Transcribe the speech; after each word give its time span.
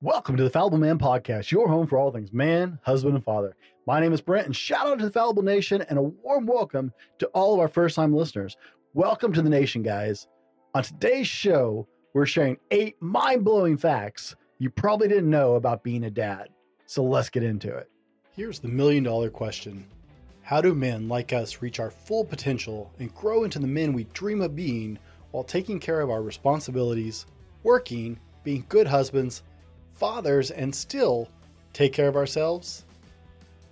Welcome 0.00 0.36
to 0.36 0.44
the 0.44 0.50
Fallible 0.50 0.78
Man 0.78 0.96
Podcast, 0.96 1.50
your 1.50 1.66
home 1.66 1.88
for 1.88 1.98
all 1.98 2.12
things 2.12 2.32
man, 2.32 2.78
husband, 2.82 3.16
and 3.16 3.24
father. 3.24 3.56
My 3.84 3.98
name 3.98 4.12
is 4.12 4.20
Brent, 4.20 4.46
and 4.46 4.54
shout 4.54 4.86
out 4.86 5.00
to 5.00 5.04
the 5.04 5.10
Fallible 5.10 5.42
Nation 5.42 5.82
and 5.88 5.98
a 5.98 6.02
warm 6.02 6.46
welcome 6.46 6.92
to 7.18 7.26
all 7.34 7.52
of 7.52 7.58
our 7.58 7.66
first 7.66 7.96
time 7.96 8.14
listeners. 8.14 8.56
Welcome 8.94 9.32
to 9.32 9.42
the 9.42 9.50
nation, 9.50 9.82
guys. 9.82 10.28
On 10.72 10.84
today's 10.84 11.26
show, 11.26 11.88
we're 12.14 12.26
sharing 12.26 12.58
eight 12.70 12.94
mind 13.02 13.44
blowing 13.44 13.76
facts 13.76 14.36
you 14.60 14.70
probably 14.70 15.08
didn't 15.08 15.30
know 15.30 15.56
about 15.56 15.82
being 15.82 16.04
a 16.04 16.10
dad. 16.12 16.46
So 16.86 17.02
let's 17.02 17.28
get 17.28 17.42
into 17.42 17.76
it. 17.76 17.90
Here's 18.36 18.60
the 18.60 18.68
million 18.68 19.02
dollar 19.02 19.30
question 19.30 19.84
How 20.42 20.60
do 20.60 20.76
men 20.76 21.08
like 21.08 21.32
us 21.32 21.60
reach 21.60 21.80
our 21.80 21.90
full 21.90 22.24
potential 22.24 22.92
and 23.00 23.12
grow 23.16 23.42
into 23.42 23.58
the 23.58 23.66
men 23.66 23.92
we 23.92 24.04
dream 24.14 24.42
of 24.42 24.54
being 24.54 24.96
while 25.32 25.42
taking 25.42 25.80
care 25.80 26.00
of 26.00 26.08
our 26.08 26.22
responsibilities, 26.22 27.26
working, 27.64 28.20
being 28.44 28.64
good 28.68 28.86
husbands, 28.86 29.42
fathers 29.98 30.52
and 30.52 30.72
still 30.72 31.28
take 31.72 31.92
care 31.92 32.06
of 32.06 32.14
ourselves? 32.14 32.84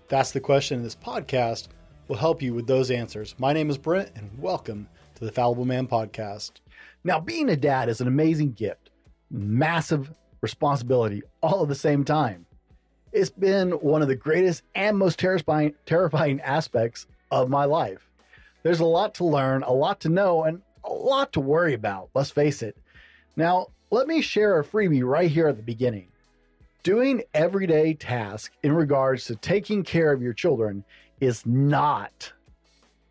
That's 0.08 0.32
the 0.32 0.40
question, 0.40 0.82
this 0.82 0.96
podcast 0.96 1.68
will 2.08 2.16
help 2.16 2.42
you 2.42 2.52
with 2.52 2.66
those 2.66 2.90
answers. 2.90 3.36
My 3.38 3.52
name 3.52 3.70
is 3.70 3.78
Brent, 3.78 4.10
and 4.16 4.28
welcome 4.36 4.88
to 5.14 5.24
the 5.24 5.30
Fallible 5.30 5.64
Man 5.64 5.86
Podcast. 5.86 6.52
Now, 7.04 7.20
being 7.20 7.48
a 7.48 7.56
dad 7.56 7.88
is 7.88 8.00
an 8.00 8.08
amazing 8.08 8.52
gift, 8.52 8.90
massive 9.30 10.12
responsibility, 10.40 11.22
all 11.42 11.62
at 11.62 11.68
the 11.68 11.76
same 11.76 12.04
time. 12.04 12.44
It's 13.12 13.30
been 13.30 13.70
one 13.70 14.02
of 14.02 14.08
the 14.08 14.16
greatest 14.16 14.64
and 14.74 14.98
most 14.98 15.20
terrifying, 15.20 15.74
terrifying 15.86 16.40
aspects 16.40 17.06
of 17.30 17.48
my 17.48 17.66
life. 17.66 18.10
There's 18.64 18.80
a 18.80 18.84
lot 18.84 19.14
to 19.14 19.24
learn, 19.24 19.62
a 19.62 19.72
lot 19.72 20.00
to 20.00 20.08
know, 20.08 20.42
and 20.42 20.60
a 20.82 20.92
lot 20.92 21.32
to 21.34 21.40
worry 21.40 21.74
about, 21.74 22.10
let's 22.14 22.30
face 22.30 22.62
it. 22.62 22.76
Now, 23.36 23.68
let 23.90 24.08
me 24.08 24.20
share 24.20 24.58
a 24.58 24.64
freebie 24.64 25.04
right 25.04 25.30
here 25.30 25.46
at 25.46 25.56
the 25.56 25.62
beginning. 25.62 26.08
Doing 26.86 27.24
everyday 27.34 27.94
tasks 27.94 28.54
in 28.62 28.70
regards 28.70 29.24
to 29.24 29.34
taking 29.34 29.82
care 29.82 30.12
of 30.12 30.22
your 30.22 30.32
children 30.32 30.84
is 31.18 31.44
not, 31.44 32.32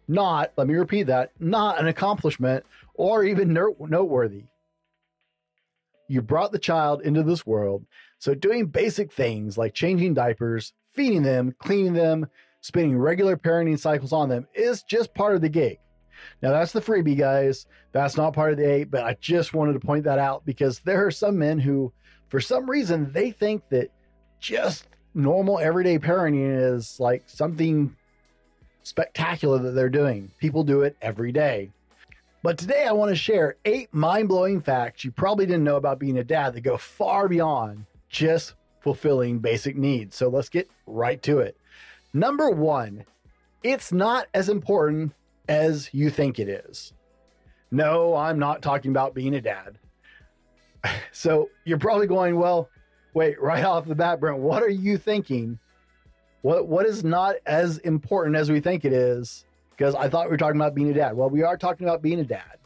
not, 0.07 0.53
let 0.55 0.67
me 0.67 0.75
repeat 0.75 1.07
that, 1.07 1.31
not 1.41 1.77
an 1.77 1.89
accomplishment 1.89 2.65
or 2.93 3.25
even 3.25 3.51
noteworthy. 3.51 4.45
You 6.07 6.21
brought 6.21 6.53
the 6.53 6.57
child 6.57 7.01
into 7.01 7.21
this 7.21 7.45
world, 7.45 7.85
so 8.17 8.33
doing 8.33 8.67
basic 8.67 9.11
things 9.11 9.57
like 9.57 9.73
changing 9.73 10.13
diapers, 10.13 10.71
feeding 10.93 11.23
them, 11.23 11.53
cleaning 11.59 11.91
them, 11.91 12.27
spending 12.61 12.97
regular 12.97 13.35
parenting 13.35 13.77
cycles 13.77 14.13
on 14.13 14.29
them 14.29 14.47
is 14.53 14.83
just 14.83 15.13
part 15.13 15.35
of 15.35 15.41
the 15.41 15.49
gig. 15.49 15.79
Now, 16.41 16.51
that's 16.51 16.71
the 16.71 16.79
freebie, 16.79 17.17
guys. 17.17 17.65
That's 17.91 18.15
not 18.15 18.31
part 18.31 18.53
of 18.53 18.57
the 18.57 18.71
eight, 18.71 18.89
but 18.89 19.03
I 19.03 19.17
just 19.19 19.53
wanted 19.53 19.73
to 19.73 19.85
point 19.85 20.05
that 20.05 20.17
out 20.17 20.45
because 20.45 20.79
there 20.79 21.05
are 21.05 21.11
some 21.11 21.37
men 21.37 21.59
who 21.59 21.91
for 22.29 22.39
some 22.39 22.69
reason 22.69 23.11
they 23.11 23.31
think 23.31 23.63
that 23.69 23.91
just 24.39 24.87
normal 25.13 25.59
everyday 25.59 25.97
parenting 25.97 26.75
is 26.75 26.99
like 26.99 27.23
something 27.27 27.95
spectacular 28.83 29.57
that 29.59 29.71
they're 29.71 29.89
doing. 29.89 30.31
People 30.39 30.63
do 30.63 30.81
it 30.81 30.95
every 31.01 31.31
day. 31.31 31.71
But 32.43 32.59
today 32.59 32.85
I 32.85 32.91
want 32.91 33.09
to 33.09 33.15
share 33.15 33.55
eight 33.65 33.91
mind 33.93 34.27
blowing 34.27 34.61
facts 34.61 35.03
you 35.03 35.11
probably 35.11 35.47
didn't 35.47 35.63
know 35.63 35.77
about 35.77 35.99
being 35.99 36.19
a 36.19 36.23
dad 36.23 36.53
that 36.53 36.61
go 36.61 36.77
far 36.77 37.27
beyond 37.27 37.85
just 38.09 38.53
fulfilling 38.81 39.39
basic 39.39 39.75
needs. 39.75 40.15
So 40.15 40.29
let's 40.29 40.49
get 40.49 40.69
right 40.85 41.21
to 41.23 41.39
it. 41.39 41.57
Number 42.13 42.51
one, 42.51 43.05
it's 43.63 43.91
not 43.91 44.27
as 44.33 44.47
important 44.47 45.13
as 45.49 45.89
you 45.91 46.11
think 46.11 46.37
it 46.37 46.47
is. 46.47 46.93
No, 47.71 48.15
I'm 48.15 48.37
not 48.37 48.61
talking 48.61 48.91
about 48.91 49.15
being 49.15 49.33
a 49.33 49.41
dad. 49.41 49.79
So 51.11 51.49
you're 51.63 51.79
probably 51.79 52.07
going, 52.07 52.37
well, 52.37 52.69
wait, 53.13 53.41
right 53.41 53.63
off 53.65 53.85
the 53.85 53.95
bat, 53.95 54.19
Brent, 54.19 54.39
what 54.39 54.61
are 54.61 54.69
you 54.69 54.97
thinking? 54.97 55.59
What 56.41 56.67
what 56.67 56.85
is 56.85 57.03
not 57.03 57.35
as 57.45 57.79
important 57.79 58.35
as 58.35 58.51
we 58.51 58.59
think 58.59 58.85
it 58.85 58.93
is? 58.93 59.45
Because 59.71 59.95
I 59.95 60.07
thought 60.09 60.25
we 60.27 60.31
were 60.31 60.37
talking 60.37 60.61
about 60.61 60.75
being 60.75 60.89
a 60.89 60.93
dad. 60.93 61.17
Well, 61.17 61.29
we 61.29 61.43
are 61.43 61.57
talking 61.57 61.87
about 61.87 62.01
being 62.01 62.19
a 62.19 62.23
dad. 62.23 62.59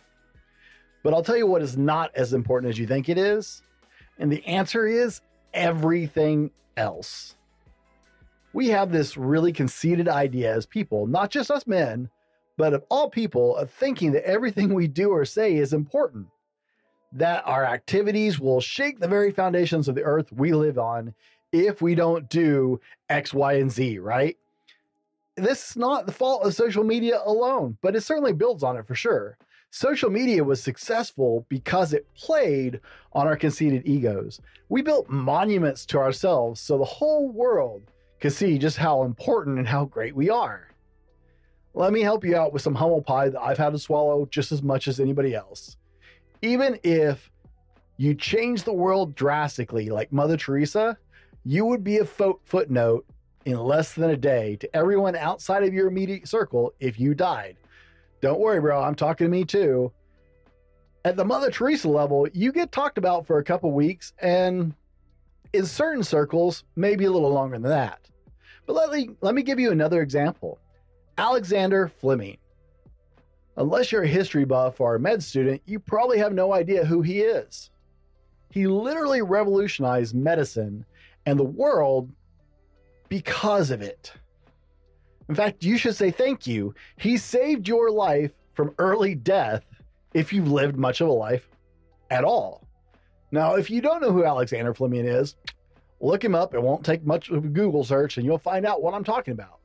But 1.01 1.13
I'll 1.13 1.23
tell 1.23 1.37
you 1.37 1.47
what 1.47 1.61
is 1.61 1.77
not 1.77 2.11
as 2.13 2.33
important 2.33 2.69
as 2.69 2.77
you 2.77 2.85
think 2.85 3.07
it 3.07 3.17
is. 3.17 3.63
And 4.17 4.31
the 4.31 4.45
answer 4.45 4.85
is 4.85 5.21
everything 5.53 6.51
else. 6.75 7.35
We 8.51 8.67
have 8.67 8.91
this 8.91 9.15
really 9.15 9.53
conceited 9.53 10.09
idea 10.09 10.53
as 10.53 10.65
people, 10.65 11.07
not 11.07 11.31
just 11.31 11.49
us 11.49 11.65
men, 11.65 12.09
but 12.57 12.73
of 12.73 12.83
all 12.89 13.09
people, 13.09 13.55
of 13.55 13.71
thinking 13.71 14.11
that 14.11 14.27
everything 14.27 14.73
we 14.73 14.87
do 14.87 15.11
or 15.11 15.23
say 15.23 15.55
is 15.55 15.71
important 15.71 16.27
that 17.13 17.43
our 17.45 17.65
activities 17.65 18.39
will 18.39 18.61
shake 18.61 18.99
the 18.99 19.07
very 19.07 19.31
foundations 19.31 19.87
of 19.87 19.95
the 19.95 20.03
earth 20.03 20.31
we 20.31 20.53
live 20.53 20.77
on 20.77 21.13
if 21.51 21.81
we 21.81 21.95
don't 21.95 22.29
do 22.29 22.79
X, 23.09 23.33
Y, 23.33 23.53
and 23.53 23.71
Z, 23.71 23.99
right? 23.99 24.37
This 25.35 25.71
is 25.71 25.77
not 25.77 26.05
the 26.05 26.11
fault 26.11 26.45
of 26.45 26.53
social 26.53 26.83
media 26.83 27.19
alone, 27.25 27.77
but 27.81 27.95
it 27.95 28.01
certainly 28.01 28.33
builds 28.33 28.61
on 28.61 28.77
it 28.77 28.85
for 28.85 28.95
sure. 28.95 29.37
Social 29.71 30.09
media 30.09 30.43
was 30.43 30.61
successful 30.61 31.45
because 31.47 31.93
it 31.93 32.07
played 32.15 32.79
on 33.13 33.27
our 33.27 33.37
conceited 33.37 33.87
egos. 33.87 34.41
We 34.67 34.81
built 34.81 35.09
monuments 35.09 35.85
to 35.87 35.99
ourselves 35.99 36.59
so 36.59 36.77
the 36.77 36.85
whole 36.85 37.29
world 37.29 37.83
could 38.19 38.33
see 38.33 38.57
just 38.57 38.77
how 38.77 39.03
important 39.03 39.57
and 39.57 39.67
how 39.67 39.85
great 39.85 40.15
we 40.15 40.29
are. 40.29 40.67
Let 41.73 41.93
me 41.93 42.01
help 42.01 42.25
you 42.25 42.35
out 42.35 42.51
with 42.51 42.63
some 42.63 42.75
humble 42.75 43.01
pie 43.01 43.29
that 43.29 43.41
I've 43.41 43.57
had 43.57 43.73
to 43.73 43.79
swallow 43.79 44.25
just 44.25 44.51
as 44.51 44.61
much 44.61 44.87
as 44.87 44.99
anybody 44.99 45.35
else 45.35 45.77
even 46.41 46.79
if 46.83 47.29
you 47.97 48.15
change 48.15 48.63
the 48.63 48.73
world 48.73 49.15
drastically, 49.15 49.89
like 49.89 50.11
Mother 50.11 50.37
Teresa, 50.37 50.97
you 51.43 51.65
would 51.65 51.83
be 51.83 51.97
a 51.97 52.05
fo- 52.05 52.39
footnote 52.43 53.05
in 53.45 53.57
less 53.57 53.93
than 53.93 54.09
a 54.09 54.17
day 54.17 54.55
to 54.57 54.75
everyone 54.75 55.15
outside 55.15 55.63
of 55.63 55.73
your 55.73 55.87
immediate 55.87 56.27
circle 56.27 56.73
if 56.79 56.99
you 56.99 57.13
died. 57.13 57.57
Don't 58.21 58.39
worry, 58.39 58.59
bro. 58.59 58.81
I'm 58.81 58.95
talking 58.95 59.25
to 59.25 59.31
me 59.31 59.43
too. 59.45 59.91
At 61.05 61.15
the 61.15 61.25
Mother 61.25 61.49
Teresa 61.49 61.87
level, 61.87 62.27
you 62.33 62.51
get 62.51 62.71
talked 62.71 62.97
about 62.97 63.25
for 63.25 63.37
a 63.37 63.43
couple 63.43 63.71
weeks, 63.71 64.13
and 64.19 64.73
in 65.53 65.65
certain 65.65 66.03
circles, 66.03 66.65
maybe 66.75 67.05
a 67.05 67.11
little 67.11 67.31
longer 67.31 67.57
than 67.57 67.69
that. 67.69 67.99
But 68.65 68.75
let 68.75 68.91
me, 68.91 69.09
let 69.21 69.33
me 69.33 69.41
give 69.41 69.59
you 69.59 69.71
another 69.71 70.01
example 70.01 70.59
Alexander 71.17 71.87
Fleming. 71.87 72.37
Unless 73.59 73.91
you're 73.91 74.03
a 74.03 74.07
history 74.07 74.45
buff 74.45 74.79
or 74.79 74.95
a 74.95 74.99
med 74.99 75.21
student, 75.21 75.61
you 75.65 75.79
probably 75.79 76.17
have 76.17 76.33
no 76.33 76.53
idea 76.53 76.85
who 76.85 77.01
he 77.01 77.19
is. 77.19 77.69
He 78.49 78.67
literally 78.67 79.21
revolutionized 79.21 80.15
medicine 80.15 80.85
and 81.25 81.37
the 81.37 81.43
world 81.43 82.09
because 83.09 83.69
of 83.69 83.81
it. 83.81 84.13
In 85.27 85.35
fact, 85.35 85.63
you 85.63 85.77
should 85.77 85.95
say 85.95 86.09
thank 86.09 86.47
you. 86.47 86.73
He 86.97 87.17
saved 87.17 87.67
your 87.67 87.91
life 87.91 88.31
from 88.53 88.73
early 88.79 89.13
death 89.13 89.65
if 90.13 90.31
you've 90.31 90.49
lived 90.49 90.77
much 90.77 91.01
of 91.01 91.09
a 91.09 91.13
life 91.13 91.49
at 92.09 92.23
all. 92.23 92.65
Now, 93.31 93.55
if 93.55 93.69
you 93.69 93.81
don't 93.81 94.01
know 94.01 94.13
who 94.13 94.23
Alexander 94.23 94.73
Fleming 94.73 95.05
is, 95.05 95.35
look 95.99 96.23
him 96.23 96.33
up. 96.33 96.53
It 96.53 96.63
won't 96.63 96.85
take 96.85 97.05
much 97.05 97.29
of 97.29 97.43
a 97.43 97.49
Google 97.49 97.83
search 97.83 98.15
and 98.15 98.25
you'll 98.25 98.37
find 98.37 98.65
out 98.65 98.81
what 98.81 98.93
I'm 98.93 99.03
talking 99.03 99.33
about. 99.33 99.58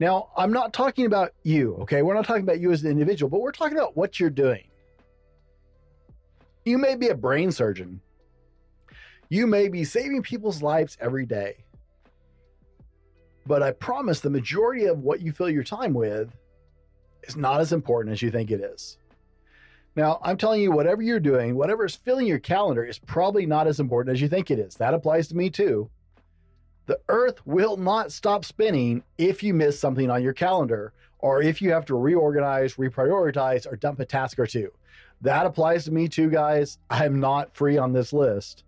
Now, 0.00 0.30
I'm 0.36 0.52
not 0.52 0.72
talking 0.72 1.06
about 1.06 1.32
you, 1.44 1.76
okay? 1.82 2.02
We're 2.02 2.14
not 2.14 2.24
talking 2.24 2.42
about 2.42 2.60
you 2.60 2.72
as 2.72 2.82
an 2.84 2.90
individual, 2.90 3.30
but 3.30 3.40
we're 3.40 3.52
talking 3.52 3.76
about 3.78 3.96
what 3.96 4.18
you're 4.18 4.30
doing. 4.30 4.64
You 6.64 6.78
may 6.78 6.96
be 6.96 7.08
a 7.08 7.14
brain 7.14 7.52
surgeon. 7.52 8.00
You 9.28 9.46
may 9.46 9.68
be 9.68 9.84
saving 9.84 10.22
people's 10.22 10.62
lives 10.62 10.96
every 11.00 11.26
day. 11.26 11.58
But 13.46 13.62
I 13.62 13.72
promise 13.72 14.20
the 14.20 14.30
majority 14.30 14.86
of 14.86 15.00
what 15.00 15.20
you 15.20 15.30
fill 15.30 15.50
your 15.50 15.64
time 15.64 15.94
with 15.94 16.34
is 17.24 17.36
not 17.36 17.60
as 17.60 17.72
important 17.72 18.12
as 18.12 18.22
you 18.22 18.30
think 18.30 18.50
it 18.50 18.60
is. 18.60 18.98
Now, 19.96 20.18
I'm 20.22 20.36
telling 20.36 20.60
you, 20.60 20.72
whatever 20.72 21.02
you're 21.02 21.20
doing, 21.20 21.54
whatever 21.54 21.84
is 21.84 21.94
filling 21.94 22.26
your 22.26 22.40
calendar 22.40 22.84
is 22.84 22.98
probably 22.98 23.46
not 23.46 23.68
as 23.68 23.78
important 23.78 24.14
as 24.14 24.20
you 24.20 24.28
think 24.28 24.50
it 24.50 24.58
is. 24.58 24.74
That 24.76 24.94
applies 24.94 25.28
to 25.28 25.36
me 25.36 25.50
too. 25.50 25.88
The 26.86 27.00
earth 27.08 27.44
will 27.46 27.76
not 27.76 28.12
stop 28.12 28.44
spinning 28.44 29.02
if 29.16 29.42
you 29.42 29.54
miss 29.54 29.78
something 29.78 30.10
on 30.10 30.22
your 30.22 30.34
calendar 30.34 30.92
or 31.18 31.40
if 31.40 31.62
you 31.62 31.70
have 31.72 31.86
to 31.86 31.94
reorganize, 31.94 32.74
reprioritize, 32.74 33.66
or 33.66 33.76
dump 33.76 34.00
a 34.00 34.04
task 34.04 34.38
or 34.38 34.46
two. 34.46 34.70
That 35.22 35.46
applies 35.46 35.86
to 35.86 35.90
me 35.90 36.08
too, 36.08 36.28
guys. 36.28 36.78
I'm 36.90 37.18
not 37.18 37.56
free 37.56 37.78
on 37.78 37.94
this 37.94 38.12
list. 38.12 38.64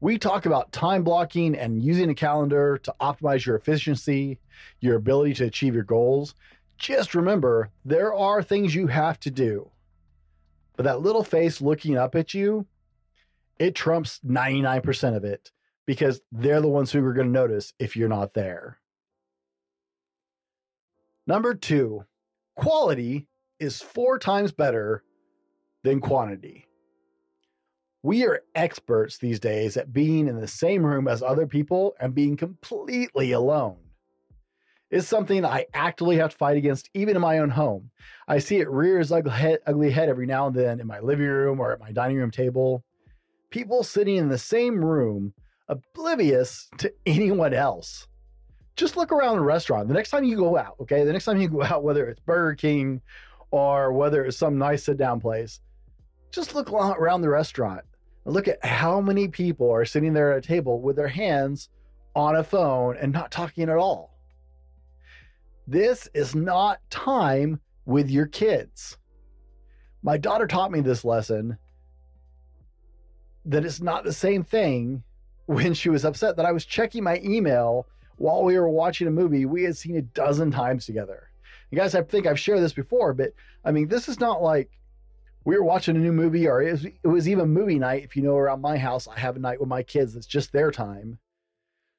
We 0.00 0.18
talk 0.18 0.46
about 0.46 0.70
time 0.70 1.02
blocking 1.02 1.56
and 1.56 1.82
using 1.82 2.10
a 2.10 2.14
calendar 2.14 2.78
to 2.78 2.94
optimize 3.00 3.44
your 3.44 3.56
efficiency, 3.56 4.38
your 4.80 4.96
ability 4.96 5.34
to 5.34 5.46
achieve 5.46 5.74
your 5.74 5.82
goals. 5.82 6.34
Just 6.78 7.14
remember, 7.14 7.70
there 7.84 8.14
are 8.14 8.42
things 8.42 8.74
you 8.74 8.86
have 8.86 9.18
to 9.20 9.30
do. 9.30 9.68
But 10.76 10.84
that 10.84 11.00
little 11.00 11.24
face 11.24 11.60
looking 11.60 11.96
up 11.96 12.14
at 12.14 12.34
you, 12.34 12.66
it 13.58 13.74
trumps 13.74 14.20
99% 14.24 15.16
of 15.16 15.24
it 15.24 15.50
because 15.86 16.20
they're 16.30 16.60
the 16.60 16.68
ones 16.68 16.92
who 16.92 17.04
are 17.04 17.12
going 17.12 17.26
to 17.26 17.32
notice 17.32 17.72
if 17.78 17.96
you're 17.96 18.08
not 18.08 18.34
there. 18.34 18.78
Number 21.26 21.54
two, 21.54 22.04
quality 22.56 23.28
is 23.58 23.80
four 23.80 24.18
times 24.18 24.52
better 24.52 25.02
than 25.84 26.00
quantity. 26.00 26.66
We 28.02 28.26
are 28.26 28.42
experts 28.54 29.18
these 29.18 29.38
days 29.38 29.76
at 29.76 29.92
being 29.92 30.26
in 30.26 30.40
the 30.40 30.48
same 30.48 30.84
room 30.84 31.06
as 31.06 31.22
other 31.22 31.46
people 31.46 31.94
and 32.00 32.14
being 32.14 32.36
completely 32.36 33.30
alone. 33.32 33.76
It's 34.90 35.08
something 35.08 35.44
I 35.44 35.66
actively 35.72 36.16
have 36.16 36.32
to 36.32 36.36
fight 36.36 36.56
against, 36.56 36.90
even 36.92 37.16
in 37.16 37.22
my 37.22 37.38
own 37.38 37.48
home. 37.48 37.90
I 38.28 38.38
see 38.38 38.58
it 38.58 38.68
rear 38.68 39.00
its 39.00 39.10
ugly 39.10 39.30
head, 39.30 39.60
ugly 39.66 39.90
head 39.90 40.08
every 40.08 40.26
now 40.26 40.48
and 40.48 40.54
then 40.54 40.80
in 40.80 40.86
my 40.86 41.00
living 41.00 41.26
room 41.26 41.60
or 41.60 41.72
at 41.72 41.80
my 41.80 41.92
dining 41.92 42.18
room 42.18 42.30
table. 42.30 42.84
People 43.50 43.84
sitting 43.84 44.16
in 44.16 44.28
the 44.28 44.36
same 44.36 44.84
room, 44.84 45.32
oblivious 45.68 46.68
to 46.78 46.92
anyone 47.06 47.54
else. 47.54 48.06
Just 48.76 48.96
look 48.96 49.12
around 49.12 49.36
the 49.36 49.42
restaurant. 49.42 49.88
The 49.88 49.94
next 49.94 50.10
time 50.10 50.24
you 50.24 50.36
go 50.36 50.56
out, 50.56 50.76
okay, 50.80 51.04
the 51.04 51.12
next 51.12 51.26
time 51.26 51.40
you 51.40 51.48
go 51.48 51.62
out, 51.62 51.82
whether 51.82 52.06
it's 52.08 52.20
Burger 52.20 52.54
King 52.54 53.00
or 53.50 53.92
whether 53.92 54.24
it's 54.24 54.36
some 54.36 54.58
nice 54.58 54.84
sit 54.84 54.96
down 54.96 55.20
place, 55.20 55.60
just 56.30 56.54
look 56.54 56.72
around 56.72 57.20
the 57.20 57.28
restaurant 57.28 57.82
and 58.24 58.34
look 58.34 58.48
at 58.48 58.64
how 58.64 59.00
many 59.00 59.28
people 59.28 59.70
are 59.70 59.84
sitting 59.84 60.12
there 60.12 60.32
at 60.32 60.38
a 60.38 60.48
table 60.48 60.80
with 60.80 60.96
their 60.96 61.08
hands 61.08 61.68
on 62.14 62.36
a 62.36 62.44
phone 62.44 62.96
and 62.96 63.12
not 63.12 63.30
talking 63.30 63.68
at 63.68 63.76
all. 63.76 64.12
This 65.66 66.08
is 66.14 66.34
not 66.34 66.80
time 66.90 67.60
with 67.84 68.10
your 68.10 68.26
kids. 68.26 68.96
My 70.02 70.16
daughter 70.16 70.46
taught 70.46 70.72
me 70.72 70.80
this 70.80 71.04
lesson 71.04 71.58
that 73.44 73.64
it's 73.64 73.80
not 73.80 74.04
the 74.04 74.12
same 74.12 74.42
thing 74.42 75.02
when 75.46 75.74
she 75.74 75.88
was 75.88 76.04
upset 76.04 76.36
that 76.36 76.46
I 76.46 76.52
was 76.52 76.64
checking 76.64 77.04
my 77.04 77.20
email 77.22 77.86
while 78.16 78.44
we 78.44 78.58
were 78.58 78.68
watching 78.68 79.08
a 79.08 79.10
movie 79.10 79.46
we 79.46 79.64
had 79.64 79.76
seen 79.76 79.96
a 79.96 80.02
dozen 80.02 80.50
times 80.50 80.86
together. 80.86 81.30
You 81.70 81.78
guys, 81.78 81.94
I 81.94 82.02
think 82.02 82.26
I've 82.26 82.38
shared 82.38 82.60
this 82.60 82.72
before, 82.72 83.14
but 83.14 83.32
I 83.64 83.72
mean, 83.72 83.88
this 83.88 84.08
is 84.08 84.20
not 84.20 84.42
like 84.42 84.70
we 85.44 85.56
were 85.56 85.64
watching 85.64 85.96
a 85.96 85.98
new 85.98 86.12
movie 86.12 86.46
or 86.46 86.62
it 86.62 86.72
was, 86.72 86.84
it 86.84 87.08
was 87.08 87.28
even 87.28 87.48
movie 87.48 87.78
night. 87.78 88.04
If 88.04 88.16
you 88.16 88.22
know, 88.22 88.36
around 88.36 88.60
my 88.60 88.76
house, 88.76 89.08
I 89.08 89.18
have 89.18 89.36
a 89.36 89.40
night 89.40 89.58
with 89.58 89.68
my 89.68 89.82
kids 89.82 90.14
that's 90.14 90.26
just 90.26 90.52
their 90.52 90.70
time. 90.70 91.18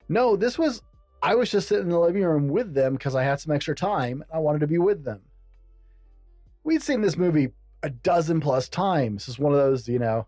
No, 0.07 0.36
this 0.36 0.57
was, 0.57 0.81
I 1.22 1.36
was 1.36 1.51
just 1.51 1.68
sitting 1.68 1.86
in 1.86 1.92
the 1.92 2.00
living 2.00 2.24
room 2.24 2.48
with 2.50 2.74
them 2.74 2.94
because 2.94 3.16
I 3.16 3.24
had 3.24 3.40
some 3.40 3.54
extra 3.54 3.75
time. 3.75 4.22
And 4.22 4.31
I 4.34 4.40
wanted 4.40 4.60
to 4.60 4.68
be 4.68 4.78
with 4.78 5.04
them. 5.04 5.22
We'd 6.63 6.84
seen 6.84 7.01
this 7.01 7.18
movie 7.18 7.50
a 7.81 7.90
dozen 7.90 8.40
plus 8.40 8.69
times. 8.69 9.28
It's 9.28 9.40
one 9.40 9.51
of 9.51 9.57
those, 9.57 9.88
you 9.88 10.00
know, 10.00 10.28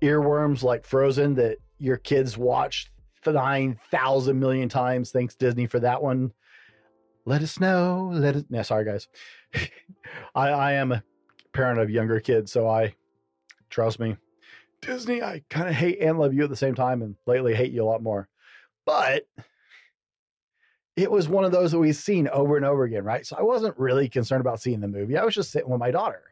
earworms 0.00 0.62
like 0.62 0.86
Frozen 0.86 1.34
that 1.34 1.58
your 1.78 1.96
kids 1.96 2.36
watch 2.38 2.90
9,000 3.32 4.38
million 4.38 4.68
times. 4.68 5.10
Thanks, 5.10 5.34
Disney, 5.34 5.66
for 5.66 5.80
that 5.80 6.02
one. 6.02 6.32
Let 7.24 7.42
us 7.42 7.58
know. 7.58 8.10
Let 8.12 8.36
us. 8.36 8.44
No, 8.48 8.62
sorry, 8.62 8.84
guys. 8.84 9.08
I, 10.34 10.48
I 10.48 10.72
am 10.74 10.92
a 10.92 11.02
parent 11.52 11.80
of 11.80 11.90
younger 11.90 12.20
kids, 12.20 12.52
so 12.52 12.68
I 12.68 12.94
trust 13.68 13.98
me. 13.98 14.16
Disney, 14.80 15.22
I 15.22 15.42
kind 15.50 15.68
of 15.68 15.74
hate 15.74 15.98
and 16.00 16.18
love 16.18 16.34
you 16.34 16.44
at 16.44 16.50
the 16.50 16.56
same 16.56 16.74
time, 16.74 17.02
and 17.02 17.16
lately 17.26 17.54
hate 17.54 17.72
you 17.72 17.82
a 17.82 17.86
lot 17.86 18.02
more. 18.02 18.28
But 18.84 19.26
it 20.94 21.10
was 21.10 21.28
one 21.28 21.44
of 21.44 21.52
those 21.52 21.72
that 21.72 21.78
we've 21.78 21.96
seen 21.96 22.28
over 22.28 22.56
and 22.56 22.64
over 22.64 22.84
again, 22.84 23.04
right? 23.04 23.26
So 23.26 23.36
I 23.36 23.42
wasn't 23.42 23.76
really 23.78 24.08
concerned 24.08 24.40
about 24.40 24.62
seeing 24.62 24.80
the 24.80 24.88
movie. 24.88 25.16
I 25.16 25.24
was 25.24 25.34
just 25.34 25.50
sitting 25.50 25.68
with 25.68 25.80
my 25.80 25.90
daughter. 25.90 26.22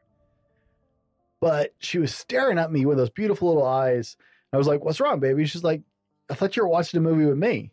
But 1.41 1.75
she 1.79 1.99
was 1.99 2.15
staring 2.15 2.59
at 2.59 2.73
me 2.73 2.87
with 2.87 2.97
those 2.97 3.11
beautiful 3.11 3.49
little 3.49 3.67
eyes. 3.67 4.17
I 4.55 4.59
was 4.59 4.67
like, 4.67 4.85
What's 4.85 5.01
wrong, 5.01 5.21
baby? 5.21 5.45
She's 5.47 5.65
like, 5.65 5.83
I 6.31 6.35
thought 6.35 6.57
you 6.57 6.63
were 6.63 6.69
watching 6.69 6.99
a 6.99 7.03
movie 7.03 7.27
with 7.27 7.39
me. 7.39 7.71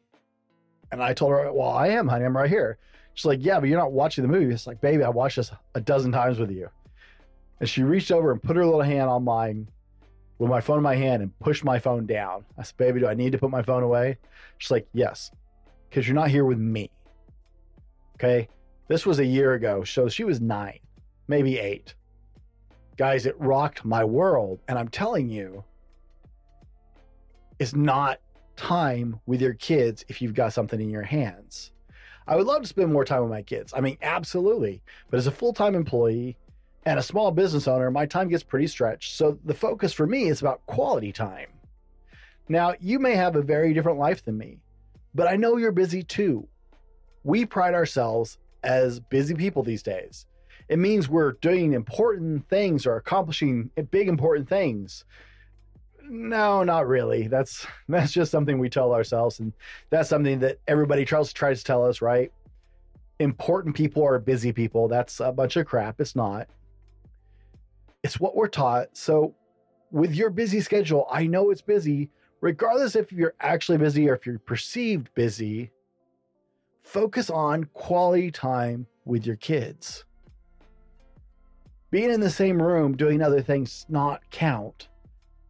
And 0.92 1.02
I 1.02 1.14
told 1.14 1.32
her, 1.32 1.52
Well, 1.52 1.70
I 1.70 1.90
am, 1.90 2.08
honey. 2.08 2.26
I'm 2.26 2.36
right 2.36 2.50
here. 2.50 2.78
She's 3.14 3.26
like, 3.26 3.44
Yeah, 3.44 3.60
but 3.60 3.70
you're 3.70 3.80
not 3.80 3.92
watching 3.92 4.24
the 4.24 4.28
movie. 4.28 4.54
It's 4.54 4.68
like, 4.68 4.82
Baby, 4.82 5.04
I 5.04 5.10
watched 5.10 5.38
this 5.38 5.52
a 5.76 5.82
dozen 5.82 6.12
times 6.12 6.40
with 6.40 6.52
you. 6.52 6.70
And 7.60 7.70
she 7.70 7.84
reached 7.84 8.12
over 8.12 8.32
and 8.32 8.42
put 8.42 8.56
her 8.56 8.66
little 8.66 8.82
hand 8.82 9.10
on 9.10 9.24
mine 9.24 9.68
with 10.40 10.50
my 10.50 10.60
phone 10.60 10.78
in 10.78 10.84
my 10.84 10.96
hand 10.96 11.22
and 11.22 11.38
pushed 11.40 11.64
my 11.64 11.78
phone 11.78 12.08
down. 12.08 12.44
I 12.58 12.64
said, 12.64 12.78
Baby, 12.78 13.02
do 13.02 13.08
I 13.08 13.14
need 13.14 13.32
to 13.34 13.38
put 13.38 13.52
my 13.52 13.62
phone 13.62 13.84
away? 13.84 14.18
She's 14.58 14.72
like, 14.72 14.88
Yes, 14.94 15.32
because 15.90 16.08
you're 16.08 16.16
not 16.16 16.30
here 16.30 16.46
with 16.46 16.58
me. 16.58 16.90
Okay. 18.16 18.48
This 18.88 19.06
was 19.06 19.20
a 19.20 19.26
year 19.26 19.54
ago. 19.54 19.84
So 19.84 20.10
she 20.10 20.24
was 20.24 20.42
nine, 20.42 20.80
maybe 21.28 21.60
eight. 21.60 21.94
Guys, 22.98 23.26
it 23.26 23.40
rocked 23.40 23.86
my 23.86 24.04
world. 24.04 24.60
And 24.68 24.78
I'm 24.78 24.90
telling 24.90 25.30
you, 25.30 25.64
it's 27.62 27.76
not 27.76 28.20
time 28.56 29.20
with 29.28 29.40
your 29.40 29.54
kids 29.54 30.04
if 30.08 30.20
you've 30.20 30.34
got 30.34 30.52
something 30.52 30.82
in 30.82 30.90
your 30.90 31.04
hands. 31.04 31.72
I 32.28 32.36
would 32.36 32.48
love 32.48 32.64
to 32.64 32.68
spend 32.68 32.92
more 32.92 33.06
time 33.06 33.22
with 33.22 33.30
my 33.30 33.44
kids. 33.44 33.72
I 33.78 33.82
mean, 33.82 34.00
absolutely. 34.02 34.82
But 35.12 35.18
as 35.18 35.28
a 35.28 35.32
full 35.32 35.54
time 35.54 35.76
employee 35.76 36.38
and 36.88 36.98
a 36.98 37.04
small 37.04 37.30
business 37.30 37.68
owner, 37.68 37.92
my 37.92 38.08
time 38.08 38.30
gets 38.30 38.42
pretty 38.42 38.66
stretched. 38.66 39.16
So 39.16 39.38
the 39.46 39.54
focus 39.54 39.94
for 39.94 40.08
me 40.08 40.28
is 40.28 40.42
about 40.42 40.66
quality 40.66 41.12
time. 41.12 41.50
Now, 42.50 42.74
you 42.80 42.98
may 42.98 43.14
have 43.14 43.36
a 43.36 43.44
very 43.44 43.76
different 43.76 44.00
life 44.00 44.26
than 44.26 44.40
me, 44.40 44.58
but 45.14 45.28
I 45.28 45.36
know 45.36 45.58
you're 45.58 45.72
busy 45.72 46.02
too. 46.02 46.48
We 47.24 47.46
pride 47.46 47.76
ourselves 47.76 48.40
as 48.64 49.00
busy 49.00 49.36
people 49.36 49.62
these 49.62 49.84
days. 49.84 50.26
It 50.68 50.80
means 50.80 51.08
we're 51.08 51.34
doing 51.34 51.74
important 51.74 52.50
things 52.50 52.88
or 52.88 52.96
accomplishing 52.96 53.70
big 53.92 54.08
important 54.08 54.50
things 54.50 55.06
no, 56.12 56.62
not 56.62 56.90
really. 56.90 57.28
That's 57.28 57.66
that's 57.90 58.12
just 58.12 58.32
something 58.32 58.60
we 58.60 58.70
tell 58.70 58.94
ourselves, 58.94 59.40
and 59.40 59.54
that's 59.90 60.10
something 60.10 60.40
that 60.40 60.60
everybody 60.68 61.06
tries 61.06 61.32
tries 61.32 61.60
to 61.60 61.66
tell 61.66 61.86
us, 61.86 62.02
right? 62.02 62.32
Important 63.20 63.76
people 63.76 64.04
are 64.04 64.20
busy 64.20 64.52
people. 64.52 64.90
That's 64.90 65.22
a 65.22 65.32
bunch 65.32 65.56
of 65.56 65.66
crap. 65.66 66.02
It's 66.02 66.16
not. 66.16 66.48
It's 68.04 68.20
what 68.20 68.36
we're 68.36 68.50
taught. 68.50 68.90
So, 68.94 69.34
with 69.92 70.14
your 70.14 70.30
busy 70.30 70.60
schedule, 70.60 71.08
I 71.10 71.28
know 71.28 71.50
it's 71.50 71.62
busy, 71.62 72.10
regardless 72.42 72.98
if 72.98 73.14
you're 73.14 73.36
actually 73.40 73.78
busy 73.78 74.10
or 74.10 74.16
if 74.16 74.26
you're 74.26 74.40
perceived 74.40 75.14
busy. 75.16 75.72
Focus 76.84 77.30
on 77.30 77.64
quality 77.74 78.32
time 78.32 78.86
with 79.06 79.26
your 79.26 79.38
kids. 79.38 80.04
Being 81.90 82.10
in 82.10 82.20
the 82.20 82.30
same 82.30 82.62
room 82.62 82.98
doing 82.98 83.22
other 83.22 83.42
things 83.42 83.86
not 83.88 84.22
count 84.32 84.90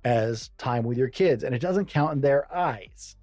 as 0.04 0.50
time 0.58 0.84
with 0.84 0.98
your 0.98 1.10
kids, 1.10 1.44
and 1.44 1.54
it 1.54 1.62
doesn't 1.62 1.86
count 1.86 2.14
in 2.14 2.22
their 2.22 2.54
eyes. 2.54 3.16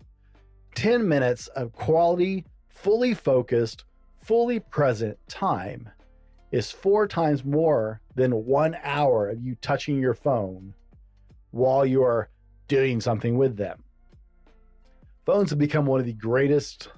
10 0.74 1.06
minutes 1.08 1.48
of 1.48 1.72
quality, 1.72 2.44
fully 2.68 3.14
focused, 3.14 3.84
fully 4.20 4.60
present 4.60 5.18
time 5.28 5.88
is 6.52 6.70
four 6.70 7.06
times 7.06 7.44
more 7.44 8.00
than 8.14 8.44
one 8.46 8.76
hour 8.82 9.28
of 9.28 9.42
you 9.42 9.54
touching 9.56 9.98
your 9.98 10.14
phone 10.14 10.72
while 11.50 11.84
you 11.84 12.02
are 12.02 12.28
doing 12.68 13.00
something 13.00 13.36
with 13.36 13.56
them. 13.56 13.82
Phones 15.26 15.50
have 15.50 15.58
become 15.58 15.84
one 15.84 16.00
of 16.00 16.06
the 16.06 16.12
greatest 16.12 16.90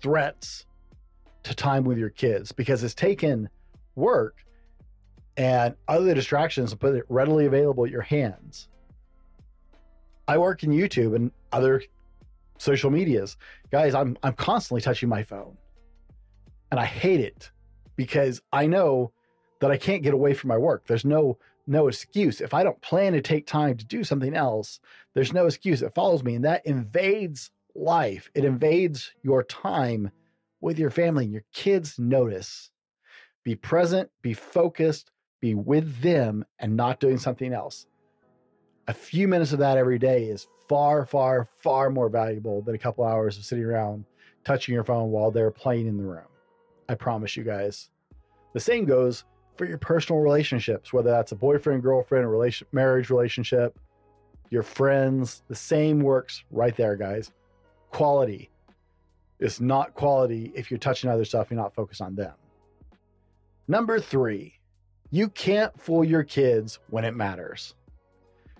threats 0.00 0.66
to 1.44 1.54
time 1.54 1.84
with 1.84 1.98
your 1.98 2.10
kids 2.10 2.50
because 2.52 2.82
it's 2.82 2.94
taken 2.94 3.48
work 3.94 4.44
and 5.36 5.74
other 5.86 6.14
distractions 6.14 6.72
and 6.72 6.80
put 6.80 6.94
it 6.94 7.04
readily 7.08 7.46
available 7.46 7.84
at 7.84 7.90
your 7.90 8.02
hands. 8.02 8.68
I 10.28 10.38
work 10.38 10.62
in 10.62 10.70
YouTube 10.70 11.14
and 11.14 11.30
other 11.52 11.82
social 12.58 12.90
medias. 12.90 13.36
Guys, 13.70 13.94
I'm 13.94 14.16
I'm 14.22 14.34
constantly 14.34 14.80
touching 14.80 15.08
my 15.08 15.22
phone. 15.22 15.56
And 16.70 16.80
I 16.80 16.84
hate 16.84 17.20
it 17.20 17.50
because 17.94 18.42
I 18.52 18.66
know 18.66 19.12
that 19.60 19.70
I 19.70 19.76
can't 19.76 20.02
get 20.02 20.14
away 20.14 20.34
from 20.34 20.48
my 20.48 20.58
work. 20.58 20.86
There's 20.86 21.04
no 21.04 21.38
no 21.66 21.88
excuse. 21.88 22.40
If 22.40 22.54
I 22.54 22.62
don't 22.62 22.80
plan 22.80 23.12
to 23.12 23.20
take 23.20 23.46
time 23.46 23.76
to 23.76 23.84
do 23.84 24.04
something 24.04 24.34
else, 24.34 24.80
there's 25.14 25.32
no 25.32 25.46
excuse. 25.46 25.82
It 25.82 25.94
follows 25.94 26.22
me 26.22 26.36
and 26.36 26.44
that 26.44 26.66
invades 26.66 27.50
life. 27.74 28.30
It 28.34 28.44
invades 28.44 29.12
your 29.22 29.42
time 29.42 30.10
with 30.60 30.78
your 30.78 30.90
family 30.90 31.24
and 31.24 31.32
your 31.32 31.44
kids 31.52 31.98
notice. 31.98 32.70
Be 33.44 33.54
present, 33.54 34.10
be 34.22 34.32
focused, 34.32 35.10
be 35.40 35.54
with 35.54 36.02
them 36.02 36.44
and 36.58 36.76
not 36.76 37.00
doing 37.00 37.18
something 37.18 37.52
else 37.52 37.86
a 38.88 38.94
few 38.94 39.26
minutes 39.28 39.52
of 39.52 39.58
that 39.58 39.78
every 39.78 39.98
day 39.98 40.24
is 40.24 40.46
far, 40.68 41.04
far, 41.04 41.48
far 41.58 41.90
more 41.90 42.08
valuable 42.08 42.62
than 42.62 42.74
a 42.74 42.78
couple 42.78 43.04
hours 43.04 43.36
of 43.36 43.44
sitting 43.44 43.64
around 43.64 44.04
touching 44.44 44.74
your 44.74 44.84
phone 44.84 45.10
while 45.10 45.30
they're 45.30 45.50
playing 45.50 45.86
in 45.86 45.96
the 45.96 46.04
room. 46.04 46.26
I 46.88 46.94
promise 46.94 47.36
you 47.36 47.42
guys. 47.44 47.90
The 48.52 48.60
same 48.60 48.84
goes 48.84 49.24
for 49.56 49.64
your 49.64 49.78
personal 49.78 50.20
relationships, 50.20 50.92
whether 50.92 51.10
that's 51.10 51.32
a 51.32 51.36
boyfriend, 51.36 51.82
girlfriend, 51.82 52.30
relation, 52.30 52.66
marriage 52.72 53.10
relationship, 53.10 53.78
your 54.50 54.62
friends. 54.62 55.42
The 55.48 55.54
same 55.54 56.00
works 56.00 56.44
right 56.50 56.76
there, 56.76 56.96
guys. 56.96 57.32
Quality 57.90 58.50
is 59.40 59.60
not 59.60 59.94
quality 59.94 60.52
if 60.54 60.70
you're 60.70 60.78
touching 60.78 61.10
other 61.10 61.24
stuff, 61.24 61.48
you're 61.50 61.60
not 61.60 61.74
focused 61.74 62.00
on 62.00 62.14
them. 62.14 62.34
Number 63.68 63.98
three, 63.98 64.54
you 65.10 65.28
can't 65.28 65.78
fool 65.80 66.04
your 66.04 66.22
kids 66.22 66.78
when 66.88 67.04
it 67.04 67.14
matters. 67.14 67.74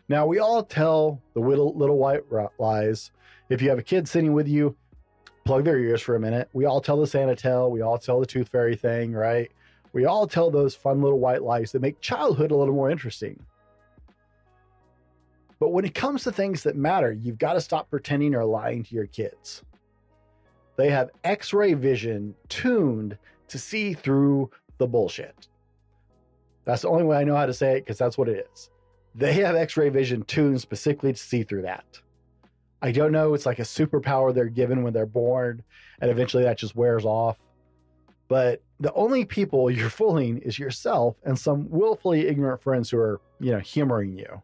Now, 0.09 0.27
we 0.27 0.39
all 0.39 0.63
tell 0.63 1.21
the 1.35 1.41
little, 1.41 1.77
little 1.77 1.99
white 1.99 2.23
lies. 2.59 3.11
If 3.49 3.61
you 3.61 3.69
have 3.71 3.79
a 3.79 3.83
kid 3.83 4.09
sitting 4.09 4.33
with 4.33 4.47
you, 4.47 4.77
plug 5.45 5.65
their 5.65 5.79
ears 5.79 6.01
for 6.01 6.15
a 6.15 6.21
minute. 6.21 6.49
We 6.53 6.65
all 6.65 6.81
tell 6.81 7.01
the 7.01 7.07
Santa 7.07 7.35
tale. 7.35 7.71
We 7.71 7.81
all 7.81 7.99
tell 7.99 8.21
the 8.21 8.27
tooth 8.27 8.49
fairy 8.49 8.77
thing, 8.77 9.13
right? 9.13 9.51
We 9.93 10.05
all 10.05 10.27
tell 10.27 10.51
those 10.51 10.75
fun 10.75 11.03
little 11.03 11.19
white 11.19 11.43
lies 11.43 11.73
that 11.73 11.83
make 11.83 12.01
childhood 12.01 12.51
a 12.51 12.57
little 12.57 12.75
more 12.75 12.91
interesting. 12.91 13.43
But 15.59 15.71
when 15.71 15.85
it 15.85 15.95
comes 15.95 16.23
to 16.25 16.33
things 16.33 16.63
that 16.65 16.77
matter, 16.77 17.13
you've 17.13 17.39
got 17.39 17.55
to 17.55 17.61
stop 17.61 17.89
pretending 17.91 18.35
or 18.35 18.45
lying 18.45 18.85
to 18.85 18.95
your 18.95 19.07
kids. 19.07 19.63
They 20.77 20.91
have 20.91 21.11
x 21.25 21.55
ray 21.55 21.73
vision 21.73 22.35
tuned 22.49 23.17
to 23.49 23.59
see 23.59 23.95
through 23.95 24.51
the 24.79 24.87
bullshit. 24.87 25.49
That's 26.65 26.83
the 26.83 26.89
only 26.89 27.05
way 27.05 27.17
I 27.17 27.25
know 27.25 27.37
how 27.37 27.47
to 27.47 27.55
say 27.55 27.77
it 27.77 27.81
because 27.81 27.97
that's 27.97 28.19
what 28.19 28.29
it 28.29 28.47
is. 28.53 28.71
They 29.17 29.33
have 29.35 29.57
x 29.57 29.79
ray 29.79 29.89
vision 29.89 30.23
tuned 30.25 30.61
specifically 30.61 31.15
to 31.15 31.19
see 31.19 31.43
through 31.43 31.63
that. 31.63 31.85
I 32.83 32.93
don't 32.93 33.13
know. 33.13 33.33
It's 33.33 33.47
like 33.47 33.59
a 33.59 33.63
superpower 33.63 34.35
they're 34.35 34.45
given 34.45 34.83
when 34.83 34.93
they're 34.93 35.07
born, 35.07 35.63
and 36.01 36.11
eventually 36.11 36.45
that 36.45 36.59
just 36.59 36.77
wears 36.77 37.07
off. 37.07 37.39
But 38.29 38.63
the 38.79 38.93
only 38.93 39.25
people 39.25 39.71
you're 39.71 39.89
fooling 39.89 40.39
is 40.39 40.59
yourself 40.59 41.17
and 41.25 41.39
some 41.39 41.71
willfully 41.71 42.27
ignorant 42.27 42.63
friends 42.63 42.91
who 42.91 42.99
are, 42.99 43.21
you 43.41 43.53
know, 43.53 43.59
humoring 43.59 44.19
you. 44.19 44.43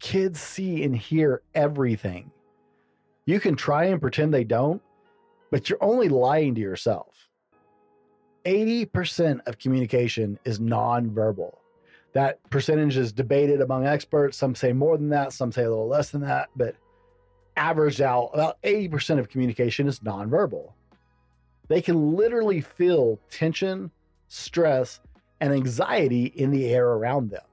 Kids 0.00 0.40
see 0.40 0.82
and 0.82 0.96
hear 0.96 1.42
everything. 1.54 2.30
You 3.26 3.40
can 3.40 3.56
try 3.56 3.84
and 3.84 4.00
pretend 4.00 4.32
they 4.32 4.44
don't, 4.44 4.80
but 5.50 5.68
you're 5.68 5.82
only 5.82 6.08
lying 6.08 6.54
to 6.54 6.60
yourself. 6.60 7.28
80% 8.46 9.40
of 9.46 9.58
communication 9.58 10.38
is 10.44 10.60
nonverbal. 10.60 11.56
That 12.16 12.38
percentage 12.48 12.96
is 12.96 13.12
debated 13.12 13.60
among 13.60 13.86
experts. 13.86 14.38
Some 14.38 14.54
say 14.54 14.72
more 14.72 14.96
than 14.96 15.10
that, 15.10 15.34
some 15.34 15.52
say 15.52 15.64
a 15.64 15.68
little 15.68 15.86
less 15.86 16.08
than 16.08 16.22
that, 16.22 16.48
but 16.56 16.74
averaged 17.58 18.00
out, 18.00 18.30
about 18.32 18.56
80% 18.62 19.18
of 19.18 19.28
communication 19.28 19.86
is 19.86 20.00
nonverbal. 20.00 20.72
They 21.68 21.82
can 21.82 22.16
literally 22.16 22.62
feel 22.62 23.20
tension, 23.28 23.90
stress, 24.28 25.00
and 25.42 25.52
anxiety 25.52 26.32
in 26.34 26.50
the 26.50 26.72
air 26.72 26.88
around 26.88 27.32
them. 27.32 27.44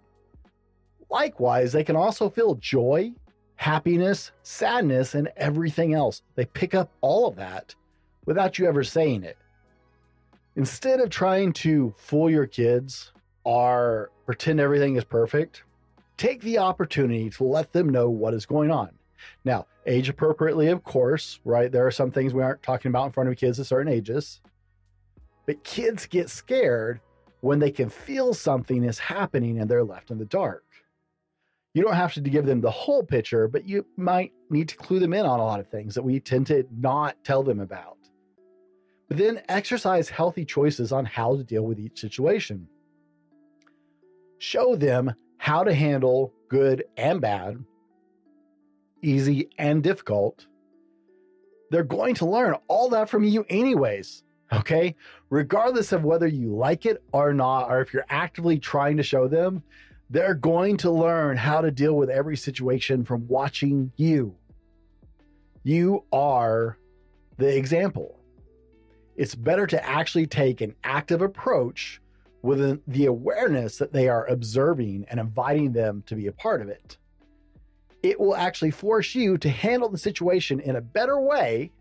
Likewise, 1.09 1.73
they 1.73 1.83
can 1.83 1.97
also 1.97 2.29
feel 2.29 2.55
joy, 2.55 3.11
happiness, 3.57 4.31
sadness, 4.43 5.13
and 5.13 5.29
everything 5.35 5.93
else. 5.93 6.21
They 6.35 6.45
pick 6.45 6.73
up 6.73 6.89
all 7.01 7.27
of 7.27 7.35
that 7.35 7.75
without 8.25 8.57
you 8.57 8.65
ever 8.65 8.85
saying 8.85 9.23
it. 9.23 9.37
Instead 10.55 11.01
of 11.01 11.09
trying 11.09 11.51
to 11.51 11.93
fool 11.97 12.29
your 12.29 12.47
kids 12.47 13.11
or 13.43 14.11
pretend 14.25 14.59
everything 14.59 14.95
is 14.95 15.03
perfect, 15.03 15.63
take 16.17 16.41
the 16.41 16.57
opportunity 16.57 17.29
to 17.29 17.43
let 17.43 17.73
them 17.73 17.89
know 17.89 18.09
what 18.09 18.33
is 18.33 18.45
going 18.45 18.71
on. 18.71 18.91
Now, 19.43 19.67
age 19.85 20.09
appropriately, 20.09 20.67
of 20.67 20.83
course, 20.83 21.39
right? 21.45 21.71
There 21.71 21.85
are 21.85 21.91
some 21.91 22.11
things 22.11 22.33
we 22.33 22.43
aren't 22.43 22.63
talking 22.63 22.89
about 22.89 23.07
in 23.07 23.11
front 23.11 23.29
of 23.29 23.37
kids 23.37 23.59
at 23.59 23.65
certain 23.65 23.91
ages. 23.91 24.41
But 25.45 25.63
kids 25.63 26.05
get 26.05 26.29
scared 26.29 27.01
when 27.41 27.59
they 27.59 27.71
can 27.71 27.89
feel 27.89 28.33
something 28.33 28.83
is 28.83 28.99
happening 28.99 29.59
and 29.59 29.69
they're 29.69 29.83
left 29.83 30.11
in 30.11 30.17
the 30.17 30.25
dark. 30.25 30.63
You 31.73 31.81
don't 31.83 31.95
have 31.95 32.13
to 32.13 32.21
give 32.21 32.45
them 32.45 32.61
the 32.61 32.71
whole 32.71 33.03
picture, 33.03 33.47
but 33.47 33.67
you 33.67 33.85
might 33.97 34.31
need 34.49 34.69
to 34.69 34.77
clue 34.77 34.99
them 34.99 35.13
in 35.13 35.25
on 35.25 35.39
a 35.39 35.43
lot 35.43 35.59
of 35.59 35.67
things 35.67 35.95
that 35.95 36.03
we 36.03 36.19
tend 36.19 36.47
to 36.47 36.65
not 36.71 37.21
tell 37.23 37.43
them 37.43 37.59
about. 37.59 37.97
But 39.09 39.17
then 39.17 39.41
exercise 39.49 40.07
healthy 40.07 40.45
choices 40.45 40.91
on 40.91 41.03
how 41.03 41.35
to 41.35 41.43
deal 41.43 41.63
with 41.63 41.79
each 41.79 41.99
situation. 41.99 42.67
Show 44.43 44.75
them 44.75 45.13
how 45.37 45.63
to 45.63 45.73
handle 45.73 46.33
good 46.49 46.83
and 46.97 47.21
bad 47.21 47.63
easy, 49.03 49.49
and 49.57 49.83
difficult, 49.83 50.47
they're 51.69 51.83
going 51.83 52.15
to 52.15 52.25
learn 52.25 52.55
all 52.67 52.89
that 52.89 53.09
from 53.09 53.23
you, 53.23 53.45
anyways. 53.49 54.23
Okay. 54.51 54.95
Regardless 55.29 55.91
of 55.91 56.03
whether 56.03 56.27
you 56.27 56.55
like 56.55 56.85
it 56.85 57.03
or 57.11 57.33
not, 57.33 57.69
or 57.69 57.81
if 57.81 57.93
you're 57.93 58.05
actively 58.09 58.59
trying 58.59 58.97
to 58.97 59.03
show 59.03 59.27
them, 59.27 59.63
they're 60.09 60.35
going 60.35 60.77
to 60.77 60.91
learn 60.91 61.37
how 61.37 61.61
to 61.61 61.71
deal 61.71 61.95
with 61.95 62.09
every 62.09 62.37
situation 62.37 63.03
from 63.03 63.27
watching 63.27 63.91
you. 63.95 64.35
You 65.63 66.03
are 66.11 66.77
the 67.37 67.57
example. 67.57 68.19
It's 69.15 69.35
better 69.35 69.65
to 69.67 69.85
actually 69.85 70.27
take 70.27 70.61
an 70.61 70.75
active 70.83 71.21
approach 71.21 71.99
with 72.43 72.79
the 72.87 73.05
awareness 73.07 73.77
that 73.77 73.91
they 73.91 74.07
are 74.07 74.27
observing 74.27 75.05
and 75.09 75.19
inviting 75.19 75.71
them 75.71 76.03
to 76.05 76.15
be 76.15 76.27
a 76.27 76.31
part 76.31 76.61
of 76.61 76.69
it 76.69 76.97
it 78.03 78.19
will 78.19 78.35
actually 78.35 78.69
force 78.69 79.15
you 79.15 79.37
to 79.37 79.49
handle 79.49 79.89
the 79.89 79.97
situation 79.97 80.59
in 80.59 80.75
a 80.75 80.81
better 80.81 81.19
way 81.19 81.71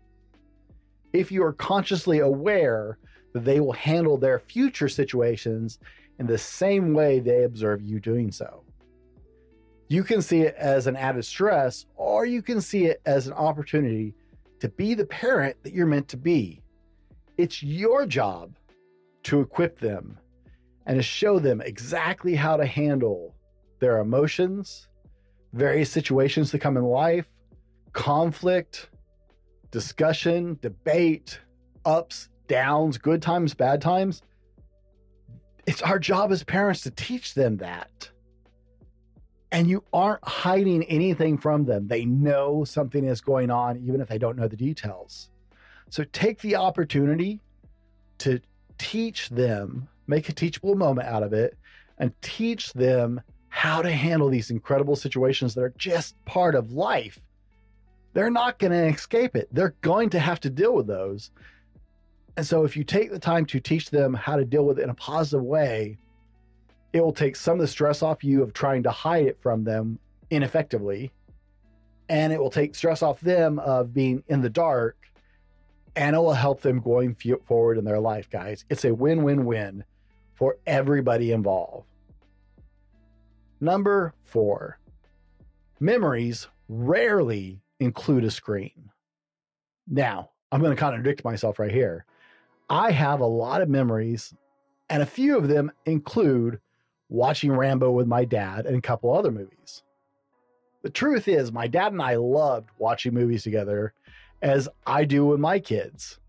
if 1.11 1.31
you 1.31 1.43
are 1.43 1.53
consciously 1.53 2.19
aware 2.19 2.97
that 3.33 3.43
they 3.43 3.59
will 3.59 3.73
handle 3.73 4.17
their 4.17 4.39
future 4.39 4.87
situations 4.87 5.79
in 6.17 6.25
the 6.25 6.37
same 6.37 6.93
way 6.93 7.19
they 7.19 7.43
observe 7.43 7.81
you 7.81 7.99
doing 7.99 8.31
so. 8.31 8.63
You 9.89 10.03
can 10.03 10.21
see 10.21 10.41
it 10.41 10.55
as 10.55 10.87
an 10.87 10.95
added 10.95 11.25
stress, 11.25 11.85
or 11.95 12.25
you 12.25 12.41
can 12.41 12.61
see 12.61 12.85
it 12.85 13.01
as 13.05 13.27
an 13.27 13.33
opportunity 13.33 14.15
to 14.59 14.69
be 14.69 14.93
the 14.93 15.05
parent 15.05 15.57
that 15.63 15.73
you're 15.73 15.85
meant 15.85 16.07
to 16.09 16.17
be. 16.17 16.61
It's 17.37 17.61
your 17.61 18.05
job 18.05 18.55
to 19.23 19.41
equip 19.41 19.79
them 19.79 20.17
and 20.85 20.97
to 20.97 21.03
show 21.03 21.39
them 21.39 21.61
exactly 21.61 22.35
how 22.35 22.57
to 22.57 22.65
handle 22.65 23.35
their 23.79 23.99
emotions 23.99 24.87
various 25.53 25.91
situations 25.91 26.51
that 26.51 26.59
come 26.59 26.77
in 26.77 26.83
life, 26.83 27.27
conflict, 27.93 28.89
discussion, 29.71 30.57
debate, 30.61 31.39
ups, 31.85 32.29
downs, 32.47 32.97
good 32.97 33.21
times, 33.21 33.53
bad 33.53 33.81
times. 33.81 34.21
It's 35.65 35.81
our 35.81 35.99
job 35.99 36.31
as 36.31 36.43
parents 36.43 36.81
to 36.81 36.91
teach 36.91 37.35
them 37.35 37.57
that. 37.57 38.09
And 39.51 39.67
you 39.69 39.83
aren't 39.93 40.27
hiding 40.27 40.83
anything 40.85 41.37
from 41.37 41.65
them. 41.65 41.87
They 41.87 42.05
know 42.05 42.63
something 42.63 43.05
is 43.05 43.21
going 43.21 43.51
on, 43.51 43.77
even 43.77 44.01
if 44.01 44.07
they 44.07 44.17
don't 44.17 44.35
know 44.35 44.47
the 44.47 44.57
details. 44.57 45.29
So 45.89 46.03
take 46.05 46.41
the 46.41 46.55
opportunity 46.55 47.39
to 48.17 48.41
teach 48.79 49.29
them, 49.29 49.87
make 50.07 50.29
a 50.29 50.33
teachable 50.33 50.75
moment 50.75 51.07
out 51.07 51.23
of 51.23 51.33
it, 51.33 51.57
and 51.97 52.13
teach 52.21 52.73
them 52.73 53.21
how 53.49 53.81
to 53.83 53.91
handle 53.91 54.29
these 54.29 54.49
incredible 54.49 54.95
situations 54.95 55.53
that 55.53 55.61
are 55.61 55.73
just 55.77 56.15
part 56.25 56.55
of 56.55 56.71
life. 56.71 57.21
They're 58.13 58.31
not 58.31 58.57
going 58.57 58.71
to 58.71 58.87
escape 58.87 59.35
it. 59.35 59.47
They're 59.51 59.75
going 59.81 60.09
to 60.11 60.19
have 60.19 60.39
to 60.41 60.49
deal 60.49 60.73
with 60.73 60.87
those. 60.87 61.31
And 62.35 62.45
so, 62.45 62.63
if 62.63 62.75
you 62.75 62.83
take 62.83 63.11
the 63.11 63.19
time 63.19 63.45
to 63.47 63.59
teach 63.59 63.91
them 63.91 64.13
how 64.13 64.37
to 64.37 64.45
deal 64.45 64.65
with 64.65 64.79
it 64.79 64.83
in 64.83 64.89
a 64.89 64.95
positive 64.95 65.43
way, 65.43 65.97
it 66.93 67.01
will 67.01 67.13
take 67.13 67.35
some 67.35 67.53
of 67.53 67.59
the 67.59 67.67
stress 67.67 68.01
off 68.01 68.23
you 68.23 68.41
of 68.41 68.53
trying 68.53 68.83
to 68.83 68.91
hide 68.91 69.25
it 69.27 69.37
from 69.41 69.63
them 69.63 69.99
ineffectively. 70.31 71.11
And 72.09 72.33
it 72.33 72.39
will 72.39 72.49
take 72.49 72.75
stress 72.75 73.03
off 73.03 73.21
them 73.21 73.59
of 73.59 73.93
being 73.93 74.23
in 74.27 74.41
the 74.41 74.49
dark. 74.49 74.97
And 75.95 76.15
it 76.15 76.19
will 76.19 76.33
help 76.33 76.61
them 76.61 76.79
going 76.79 77.15
forward 77.45 77.77
in 77.77 77.85
their 77.85 77.99
life, 77.99 78.31
guys. 78.31 78.65
It's 78.69 78.83
a 78.83 78.93
win 78.93 79.23
win 79.23 79.45
win 79.45 79.83
for 80.33 80.57
everybody 80.65 81.31
involved. 81.31 81.87
Number 83.59 84.13
four, 84.25 84.79
memories 85.79 86.47
rarely 86.67 87.61
include 87.79 88.23
a 88.23 88.31
screen. 88.31 88.89
Now, 89.87 90.31
I'm 90.51 90.61
going 90.61 90.75
to 90.75 90.79
contradict 90.79 91.23
myself 91.23 91.59
right 91.59 91.71
here. 91.71 92.05
I 92.69 92.91
have 92.91 93.19
a 93.19 93.25
lot 93.25 93.61
of 93.61 93.69
memories, 93.69 94.33
and 94.89 95.01
a 95.01 95.05
few 95.05 95.37
of 95.37 95.47
them 95.47 95.71
include 95.85 96.59
watching 97.09 97.51
Rambo 97.51 97.91
with 97.91 98.07
my 98.07 98.25
dad 98.25 98.65
and 98.65 98.75
a 98.77 98.81
couple 98.81 99.13
other 99.13 99.31
movies. 99.31 99.83
The 100.81 100.89
truth 100.89 101.27
is, 101.27 101.51
my 101.51 101.67
dad 101.67 101.93
and 101.93 102.01
I 102.01 102.15
loved 102.15 102.69
watching 102.77 103.13
movies 103.13 103.43
together 103.43 103.93
as 104.41 104.67
I 104.85 105.05
do 105.05 105.25
with 105.25 105.39
my 105.39 105.59
kids. 105.59 106.19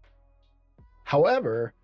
However, 1.05 1.75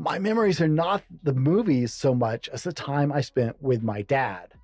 my 0.00 0.18
memories 0.18 0.62
are 0.62 0.68
not 0.68 1.02
the 1.22 1.34
movies 1.34 1.92
so 1.92 2.14
much 2.14 2.48
as 2.48 2.62
the 2.62 2.72
time 2.72 3.12
I 3.12 3.20
spent 3.20 3.62
with 3.62 3.82
my 3.82 4.00
dad 4.00 4.54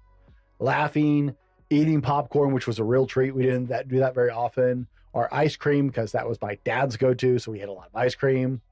laughing, 0.59 1.37
eating 1.69 2.01
popcorn, 2.01 2.55
which 2.55 2.67
was 2.67 2.79
a 2.79 2.85
real 2.85 3.07
treat. 3.07 3.35
We 3.35 3.43
didn't 3.43 3.67
that, 3.67 3.87
do 3.87 3.99
that 3.99 4.15
very 4.15 4.31
often. 4.31 4.87
Or 5.13 5.33
ice 5.33 5.55
cream, 5.57 5.89
because 5.89 6.13
that 6.13 6.27
was 6.27 6.41
my 6.41 6.59
dad's 6.65 6.97
go 6.97 7.13
to. 7.13 7.39
So 7.39 7.53
we 7.53 7.59
had 7.59 7.69
a 7.69 7.73
lot 7.73 7.89
of 7.89 7.97
ice 7.97 8.15
cream. 8.15 8.63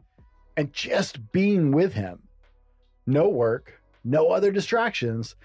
And 0.56 0.73
just 0.73 1.33
being 1.33 1.71
with 1.71 1.92
him. 1.92 2.23
No 3.06 3.28
work, 3.28 3.80
no 4.02 4.30
other 4.30 4.50
distractions, 4.50 5.37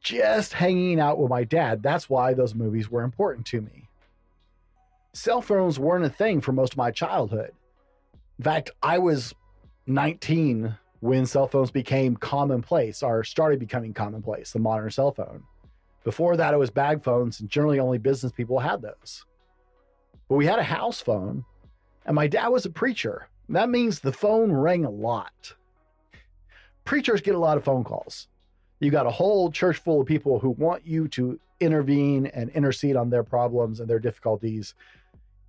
just 0.00 0.54
hanging 0.54 1.00
out 1.00 1.18
with 1.18 1.28
my 1.28 1.44
dad. 1.44 1.82
That's 1.82 2.08
why 2.08 2.32
those 2.32 2.54
movies 2.54 2.90
were 2.90 3.02
important 3.02 3.44
to 3.48 3.60
me. 3.60 3.88
Cell 5.12 5.42
phones 5.42 5.78
weren't 5.78 6.06
a 6.06 6.10
thing 6.10 6.40
for 6.40 6.52
most 6.52 6.72
of 6.72 6.78
my 6.78 6.90
childhood. 6.90 7.52
In 8.38 8.44
fact, 8.44 8.70
I 8.82 8.98
was 8.98 9.34
19 9.86 10.76
when 11.00 11.26
cell 11.26 11.48
phones 11.48 11.70
became 11.70 12.16
commonplace 12.16 13.02
or 13.02 13.24
started 13.24 13.58
becoming 13.58 13.92
commonplace, 13.92 14.52
the 14.52 14.58
modern 14.58 14.90
cell 14.90 15.10
phone. 15.10 15.42
Before 16.04 16.36
that, 16.36 16.54
it 16.54 16.58
was 16.58 16.70
bag 16.70 17.02
phones, 17.02 17.40
and 17.40 17.48
generally 17.48 17.80
only 17.80 17.98
business 17.98 18.32
people 18.32 18.58
had 18.58 18.82
those. 18.82 19.24
But 20.28 20.36
we 20.36 20.46
had 20.46 20.58
a 20.58 20.64
house 20.64 21.00
phone, 21.00 21.44
and 22.06 22.14
my 22.14 22.26
dad 22.26 22.48
was 22.48 22.66
a 22.66 22.70
preacher. 22.70 23.28
That 23.48 23.68
means 23.68 24.00
the 24.00 24.12
phone 24.12 24.52
rang 24.52 24.84
a 24.84 24.90
lot. 24.90 25.54
Preachers 26.84 27.20
get 27.20 27.34
a 27.34 27.38
lot 27.38 27.56
of 27.56 27.64
phone 27.64 27.84
calls. 27.84 28.28
You 28.80 28.90
got 28.90 29.06
a 29.06 29.10
whole 29.10 29.50
church 29.50 29.78
full 29.78 30.00
of 30.00 30.06
people 30.06 30.38
who 30.38 30.50
want 30.50 30.86
you 30.86 31.06
to 31.08 31.38
intervene 31.60 32.26
and 32.26 32.50
intercede 32.50 32.96
on 32.96 33.10
their 33.10 33.22
problems 33.22 33.78
and 33.78 33.88
their 33.88 34.00
difficulties 34.00 34.74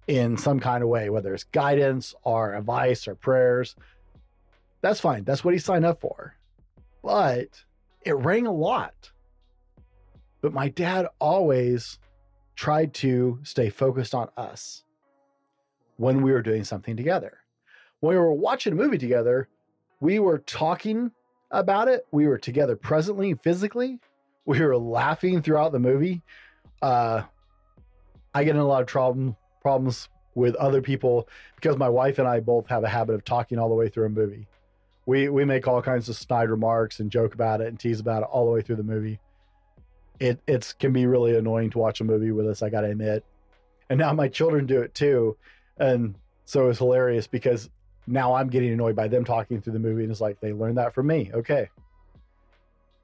in 0.07 0.37
some 0.37 0.59
kind 0.59 0.83
of 0.83 0.89
way, 0.89 1.09
whether 1.09 1.33
it's 1.33 1.45
guidance 1.45 2.13
or 2.23 2.55
advice 2.55 3.07
or 3.07 3.15
prayers. 3.15 3.75
That's 4.83 4.99
fine. 4.99 5.23
That's 5.23 5.45
what 5.45 5.53
he 5.53 5.59
signed 5.61 5.85
up 5.85 6.01
for. 6.01 6.35
But 7.01 7.63
it 8.01 8.17
rang 8.17 8.45
a 8.45 8.51
lot. 8.51 9.11
But 10.41 10.53
my 10.53 10.67
dad 10.67 11.07
always 11.19 11.99
tried 12.57 12.93
to 12.95 13.39
stay 13.43 13.69
focused 13.69 14.13
on 14.13 14.27
us 14.35 14.83
when 15.95 16.21
we 16.21 16.33
were 16.33 16.41
doing 16.41 16.65
something 16.65 16.97
together. 16.97 17.37
When 18.01 18.13
we 18.13 18.19
were 18.19 18.33
watching 18.33 18.73
a 18.73 18.75
movie 18.75 18.97
together, 18.97 19.47
we 20.01 20.19
were 20.19 20.39
talking 20.39 21.11
about 21.49 21.87
it. 21.87 22.05
We 22.11 22.27
were 22.27 22.37
together 22.37 22.75
presently, 22.75 23.35
physically. 23.35 24.01
We 24.45 24.59
were 24.59 24.77
laughing 24.77 25.41
throughout 25.41 25.71
the 25.71 25.79
movie. 25.79 26.23
Uh, 26.81 27.21
I 28.33 28.43
get 28.43 28.55
in 28.55 28.61
a 28.61 28.67
lot 28.67 28.81
of 28.81 28.87
problem, 28.87 29.37
problems 29.61 30.09
with 30.35 30.55
other 30.55 30.81
people 30.81 31.29
because 31.55 31.77
my 31.77 31.87
wife 31.87 32.19
and 32.19 32.27
I 32.27 32.41
both 32.41 32.67
have 32.67 32.83
a 32.83 32.89
habit 32.89 33.13
of 33.13 33.23
talking 33.23 33.59
all 33.59 33.69
the 33.69 33.75
way 33.75 33.87
through 33.87 34.07
a 34.07 34.09
movie. 34.09 34.49
We 35.05 35.29
we 35.29 35.45
make 35.45 35.67
all 35.67 35.81
kinds 35.81 36.07
of 36.09 36.15
snide 36.15 36.49
remarks 36.49 36.99
and 36.99 37.11
joke 37.11 37.33
about 37.33 37.61
it 37.61 37.67
and 37.67 37.79
tease 37.79 37.99
about 37.99 38.23
it 38.23 38.29
all 38.31 38.45
the 38.45 38.51
way 38.51 38.61
through 38.61 38.77
the 38.77 38.83
movie. 38.83 39.19
It 40.19 40.39
it's 40.47 40.73
can 40.73 40.93
be 40.93 41.05
really 41.05 41.35
annoying 41.35 41.71
to 41.71 41.79
watch 41.79 41.99
a 42.01 42.03
movie 42.03 42.31
with 42.31 42.47
us. 42.47 42.61
I 42.61 42.69
got 42.69 42.81
to 42.81 42.89
admit. 42.89 43.25
And 43.89 43.99
now 43.99 44.13
my 44.13 44.29
children 44.29 44.65
do 44.65 44.81
it 44.81 44.95
too, 44.95 45.37
and 45.77 46.15
so 46.45 46.69
it's 46.69 46.79
hilarious 46.79 47.27
because 47.27 47.69
now 48.07 48.33
I'm 48.33 48.49
getting 48.49 48.71
annoyed 48.71 48.95
by 48.95 49.07
them 49.07 49.25
talking 49.25 49.61
through 49.61 49.73
the 49.73 49.79
movie, 49.79 50.03
and 50.03 50.11
it's 50.11 50.21
like 50.21 50.39
they 50.39 50.53
learned 50.53 50.77
that 50.77 50.93
from 50.93 51.07
me. 51.07 51.31
Okay, 51.33 51.69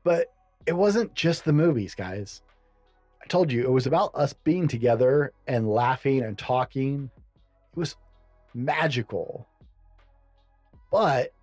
but 0.04 0.28
it 0.66 0.74
wasn't 0.74 1.14
just 1.14 1.46
the 1.46 1.54
movies, 1.54 1.96
guys. 1.96 2.42
I 3.22 3.28
told 3.28 3.52
you 3.52 3.64
it 3.64 3.72
was 3.72 3.88
about 3.88 4.12
us 4.16 4.34
being 4.34 4.68
together 4.68 5.34
and 5.48 5.70
laughing 5.70 6.24
and 6.24 6.38
talking. 6.38 7.10
It 7.74 7.80
was 7.80 7.96
magical. 8.54 9.48
But 10.92 11.34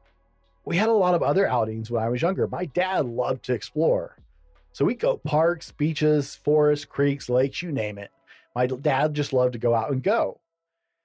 we 0.67 0.77
had 0.77 0.89
a 0.89 0.93
lot 0.93 1.15
of 1.15 1.23
other 1.23 1.47
outings 1.49 1.91
when 1.91 2.03
I 2.03 2.09
was 2.09 2.21
younger. 2.21 2.49
My 2.49 2.67
dad 2.67 3.07
loved 3.07 3.45
to 3.45 3.55
explore. 3.55 4.19
So 4.73 4.85
we 4.85 4.95
go 4.95 5.17
parks, 5.17 5.71
beaches, 5.71 6.35
forests, 6.35 6.85
creeks, 6.85 7.29
lakes, 7.29 7.63
you 7.63 7.71
name 7.71 7.99
it. 7.99 8.11
My 8.55 8.67
dad 8.67 9.15
just 9.15 9.33
loved 9.33 9.53
to 9.53 9.59
go 9.59 9.75
out 9.75 9.93
and 9.93 10.03
go. 10.03 10.41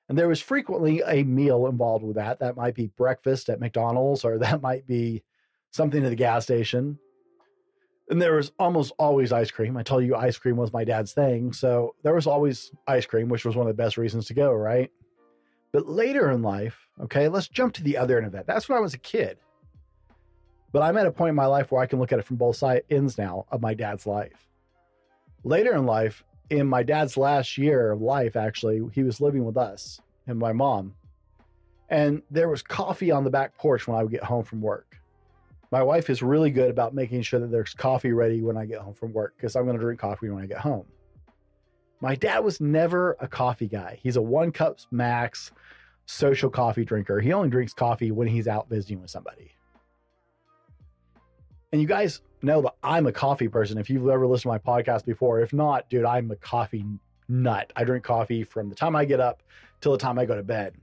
And 0.09 0.17
there 0.17 0.27
was 0.27 0.41
frequently 0.41 1.01
a 1.05 1.23
meal 1.23 1.67
involved 1.67 2.03
with 2.03 2.15
that. 2.15 2.39
That 2.39 2.57
might 2.57 2.73
be 2.73 2.87
breakfast 2.97 3.49
at 3.49 3.59
McDonald's 3.59 4.25
or 4.25 4.37
that 4.39 4.63
might 4.63 4.87
be 4.87 5.23
something 5.69 6.03
at 6.03 6.09
the 6.09 6.15
gas 6.15 6.43
station. 6.43 6.97
And 8.09 8.21
there 8.21 8.35
was 8.35 8.51
almost 8.59 8.91
always 8.97 9.31
ice 9.31 9.51
cream. 9.51 9.77
I 9.77 9.83
tell 9.83 10.01
you 10.01 10.15
ice 10.15 10.37
cream 10.37 10.57
was 10.57 10.73
my 10.73 10.83
dad's 10.83 11.13
thing. 11.13 11.53
So 11.53 11.95
there 12.03 12.15
was 12.15 12.27
always 12.27 12.71
ice 12.87 13.05
cream, 13.05 13.29
which 13.29 13.45
was 13.45 13.55
one 13.55 13.67
of 13.67 13.77
the 13.77 13.81
best 13.81 13.95
reasons 13.95 14.25
to 14.25 14.33
go, 14.33 14.51
right? 14.51 14.91
But 15.71 15.87
later 15.87 16.31
in 16.31 16.41
life, 16.41 16.87
okay, 16.99 17.29
let's 17.29 17.47
jump 17.47 17.75
to 17.75 17.83
the 17.83 17.95
other 17.95 18.17
end 18.17 18.25
of 18.25 18.33
that. 18.33 18.47
That's 18.47 18.67
when 18.67 18.77
I 18.77 18.81
was 18.81 18.95
a 18.95 18.97
kid. 18.97 19.37
But 20.71 20.83
I'm 20.83 20.97
at 20.97 21.05
a 21.05 21.11
point 21.11 21.29
in 21.29 21.35
my 21.35 21.45
life 21.45 21.71
where 21.71 21.81
I 21.81 21.85
can 21.85 21.99
look 21.99 22.11
at 22.11 22.19
it 22.19 22.25
from 22.25 22.37
both 22.37 22.55
side 22.55 22.83
ends 22.89 23.17
now 23.17 23.45
of 23.51 23.61
my 23.61 23.73
dad's 23.73 24.05
life. 24.05 24.47
Later 25.43 25.73
in 25.73 25.85
life, 25.85 26.23
in 26.49 26.67
my 26.67 26.83
dad's 26.83 27.17
last 27.17 27.57
year 27.57 27.91
of 27.91 28.01
life, 28.01 28.35
actually, 28.35 28.81
he 28.93 29.03
was 29.03 29.19
living 29.19 29.43
with 29.43 29.57
us 29.57 29.99
and 30.27 30.39
my 30.39 30.53
mom. 30.53 30.93
And 31.89 32.21
there 32.31 32.47
was 32.47 32.61
coffee 32.61 33.11
on 33.11 33.23
the 33.23 33.29
back 33.29 33.57
porch 33.57 33.87
when 33.87 33.97
I 33.97 34.03
would 34.03 34.11
get 34.11 34.23
home 34.23 34.43
from 34.43 34.61
work. 34.61 34.97
My 35.71 35.83
wife 35.83 36.09
is 36.09 36.21
really 36.21 36.51
good 36.51 36.69
about 36.69 36.93
making 36.93 37.21
sure 37.21 37.39
that 37.39 37.51
there's 37.51 37.73
coffee 37.73 38.11
ready 38.11 38.41
when 38.41 38.57
I 38.57 38.65
get 38.65 38.79
home 38.79 38.93
from 38.93 39.13
work 39.13 39.33
because 39.35 39.55
I'm 39.55 39.63
going 39.63 39.77
to 39.77 39.81
drink 39.81 39.99
coffee 39.99 40.29
when 40.29 40.43
I 40.43 40.47
get 40.47 40.59
home. 40.59 40.85
My 42.01 42.15
dad 42.15 42.39
was 42.39 42.59
never 42.59 43.15
a 43.19 43.27
coffee 43.27 43.67
guy. 43.67 43.99
He's 44.01 44.15
a 44.15 44.21
one 44.21 44.51
cup 44.51 44.79
max 44.89 45.51
social 46.05 46.49
coffee 46.49 46.83
drinker. 46.83 47.19
He 47.19 47.31
only 47.31 47.49
drinks 47.49 47.73
coffee 47.73 48.11
when 48.11 48.27
he's 48.27 48.47
out 48.47 48.69
visiting 48.69 49.01
with 49.01 49.11
somebody. 49.11 49.51
And 51.71 51.81
you 51.81 51.87
guys 51.87 52.21
know 52.41 52.61
that 52.63 52.75
I'm 52.83 53.07
a 53.07 53.11
coffee 53.11 53.47
person. 53.47 53.77
If 53.77 53.89
you've 53.89 54.07
ever 54.09 54.27
listened 54.27 54.51
to 54.51 54.59
my 54.65 54.79
podcast 54.81 55.05
before, 55.05 55.39
if 55.39 55.53
not, 55.53 55.89
dude, 55.89 56.05
I'm 56.05 56.29
a 56.31 56.35
coffee 56.35 56.85
nut. 57.29 57.71
I 57.75 57.83
drink 57.83 58.03
coffee 58.03 58.43
from 58.43 58.69
the 58.69 58.75
time 58.75 58.95
I 58.95 59.05
get 59.05 59.19
up 59.19 59.41
till 59.79 59.93
the 59.93 59.97
time 59.97 60.19
I 60.19 60.25
go 60.25 60.35
to 60.35 60.43
bed. 60.43 60.75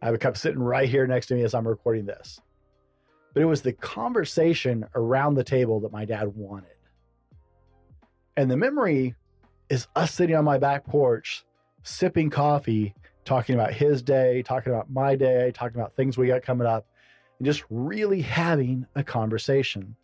I 0.00 0.06
have 0.06 0.14
a 0.14 0.18
cup 0.18 0.36
sitting 0.36 0.62
right 0.62 0.88
here 0.88 1.06
next 1.06 1.26
to 1.26 1.34
me 1.34 1.42
as 1.42 1.54
I'm 1.54 1.66
recording 1.66 2.06
this. 2.06 2.40
But 3.34 3.42
it 3.42 3.46
was 3.46 3.62
the 3.62 3.72
conversation 3.72 4.86
around 4.94 5.34
the 5.34 5.44
table 5.44 5.80
that 5.80 5.92
my 5.92 6.04
dad 6.04 6.28
wanted. 6.36 6.68
And 8.36 8.50
the 8.50 8.56
memory 8.56 9.14
is 9.68 9.86
us 9.96 10.12
sitting 10.12 10.36
on 10.36 10.44
my 10.44 10.58
back 10.58 10.84
porch, 10.84 11.44
sipping 11.82 12.30
coffee, 12.30 12.94
talking 13.24 13.54
about 13.54 13.72
his 13.72 14.02
day, 14.02 14.42
talking 14.42 14.72
about 14.72 14.90
my 14.90 15.16
day, 15.16 15.50
talking 15.52 15.80
about 15.80 15.96
things 15.96 16.18
we 16.18 16.26
got 16.26 16.42
coming 16.42 16.66
up, 16.66 16.86
and 17.38 17.46
just 17.46 17.64
really 17.70 18.20
having 18.20 18.86
a 18.94 19.02
conversation. 19.02 19.96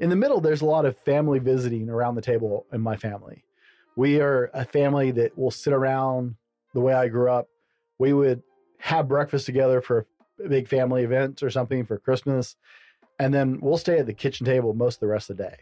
In 0.00 0.08
the 0.08 0.16
middle, 0.16 0.40
there's 0.40 0.62
a 0.62 0.66
lot 0.66 0.86
of 0.86 0.96
family 0.96 1.38
visiting 1.38 1.90
around 1.90 2.14
the 2.14 2.22
table 2.22 2.66
in 2.72 2.80
my 2.80 2.96
family. 2.96 3.44
We 3.96 4.20
are 4.22 4.50
a 4.54 4.64
family 4.64 5.10
that 5.10 5.36
will 5.36 5.50
sit 5.50 5.74
around 5.74 6.36
the 6.72 6.80
way 6.80 6.94
I 6.94 7.08
grew 7.08 7.30
up. 7.30 7.48
We 7.98 8.14
would 8.14 8.42
have 8.78 9.08
breakfast 9.08 9.44
together 9.44 9.82
for 9.82 10.06
a 10.42 10.48
big 10.48 10.68
family 10.68 11.04
event 11.04 11.42
or 11.42 11.50
something 11.50 11.84
for 11.84 11.98
Christmas. 11.98 12.56
And 13.18 13.34
then 13.34 13.60
we'll 13.60 13.76
stay 13.76 13.98
at 13.98 14.06
the 14.06 14.14
kitchen 14.14 14.46
table 14.46 14.72
most 14.72 14.94
of 14.94 15.00
the 15.00 15.08
rest 15.08 15.28
of 15.28 15.36
the 15.36 15.44
day. 15.44 15.56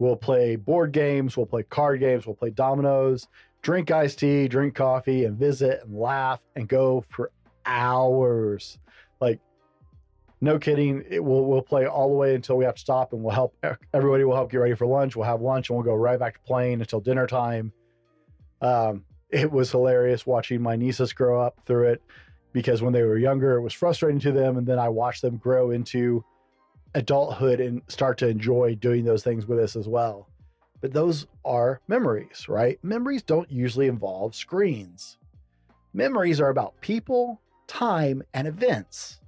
We'll 0.00 0.16
play 0.16 0.56
board 0.56 0.90
games, 0.90 1.36
we'll 1.36 1.46
play 1.46 1.62
card 1.62 2.00
games, 2.00 2.26
we'll 2.26 2.34
play 2.34 2.50
dominoes, 2.50 3.28
drink 3.62 3.92
iced 3.92 4.18
tea, 4.18 4.48
drink 4.48 4.74
coffee, 4.74 5.24
and 5.24 5.38
visit 5.38 5.84
and 5.84 5.96
laugh 5.96 6.40
and 6.56 6.68
go 6.68 7.04
for 7.10 7.30
hours. 7.64 8.76
Like 9.20 9.38
no 10.44 10.58
kidding. 10.58 11.04
It 11.08 11.24
will 11.24 11.46
we'll 11.46 11.62
play 11.62 11.86
all 11.86 12.08
the 12.08 12.14
way 12.14 12.34
until 12.34 12.56
we 12.56 12.64
have 12.64 12.74
to 12.74 12.80
stop, 12.80 13.12
and 13.12 13.22
we'll 13.22 13.34
help 13.34 13.56
everybody. 13.94 14.24
will 14.24 14.36
help 14.36 14.50
get 14.50 14.58
ready 14.58 14.74
for 14.74 14.86
lunch. 14.86 15.16
We'll 15.16 15.26
have 15.26 15.40
lunch, 15.40 15.70
and 15.70 15.76
we'll 15.76 15.84
go 15.84 15.94
right 15.94 16.18
back 16.18 16.34
to 16.34 16.40
playing 16.40 16.80
until 16.80 17.00
dinner 17.00 17.26
time. 17.26 17.72
Um, 18.60 19.04
it 19.30 19.50
was 19.50 19.70
hilarious 19.70 20.26
watching 20.26 20.62
my 20.62 20.76
nieces 20.76 21.12
grow 21.12 21.40
up 21.40 21.58
through 21.66 21.88
it 21.88 22.02
because 22.52 22.82
when 22.82 22.92
they 22.92 23.02
were 23.02 23.18
younger, 23.18 23.56
it 23.56 23.62
was 23.62 23.72
frustrating 23.72 24.20
to 24.20 24.32
them, 24.32 24.56
and 24.56 24.66
then 24.66 24.78
I 24.78 24.88
watched 24.88 25.22
them 25.22 25.36
grow 25.38 25.70
into 25.72 26.24
adulthood 26.94 27.60
and 27.60 27.82
start 27.88 28.18
to 28.18 28.28
enjoy 28.28 28.76
doing 28.76 29.04
those 29.04 29.24
things 29.24 29.46
with 29.46 29.58
us 29.58 29.74
as 29.74 29.88
well. 29.88 30.28
But 30.80 30.92
those 30.92 31.26
are 31.44 31.80
memories, 31.88 32.46
right? 32.48 32.78
Memories 32.82 33.22
don't 33.22 33.50
usually 33.50 33.88
involve 33.88 34.34
screens. 34.34 35.18
Memories 35.92 36.40
are 36.40 36.50
about 36.50 36.80
people, 36.80 37.40
time, 37.66 38.22
and 38.34 38.46
events. 38.46 39.20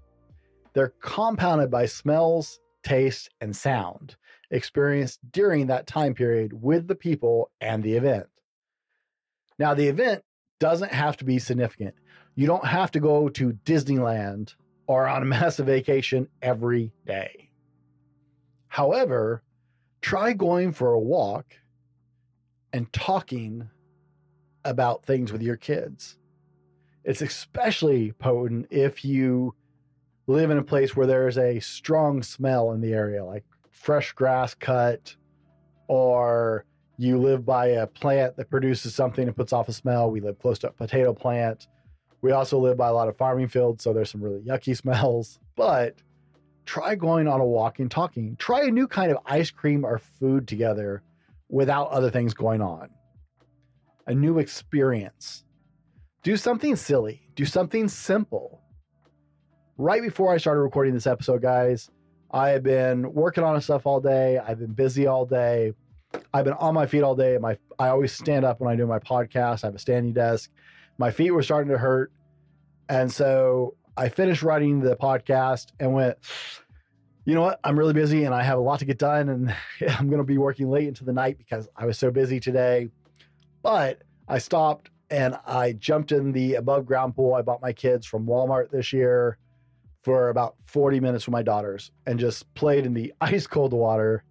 They're 0.76 0.92
compounded 1.00 1.70
by 1.70 1.86
smells, 1.86 2.60
taste, 2.82 3.30
and 3.40 3.56
sound 3.56 4.14
experienced 4.50 5.20
during 5.32 5.68
that 5.68 5.86
time 5.86 6.12
period 6.12 6.52
with 6.52 6.86
the 6.86 6.94
people 6.94 7.50
and 7.62 7.82
the 7.82 7.94
event. 7.94 8.26
Now, 9.58 9.72
the 9.72 9.88
event 9.88 10.22
doesn't 10.60 10.92
have 10.92 11.16
to 11.16 11.24
be 11.24 11.38
significant. 11.38 11.94
You 12.34 12.46
don't 12.46 12.66
have 12.66 12.90
to 12.90 13.00
go 13.00 13.30
to 13.30 13.54
Disneyland 13.64 14.54
or 14.86 15.08
on 15.08 15.22
a 15.22 15.24
massive 15.40 15.64
vacation 15.64 16.28
every 16.42 16.92
day. 17.06 17.48
However, 18.68 19.42
try 20.02 20.34
going 20.34 20.72
for 20.72 20.92
a 20.92 21.00
walk 21.00 21.54
and 22.74 22.92
talking 22.92 23.70
about 24.62 25.06
things 25.06 25.32
with 25.32 25.40
your 25.40 25.56
kids. 25.56 26.18
It's 27.02 27.22
especially 27.22 28.12
potent 28.12 28.66
if 28.68 29.02
you 29.02 29.54
live 30.26 30.50
in 30.50 30.58
a 30.58 30.62
place 30.62 30.96
where 30.96 31.06
there's 31.06 31.38
a 31.38 31.60
strong 31.60 32.22
smell 32.22 32.72
in 32.72 32.80
the 32.80 32.92
area, 32.92 33.24
like 33.24 33.44
fresh 33.70 34.12
grass 34.12 34.54
cut, 34.54 35.14
or 35.88 36.64
you 36.98 37.18
live 37.18 37.44
by 37.44 37.66
a 37.66 37.86
plant 37.86 38.36
that 38.36 38.50
produces 38.50 38.94
something 38.94 39.26
and 39.26 39.36
puts 39.36 39.52
off 39.52 39.68
a 39.68 39.72
smell. 39.72 40.10
We 40.10 40.20
live 40.20 40.38
close 40.38 40.58
to 40.60 40.68
a 40.68 40.72
potato 40.72 41.12
plant. 41.12 41.68
We 42.22 42.32
also 42.32 42.58
live 42.58 42.76
by 42.76 42.88
a 42.88 42.92
lot 42.92 43.08
of 43.08 43.16
farming 43.16 43.48
fields, 43.48 43.84
so 43.84 43.92
there's 43.92 44.10
some 44.10 44.22
really 44.22 44.40
yucky 44.40 44.76
smells. 44.82 45.38
But 45.54 45.96
try 46.64 46.96
going 46.96 47.28
on 47.28 47.40
a 47.40 47.46
walk 47.46 47.78
and 47.78 47.90
talking. 47.90 48.36
Try 48.36 48.62
a 48.64 48.70
new 48.70 48.88
kind 48.88 49.12
of 49.12 49.18
ice 49.26 49.50
cream 49.50 49.84
or 49.84 49.98
food 49.98 50.48
together 50.48 51.02
without 51.48 51.90
other 51.90 52.10
things 52.10 52.34
going 52.34 52.60
on. 52.60 52.88
A 54.08 54.14
new 54.14 54.38
experience. 54.38 55.44
Do 56.22 56.36
something 56.36 56.74
silly, 56.74 57.22
do 57.36 57.44
something 57.44 57.86
simple 57.86 58.60
right 59.78 60.02
before 60.02 60.32
I 60.32 60.38
started 60.38 60.60
recording 60.60 60.94
this 60.94 61.06
episode, 61.06 61.42
guys, 61.42 61.90
I 62.30 62.50
have 62.50 62.62
been 62.62 63.12
working 63.12 63.44
on 63.44 63.60
stuff 63.60 63.86
all 63.86 64.00
day. 64.00 64.38
I've 64.38 64.58
been 64.58 64.72
busy 64.72 65.06
all 65.06 65.26
day. 65.26 65.72
I've 66.32 66.44
been 66.44 66.54
on 66.54 66.74
my 66.74 66.86
feet 66.86 67.02
all 67.02 67.14
day. 67.14 67.38
My 67.38 67.58
I 67.78 67.88
always 67.88 68.12
stand 68.12 68.44
up 68.44 68.60
when 68.60 68.72
I 68.72 68.76
do 68.76 68.86
my 68.86 68.98
podcast. 68.98 69.64
I 69.64 69.68
have 69.68 69.74
a 69.74 69.78
standing 69.78 70.12
desk. 70.12 70.50
My 70.98 71.10
feet 71.10 71.30
were 71.30 71.42
starting 71.42 71.70
to 71.72 71.78
hurt. 71.78 72.10
And 72.88 73.10
so 73.12 73.74
I 73.96 74.08
finished 74.08 74.42
writing 74.42 74.80
the 74.80 74.96
podcast 74.96 75.72
and 75.78 75.92
went, 75.92 76.16
you 77.24 77.34
know 77.34 77.42
what? 77.42 77.60
I'm 77.64 77.78
really 77.78 77.92
busy 77.92 78.24
and 78.24 78.34
I 78.34 78.42
have 78.42 78.58
a 78.58 78.62
lot 78.62 78.78
to 78.78 78.84
get 78.84 78.98
done, 78.98 79.28
and 79.28 79.54
I'm 79.98 80.08
going 80.08 80.18
to 80.18 80.24
be 80.24 80.38
working 80.38 80.70
late 80.70 80.88
into 80.88 81.04
the 81.04 81.12
night 81.12 81.38
because 81.38 81.68
I 81.76 81.86
was 81.86 81.98
so 81.98 82.10
busy 82.10 82.40
today. 82.40 82.88
But 83.62 84.02
I 84.28 84.38
stopped 84.38 84.90
and 85.10 85.36
I 85.46 85.72
jumped 85.72 86.12
in 86.12 86.32
the 86.32 86.54
above 86.54 86.86
ground 86.86 87.14
pool 87.14 87.34
I 87.34 87.42
bought 87.42 87.62
my 87.62 87.72
kids 87.72 88.06
from 88.06 88.26
Walmart 88.26 88.70
this 88.70 88.92
year 88.92 89.38
for 90.06 90.28
about 90.28 90.54
40 90.66 91.00
minutes 91.00 91.26
with 91.26 91.32
my 91.32 91.42
daughters 91.42 91.90
and 92.06 92.16
just 92.16 92.54
played 92.54 92.86
in 92.86 92.94
the 92.94 93.12
ice 93.20 93.44
cold 93.44 93.72
water 93.72 94.22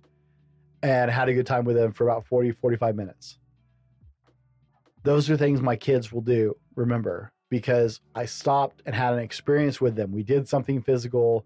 and 0.81 1.11
had 1.11 1.27
a 1.27 1.33
good 1.33 1.45
time 1.45 1.65
with 1.65 1.75
them 1.75 1.91
for 1.91 2.07
about 2.07 2.25
40, 2.25 2.53
45 2.53 2.95
minutes. 2.95 3.37
Those 5.03 5.29
are 5.29 5.35
things 5.35 5.61
my 5.61 5.75
kids 5.75 6.13
will 6.13 6.21
do, 6.21 6.55
remember, 6.75 7.33
because 7.49 7.99
I 8.15 8.23
stopped 8.23 8.83
and 8.85 8.95
had 8.95 9.15
an 9.15 9.19
experience 9.19 9.81
with 9.81 9.97
them. 9.97 10.13
We 10.13 10.23
did 10.23 10.47
something 10.47 10.81
physical 10.81 11.45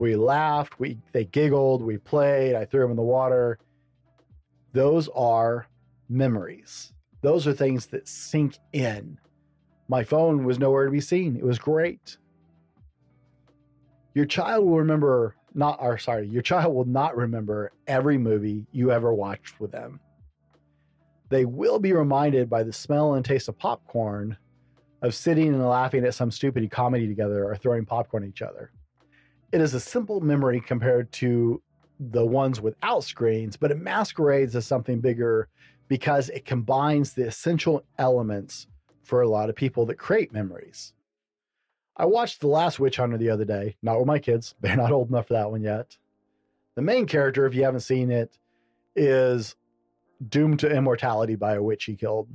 we 0.00 0.16
laughed, 0.16 0.80
we 0.80 0.98
they 1.12 1.26
giggled, 1.26 1.80
we 1.82 1.98
played, 1.98 2.56
I 2.56 2.64
threw 2.64 2.82
them 2.82 2.90
in 2.90 2.96
the 2.96 3.02
water. 3.02 3.58
Those 4.72 5.08
are 5.14 5.68
memories. 6.08 6.92
Those 7.20 7.46
are 7.46 7.52
things 7.52 7.86
that 7.86 8.08
sink 8.08 8.58
in. 8.72 9.18
My 9.88 10.02
phone 10.02 10.44
was 10.44 10.58
nowhere 10.58 10.84
to 10.84 10.90
be 10.90 11.00
seen. 11.00 11.36
It 11.36 11.44
was 11.44 11.60
great. 11.60 12.16
Your 14.18 14.26
child 14.26 14.66
will 14.66 14.78
remember 14.78 15.36
not 15.54 15.78
or 15.80 15.96
sorry, 15.96 16.26
your 16.26 16.42
child 16.42 16.74
will 16.74 16.84
not 16.84 17.16
remember 17.16 17.70
every 17.86 18.18
movie 18.18 18.66
you 18.72 18.90
ever 18.90 19.14
watched 19.14 19.60
with 19.60 19.70
them. 19.70 20.00
They 21.28 21.44
will 21.44 21.78
be 21.78 21.92
reminded 21.92 22.50
by 22.50 22.64
the 22.64 22.72
smell 22.72 23.14
and 23.14 23.24
taste 23.24 23.46
of 23.46 23.56
popcorn 23.60 24.36
of 25.02 25.14
sitting 25.14 25.54
and 25.54 25.64
laughing 25.64 26.04
at 26.04 26.14
some 26.14 26.32
stupid 26.32 26.68
comedy 26.68 27.06
together 27.06 27.44
or 27.44 27.54
throwing 27.54 27.86
popcorn 27.86 28.24
at 28.24 28.30
each 28.30 28.42
other. 28.42 28.72
It 29.52 29.60
is 29.60 29.74
a 29.74 29.78
simple 29.78 30.20
memory 30.20 30.60
compared 30.60 31.12
to 31.12 31.62
the 32.00 32.26
ones 32.26 32.60
without 32.60 33.04
screens, 33.04 33.56
but 33.56 33.70
it 33.70 33.78
masquerades 33.78 34.56
as 34.56 34.66
something 34.66 34.98
bigger 34.98 35.46
because 35.86 36.28
it 36.30 36.44
combines 36.44 37.12
the 37.12 37.28
essential 37.28 37.84
elements 37.98 38.66
for 39.04 39.20
a 39.20 39.28
lot 39.28 39.48
of 39.48 39.54
people 39.54 39.86
that 39.86 39.96
create 39.96 40.32
memories. 40.32 40.92
I 41.98 42.06
watched 42.06 42.40
The 42.40 42.46
Last 42.46 42.78
Witch 42.78 42.96
Hunter 42.96 43.18
the 43.18 43.30
other 43.30 43.44
day, 43.44 43.76
not 43.82 43.98
with 43.98 44.06
my 44.06 44.18
kids. 44.18 44.54
They're 44.60 44.76
not 44.76 44.92
old 44.92 45.08
enough 45.08 45.28
for 45.28 45.34
that 45.34 45.50
one 45.50 45.62
yet. 45.62 45.96
The 46.76 46.82
main 46.82 47.06
character, 47.06 47.44
if 47.46 47.54
you 47.54 47.64
haven't 47.64 47.80
seen 47.80 48.10
it, 48.10 48.38
is 48.94 49.56
doomed 50.26 50.60
to 50.60 50.70
immortality 50.70 51.34
by 51.34 51.54
a 51.54 51.62
witch 51.62 51.84
he 51.84 51.96
killed. 51.96 52.28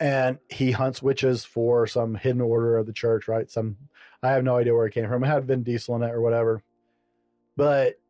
And 0.00 0.38
he 0.48 0.72
hunts 0.72 1.02
witches 1.02 1.44
for 1.44 1.86
some 1.86 2.14
hidden 2.14 2.40
order 2.40 2.76
of 2.76 2.86
the 2.86 2.92
church, 2.92 3.28
right? 3.28 3.50
Some 3.50 3.76
I 4.22 4.30
have 4.30 4.44
no 4.44 4.56
idea 4.56 4.74
where 4.74 4.86
it 4.86 4.94
came 4.94 5.08
from. 5.08 5.24
It 5.24 5.28
had 5.28 5.46
Vin 5.46 5.62
Diesel 5.62 5.96
in 5.96 6.02
it 6.02 6.10
or 6.10 6.20
whatever. 6.20 6.62
But 7.56 8.00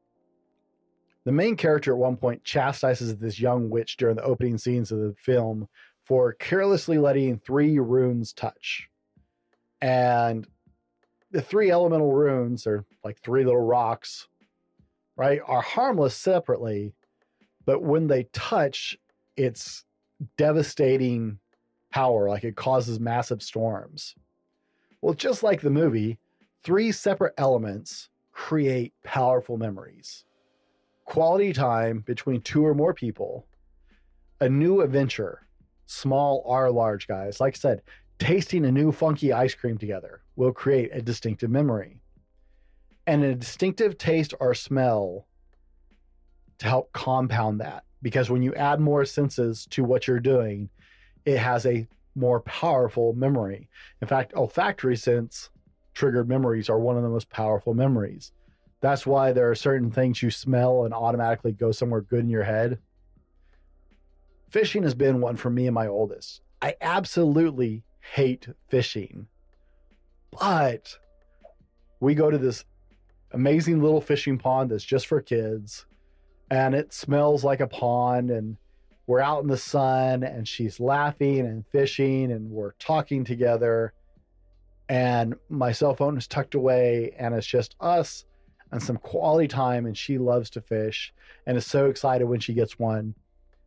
the 1.24 1.32
main 1.32 1.56
character 1.56 1.92
at 1.92 1.98
one 1.98 2.16
point 2.16 2.44
chastises 2.44 3.16
this 3.16 3.40
young 3.40 3.70
witch 3.70 3.96
during 3.96 4.16
the 4.16 4.22
opening 4.22 4.58
scenes 4.58 4.92
of 4.92 4.98
the 5.00 5.14
film 5.18 5.68
for 6.04 6.32
carelessly 6.34 6.98
letting 6.98 7.38
three 7.38 7.78
runes 7.78 8.32
touch. 8.32 8.88
And 9.80 10.46
the 11.30 11.42
three 11.42 11.70
elemental 11.70 12.12
runes 12.12 12.66
are 12.66 12.84
like 13.04 13.20
three 13.20 13.44
little 13.44 13.60
rocks, 13.60 14.28
right? 15.16 15.40
Are 15.46 15.60
harmless 15.60 16.14
separately, 16.14 16.94
but 17.64 17.82
when 17.82 18.06
they 18.06 18.24
touch, 18.32 18.96
it's 19.36 19.84
devastating 20.36 21.38
power. 21.90 22.28
Like 22.28 22.44
it 22.44 22.56
causes 22.56 22.98
massive 22.98 23.42
storms. 23.42 24.14
Well, 25.00 25.14
just 25.14 25.42
like 25.42 25.60
the 25.60 25.70
movie, 25.70 26.18
three 26.64 26.90
separate 26.92 27.34
elements 27.38 28.08
create 28.32 28.92
powerful 29.04 29.56
memories 29.56 30.24
quality 31.08 31.54
time 31.54 32.00
between 32.00 32.38
two 32.42 32.66
or 32.66 32.74
more 32.74 32.92
people, 32.92 33.46
a 34.40 34.48
new 34.48 34.82
adventure, 34.82 35.46
small 35.86 36.42
or 36.44 36.70
large, 36.70 37.08
guys. 37.08 37.40
Like 37.40 37.56
I 37.56 37.58
said, 37.58 37.82
tasting 38.18 38.64
a 38.64 38.72
new 38.72 38.92
funky 38.92 39.32
ice 39.32 39.54
cream 39.54 39.78
together 39.78 40.22
will 40.36 40.52
create 40.52 40.90
a 40.92 41.02
distinctive 41.02 41.50
memory 41.50 42.00
and 43.06 43.24
a 43.24 43.34
distinctive 43.34 43.96
taste 43.96 44.34
or 44.40 44.54
smell 44.54 45.26
to 46.58 46.66
help 46.66 46.92
compound 46.92 47.60
that. 47.60 47.84
Because 48.02 48.30
when 48.30 48.42
you 48.42 48.54
add 48.54 48.80
more 48.80 49.04
senses 49.04 49.66
to 49.70 49.82
what 49.82 50.06
you're 50.06 50.20
doing, 50.20 50.68
it 51.24 51.38
has 51.38 51.66
a 51.66 51.88
more 52.14 52.40
powerful 52.40 53.12
memory. 53.14 53.68
In 54.02 54.08
fact, 54.08 54.34
olfactory 54.34 54.96
sense 54.96 55.50
triggered 55.94 56.28
memories 56.28 56.68
are 56.68 56.78
one 56.78 56.96
of 56.96 57.02
the 57.02 57.08
most 57.08 57.28
powerful 57.28 57.74
memories. 57.74 58.32
That's 58.80 59.06
why 59.06 59.32
there 59.32 59.50
are 59.50 59.56
certain 59.56 59.90
things 59.90 60.22
you 60.22 60.30
smell 60.30 60.84
and 60.84 60.94
automatically 60.94 61.52
go 61.52 61.72
somewhere 61.72 62.02
good 62.02 62.20
in 62.20 62.30
your 62.30 62.44
head. 62.44 62.78
Fishing 64.50 64.84
has 64.84 64.94
been 64.94 65.20
one 65.20 65.36
for 65.36 65.50
me 65.50 65.66
and 65.66 65.74
my 65.74 65.88
oldest. 65.88 66.40
I 66.62 66.76
absolutely 66.80 67.82
hate 68.12 68.48
fishing, 68.68 69.26
but 70.38 70.96
we 72.00 72.14
go 72.14 72.30
to 72.30 72.38
this 72.38 72.64
amazing 73.32 73.82
little 73.82 74.00
fishing 74.00 74.38
pond 74.38 74.70
that's 74.70 74.84
just 74.84 75.06
for 75.06 75.20
kids 75.20 75.84
and 76.50 76.74
it 76.74 76.92
smells 76.92 77.44
like 77.44 77.60
a 77.60 77.66
pond 77.66 78.30
and 78.30 78.56
we're 79.06 79.20
out 79.20 79.42
in 79.42 79.48
the 79.48 79.56
sun 79.56 80.22
and 80.22 80.48
she's 80.48 80.80
laughing 80.80 81.40
and 81.40 81.66
fishing 81.70 82.32
and 82.32 82.50
we're 82.50 82.72
talking 82.78 83.24
together 83.24 83.92
and 84.88 85.34
my 85.50 85.72
cell 85.72 85.94
phone 85.94 86.16
is 86.16 86.26
tucked 86.26 86.54
away 86.54 87.14
and 87.18 87.34
it's 87.34 87.46
just 87.46 87.74
us 87.80 88.24
and 88.72 88.82
some 88.82 88.96
quality 88.96 89.48
time 89.48 89.84
and 89.86 89.96
she 89.96 90.18
loves 90.18 90.48
to 90.50 90.60
fish 90.60 91.12
and 91.46 91.56
is 91.56 91.66
so 91.66 91.86
excited 91.86 92.26
when 92.26 92.40
she 92.40 92.54
gets 92.54 92.78
one. 92.78 93.14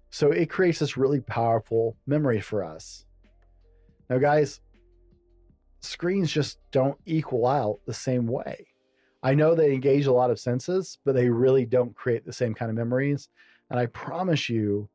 So 0.09 0.31
it 0.31 0.49
creates 0.49 0.79
this 0.79 0.97
really 0.97 1.21
powerful 1.21 1.95
memory 2.07 2.41
for 2.41 2.63
us 2.63 3.05
now 4.11 4.19
guys 4.19 4.61
screens 5.79 6.31
just 6.31 6.59
don't 6.71 6.99
equal 7.07 7.47
out 7.47 7.79
the 7.87 7.93
same 7.93 8.27
way 8.27 8.67
i 9.23 9.33
know 9.33 9.55
they 9.55 9.73
engage 9.73 10.05
a 10.05 10.13
lot 10.13 10.29
of 10.29 10.39
senses 10.39 10.99
but 11.03 11.15
they 11.15 11.27
really 11.27 11.65
don't 11.65 11.95
create 11.95 12.23
the 12.23 12.33
same 12.33 12.53
kind 12.53 12.69
of 12.69 12.77
memories 12.77 13.29
and 13.71 13.79
i 13.79 13.87
promise 13.87 14.47
you 14.47 14.87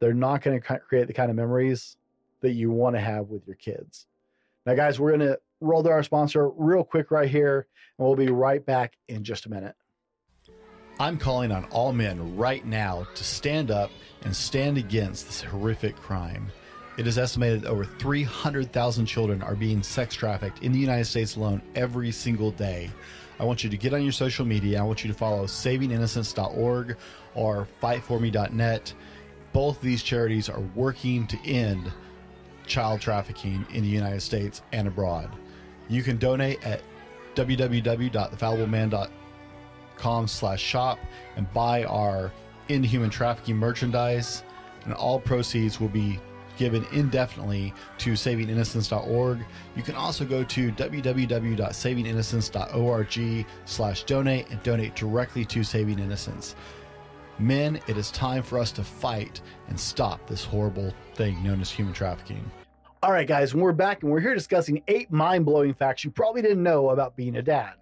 they're 0.00 0.14
not 0.14 0.42
going 0.42 0.60
to 0.60 0.78
create 0.78 1.06
the 1.06 1.12
kind 1.12 1.30
of 1.30 1.36
memories 1.36 1.96
that 2.40 2.52
you 2.52 2.70
want 2.70 2.96
to 2.96 3.00
have 3.00 3.28
with 3.28 3.46
your 3.46 3.56
kids. 3.56 4.06
Now, 4.64 4.74
guys, 4.74 5.00
we're 5.00 5.16
going 5.16 5.28
to 5.28 5.38
roll 5.60 5.82
to 5.82 5.90
our 5.90 6.02
sponsor 6.02 6.50
real 6.50 6.84
quick 6.84 7.10
right 7.10 7.28
here, 7.28 7.66
and 7.98 8.06
we'll 8.06 8.16
be 8.16 8.28
right 8.28 8.64
back 8.64 8.94
in 9.08 9.24
just 9.24 9.46
a 9.46 9.50
minute. 9.50 9.74
I'm 10.98 11.18
calling 11.18 11.52
on 11.52 11.64
all 11.66 11.92
men 11.92 12.36
right 12.36 12.64
now 12.64 13.06
to 13.14 13.24
stand 13.24 13.70
up 13.70 13.90
and 14.22 14.34
stand 14.34 14.78
against 14.78 15.26
this 15.26 15.42
horrific 15.42 15.96
crime. 15.96 16.50
It 16.96 17.06
is 17.06 17.18
estimated 17.18 17.62
that 17.62 17.68
over 17.68 17.84
300,000 17.84 19.06
children 19.06 19.42
are 19.42 19.54
being 19.54 19.82
sex 19.82 20.14
trafficked 20.14 20.62
in 20.62 20.72
the 20.72 20.78
United 20.78 21.04
States 21.04 21.36
alone 21.36 21.60
every 21.74 22.10
single 22.10 22.52
day. 22.52 22.90
I 23.38 23.44
want 23.44 23.62
you 23.62 23.68
to 23.68 23.76
get 23.76 23.92
on 23.92 24.02
your 24.02 24.12
social 24.12 24.46
media. 24.46 24.80
I 24.80 24.82
want 24.82 25.04
you 25.04 25.12
to 25.12 25.16
follow 25.16 25.44
savinginnocence.org 25.44 26.96
or 27.34 27.68
fightforme.net 27.82 28.94
both 29.56 29.80
these 29.80 30.02
charities 30.02 30.50
are 30.50 30.60
working 30.74 31.26
to 31.28 31.38
end 31.46 31.90
child 32.66 33.00
trafficking 33.00 33.64
in 33.72 33.82
the 33.82 33.88
United 33.88 34.20
States 34.20 34.60
and 34.72 34.86
abroad. 34.86 35.34
You 35.88 36.02
can 36.02 36.18
donate 36.18 36.62
at 36.62 36.82
www.thefallibleman.com 37.36 40.28
slash 40.28 40.62
shop 40.62 40.98
and 41.36 41.50
buy 41.54 41.84
our 41.84 42.30
inhuman 42.68 43.08
trafficking 43.08 43.56
merchandise 43.56 44.42
and 44.84 44.92
all 44.92 45.18
proceeds 45.18 45.80
will 45.80 45.88
be 45.88 46.20
given 46.56 46.86
indefinitely 46.92 47.74
to 47.98 48.12
savinginnocence.org. 48.12 49.44
You 49.74 49.82
can 49.82 49.94
also 49.94 50.24
go 50.24 50.42
to 50.44 50.72
www.savinginnocence.org 50.72 53.46
slash 53.64 54.04
donate 54.04 54.48
and 54.50 54.62
donate 54.62 54.94
directly 54.94 55.44
to 55.46 55.64
Saving 55.64 55.98
Innocence. 55.98 56.54
Men, 57.38 57.78
it 57.86 57.98
is 57.98 58.10
time 58.10 58.42
for 58.42 58.58
us 58.58 58.72
to 58.72 58.82
fight 58.82 59.42
and 59.68 59.78
stop 59.78 60.26
this 60.26 60.42
horrible 60.44 60.92
thing 61.14 61.44
known 61.44 61.60
as 61.60 61.70
human 61.70 61.92
trafficking. 61.92 62.50
All 63.02 63.12
right, 63.12 63.28
guys, 63.28 63.54
we're 63.54 63.72
back 63.72 64.02
and 64.02 64.10
we're 64.10 64.20
here 64.20 64.34
discussing 64.34 64.82
eight 64.88 65.12
mind 65.12 65.44
blowing 65.44 65.74
facts 65.74 66.02
you 66.02 66.10
probably 66.10 66.40
didn't 66.40 66.62
know 66.62 66.90
about 66.90 67.14
being 67.14 67.36
a 67.36 67.42
dad. 67.42 67.74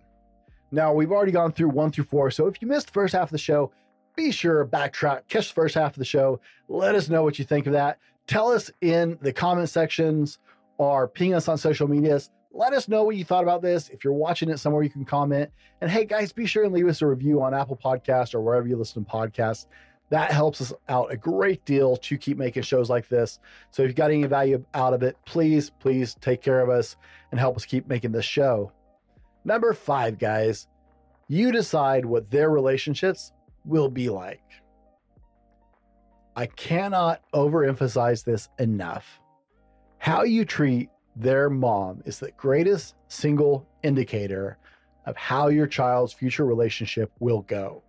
Now, 0.72 0.92
we've 0.92 1.12
already 1.12 1.30
gone 1.30 1.52
through 1.52 1.68
one 1.68 1.92
through 1.92 2.04
four, 2.04 2.32
so 2.32 2.48
if 2.48 2.60
you 2.60 2.66
missed 2.66 2.88
the 2.88 2.92
first 2.92 3.14
half 3.14 3.28
of 3.28 3.30
the 3.30 3.38
show, 3.38 3.70
be 4.16 4.32
sure 4.32 4.62
to 4.62 4.68
backtrack, 4.68 5.22
catch 5.28 5.48
the 5.48 5.54
first 5.54 5.76
half 5.76 5.92
of 5.92 5.98
the 5.98 6.04
show. 6.04 6.40
Let 6.68 6.96
us 6.96 7.08
know 7.08 7.22
what 7.22 7.38
you 7.38 7.44
think 7.44 7.66
of 7.66 7.74
that. 7.74 7.98
Tell 8.26 8.50
us 8.50 8.70
in 8.80 9.18
the 9.20 9.32
comment 9.32 9.68
sections 9.68 10.38
or 10.78 11.08
ping 11.08 11.34
us 11.34 11.48
on 11.48 11.58
social 11.58 11.88
medias. 11.88 12.30
Let 12.52 12.72
us 12.72 12.88
know 12.88 13.02
what 13.04 13.16
you 13.16 13.24
thought 13.24 13.42
about 13.42 13.62
this. 13.62 13.88
If 13.88 14.04
you're 14.04 14.12
watching 14.12 14.48
it 14.48 14.58
somewhere, 14.58 14.82
you 14.82 14.90
can 14.90 15.04
comment. 15.04 15.50
And 15.80 15.90
hey, 15.90 16.04
guys, 16.04 16.32
be 16.32 16.46
sure 16.46 16.64
and 16.64 16.72
leave 16.72 16.86
us 16.86 17.02
a 17.02 17.06
review 17.06 17.42
on 17.42 17.52
Apple 17.52 17.78
Podcasts 17.82 18.34
or 18.34 18.40
wherever 18.40 18.66
you 18.66 18.76
listen 18.76 19.04
to 19.04 19.10
podcasts. 19.10 19.66
That 20.10 20.30
helps 20.30 20.60
us 20.60 20.72
out 20.88 21.12
a 21.12 21.16
great 21.16 21.64
deal 21.64 21.96
to 21.96 22.16
keep 22.16 22.38
making 22.38 22.62
shows 22.62 22.88
like 22.88 23.08
this. 23.08 23.40
So 23.70 23.82
if 23.82 23.88
you 23.88 23.94
got 23.94 24.10
any 24.10 24.24
value 24.26 24.64
out 24.72 24.94
of 24.94 25.02
it, 25.02 25.16
please, 25.26 25.70
please 25.70 26.14
take 26.20 26.42
care 26.42 26.60
of 26.60 26.68
us 26.68 26.96
and 27.30 27.40
help 27.40 27.56
us 27.56 27.64
keep 27.64 27.88
making 27.88 28.12
this 28.12 28.24
show. 28.24 28.70
Number 29.44 29.72
five, 29.72 30.18
guys, 30.18 30.68
You 31.26 31.52
decide 31.52 32.04
what 32.04 32.30
their 32.30 32.50
relationships 32.50 33.32
will 33.64 33.88
be 33.88 34.10
like. 34.10 34.42
I 36.36 36.46
cannot 36.46 37.22
overemphasize 37.32 38.24
this 38.24 38.48
enough. 38.58 39.20
How 39.98 40.24
you 40.24 40.44
treat 40.44 40.90
their 41.14 41.48
mom 41.48 42.02
is 42.04 42.18
the 42.18 42.32
greatest 42.32 42.96
single 43.06 43.68
indicator 43.84 44.58
of 45.06 45.16
how 45.16 45.48
your 45.48 45.68
child's 45.68 46.12
future 46.12 46.44
relationship 46.44 47.12
will 47.20 47.42
go. 47.42 47.84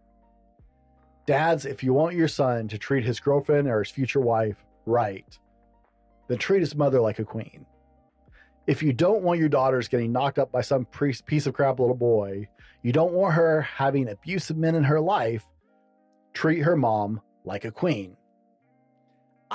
Dads, 1.26 1.66
if 1.66 1.84
you 1.84 1.92
want 1.92 2.16
your 2.16 2.28
son 2.28 2.68
to 2.68 2.78
treat 2.78 3.04
his 3.04 3.20
girlfriend 3.20 3.68
or 3.68 3.82
his 3.82 3.92
future 3.92 4.20
wife 4.20 4.64
right, 4.86 5.40
then 6.28 6.38
treat 6.38 6.60
his 6.60 6.76
mother 6.76 7.02
like 7.02 7.18
a 7.18 7.26
queen. 7.26 7.66
If 8.68 8.84
you 8.84 8.94
don't 8.94 9.24
want 9.24 9.40
your 9.40 9.50
daughters 9.50 9.88
getting 9.88 10.12
knocked 10.12 10.38
up 10.38 10.52
by 10.52 10.62
some 10.62 10.86
piece 10.86 11.48
of 11.48 11.54
crap 11.56 11.80
little 11.80 11.96
boy, 11.96 12.48
you 12.84 12.92
don't 12.92 13.14
want 13.14 13.34
her 13.34 13.62
having 13.62 14.08
abusive 14.10 14.58
men 14.58 14.76
in 14.76 14.84
her 14.84 15.00
life, 15.02 15.48
treat 16.34 16.60
her 16.60 16.76
mom 16.76 17.22
like 17.44 17.66
a 17.66 17.72
queen. 17.72 18.16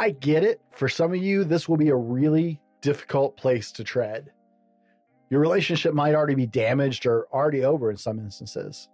I 0.01 0.13
get 0.13 0.45
it. 0.45 0.63
For 0.71 0.89
some 0.89 1.13
of 1.13 1.19
you, 1.19 1.45
this 1.45 1.69
will 1.69 1.77
be 1.77 1.91
a 1.91 1.95
really 1.95 2.59
difficult 2.81 3.37
place 3.37 3.71
to 3.73 3.85
tread. 3.85 4.31
Your 5.29 5.41
relationship 5.41 5.93
might 5.93 6.15
already 6.15 6.35
be 6.35 6.47
damaged 6.47 7.05
or 7.05 7.27
already 7.31 7.67
over 7.67 7.91
in 7.91 7.99
some 7.99 8.19
instances. 8.19 8.89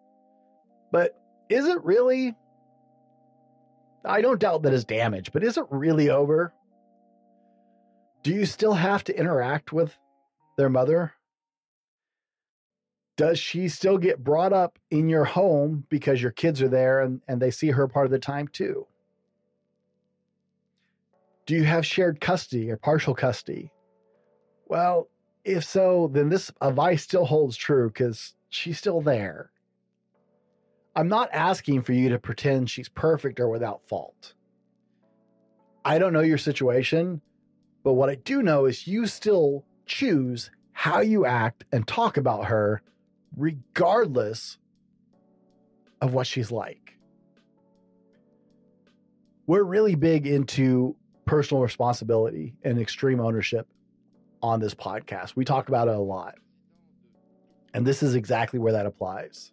But 0.90 1.16
is 1.48 1.64
it 1.64 1.80
really? 1.84 2.34
I 4.04 4.20
don't 4.20 4.40
doubt 4.40 4.62
that 4.62 4.72
it's 4.72 4.82
damaged, 4.82 5.30
but 5.32 5.44
is 5.44 5.56
it 5.56 5.66
really 5.70 6.10
over? 6.10 6.52
Do 8.24 8.32
you 8.32 8.44
still 8.44 8.74
have 8.74 9.04
to 9.04 9.16
interact 9.16 9.72
with 9.72 9.96
their 10.58 10.68
mother? 10.68 11.12
Does 13.16 13.38
she 13.38 13.68
still 13.68 13.96
get 13.96 14.24
brought 14.24 14.52
up 14.52 14.76
in 14.90 15.08
your 15.08 15.24
home 15.24 15.84
because 15.88 16.20
your 16.20 16.32
kids 16.32 16.60
are 16.60 16.68
there 16.68 17.00
and, 17.00 17.20
and 17.28 17.40
they 17.40 17.52
see 17.52 17.70
her 17.70 17.86
part 17.86 18.06
of 18.06 18.10
the 18.10 18.18
time 18.18 18.48
too? 18.48 18.88
Do 21.46 21.54
you 21.54 21.64
have 21.64 21.86
shared 21.86 22.20
custody 22.20 22.70
or 22.70 22.76
partial 22.76 23.14
custody? 23.14 23.70
Well, 24.68 25.08
if 25.44 25.64
so, 25.64 26.10
then 26.12 26.28
this 26.28 26.50
advice 26.60 27.04
still 27.04 27.24
holds 27.24 27.56
true 27.56 27.88
because 27.88 28.34
she's 28.48 28.78
still 28.78 29.00
there. 29.00 29.52
I'm 30.96 31.08
not 31.08 31.28
asking 31.32 31.82
for 31.82 31.92
you 31.92 32.08
to 32.08 32.18
pretend 32.18 32.68
she's 32.68 32.88
perfect 32.88 33.38
or 33.38 33.48
without 33.48 33.86
fault. 33.86 34.34
I 35.84 35.98
don't 35.98 36.12
know 36.12 36.20
your 36.20 36.38
situation, 36.38 37.20
but 37.84 37.92
what 37.92 38.10
I 38.10 38.16
do 38.16 38.42
know 38.42 38.64
is 38.64 38.88
you 38.88 39.06
still 39.06 39.64
choose 39.84 40.50
how 40.72 41.00
you 41.00 41.26
act 41.26 41.64
and 41.70 41.86
talk 41.86 42.16
about 42.16 42.46
her, 42.46 42.82
regardless 43.36 44.58
of 46.00 46.12
what 46.12 46.26
she's 46.26 46.50
like. 46.50 46.98
We're 49.46 49.62
really 49.62 49.94
big 49.94 50.26
into 50.26 50.96
personal 51.26 51.62
responsibility 51.62 52.54
and 52.62 52.80
extreme 52.80 53.20
ownership 53.20 53.68
on 54.42 54.60
this 54.60 54.74
podcast. 54.74 55.36
We 55.36 55.44
talk 55.44 55.68
about 55.68 55.88
it 55.88 55.94
a 55.94 56.00
lot. 56.00 56.36
And 57.74 57.86
this 57.86 58.02
is 58.02 58.14
exactly 58.14 58.58
where 58.58 58.72
that 58.72 58.86
applies. 58.86 59.52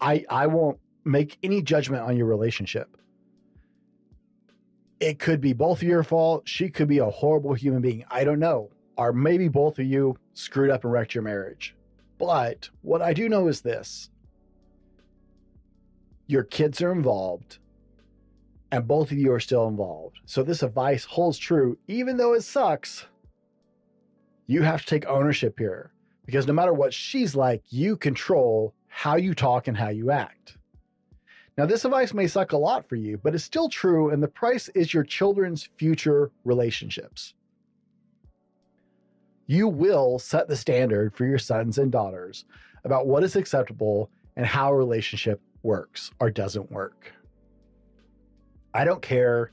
I 0.00 0.24
I 0.30 0.46
won't 0.46 0.78
make 1.04 1.36
any 1.42 1.60
judgment 1.60 2.02
on 2.02 2.16
your 2.16 2.26
relationship. 2.26 2.96
It 5.00 5.18
could 5.18 5.40
be 5.40 5.52
both 5.52 5.82
of 5.82 5.88
your 5.88 6.02
fault. 6.02 6.48
She 6.48 6.70
could 6.70 6.88
be 6.88 6.98
a 6.98 7.10
horrible 7.10 7.54
human 7.54 7.82
being. 7.82 8.04
I 8.10 8.24
don't 8.24 8.40
know. 8.40 8.70
Or 8.96 9.12
maybe 9.12 9.48
both 9.48 9.78
of 9.78 9.86
you 9.86 10.16
screwed 10.32 10.70
up 10.70 10.84
and 10.84 10.92
wrecked 10.92 11.14
your 11.14 11.22
marriage. 11.22 11.76
But 12.18 12.68
what 12.82 13.00
I 13.00 13.12
do 13.12 13.28
know 13.28 13.46
is 13.48 13.60
this 13.60 14.10
your 16.26 16.42
kids 16.42 16.82
are 16.82 16.92
involved, 16.92 17.58
and 18.70 18.86
both 18.86 19.10
of 19.10 19.18
you 19.18 19.32
are 19.32 19.40
still 19.40 19.68
involved. 19.68 20.20
So 20.26 20.42
this 20.42 20.62
advice 20.62 21.04
holds 21.04 21.38
true, 21.38 21.78
even 21.88 22.16
though 22.16 22.34
it 22.34 22.42
sucks. 22.42 23.06
You 24.46 24.62
have 24.62 24.80
to 24.80 24.86
take 24.86 25.06
ownership 25.06 25.58
here 25.58 25.92
because 26.26 26.46
no 26.46 26.52
matter 26.52 26.72
what 26.72 26.92
she's 26.92 27.34
like, 27.34 27.62
you 27.70 27.96
control 27.96 28.74
how 28.88 29.16
you 29.16 29.34
talk 29.34 29.68
and 29.68 29.76
how 29.76 29.88
you 29.88 30.10
act. 30.10 30.56
Now, 31.56 31.66
this 31.66 31.84
advice 31.84 32.14
may 32.14 32.28
suck 32.28 32.52
a 32.52 32.56
lot 32.56 32.88
for 32.88 32.94
you, 32.94 33.18
but 33.18 33.34
it's 33.34 33.42
still 33.42 33.68
true, 33.68 34.10
and 34.10 34.22
the 34.22 34.28
price 34.28 34.68
is 34.76 34.94
your 34.94 35.02
children's 35.02 35.68
future 35.76 36.30
relationships. 36.44 37.34
You 39.46 39.66
will 39.66 40.18
set 40.18 40.46
the 40.46 40.56
standard 40.56 41.14
for 41.14 41.24
your 41.24 41.38
sons 41.38 41.78
and 41.78 41.90
daughters 41.90 42.44
about 42.84 43.06
what 43.06 43.24
is 43.24 43.34
acceptable 43.34 44.08
and 44.36 44.46
how 44.46 44.70
a 44.70 44.76
relationship 44.76 45.40
works 45.62 46.12
or 46.20 46.30
doesn't 46.30 46.70
work. 46.70 47.12
I 48.74 48.84
don't 48.84 49.02
care 49.02 49.52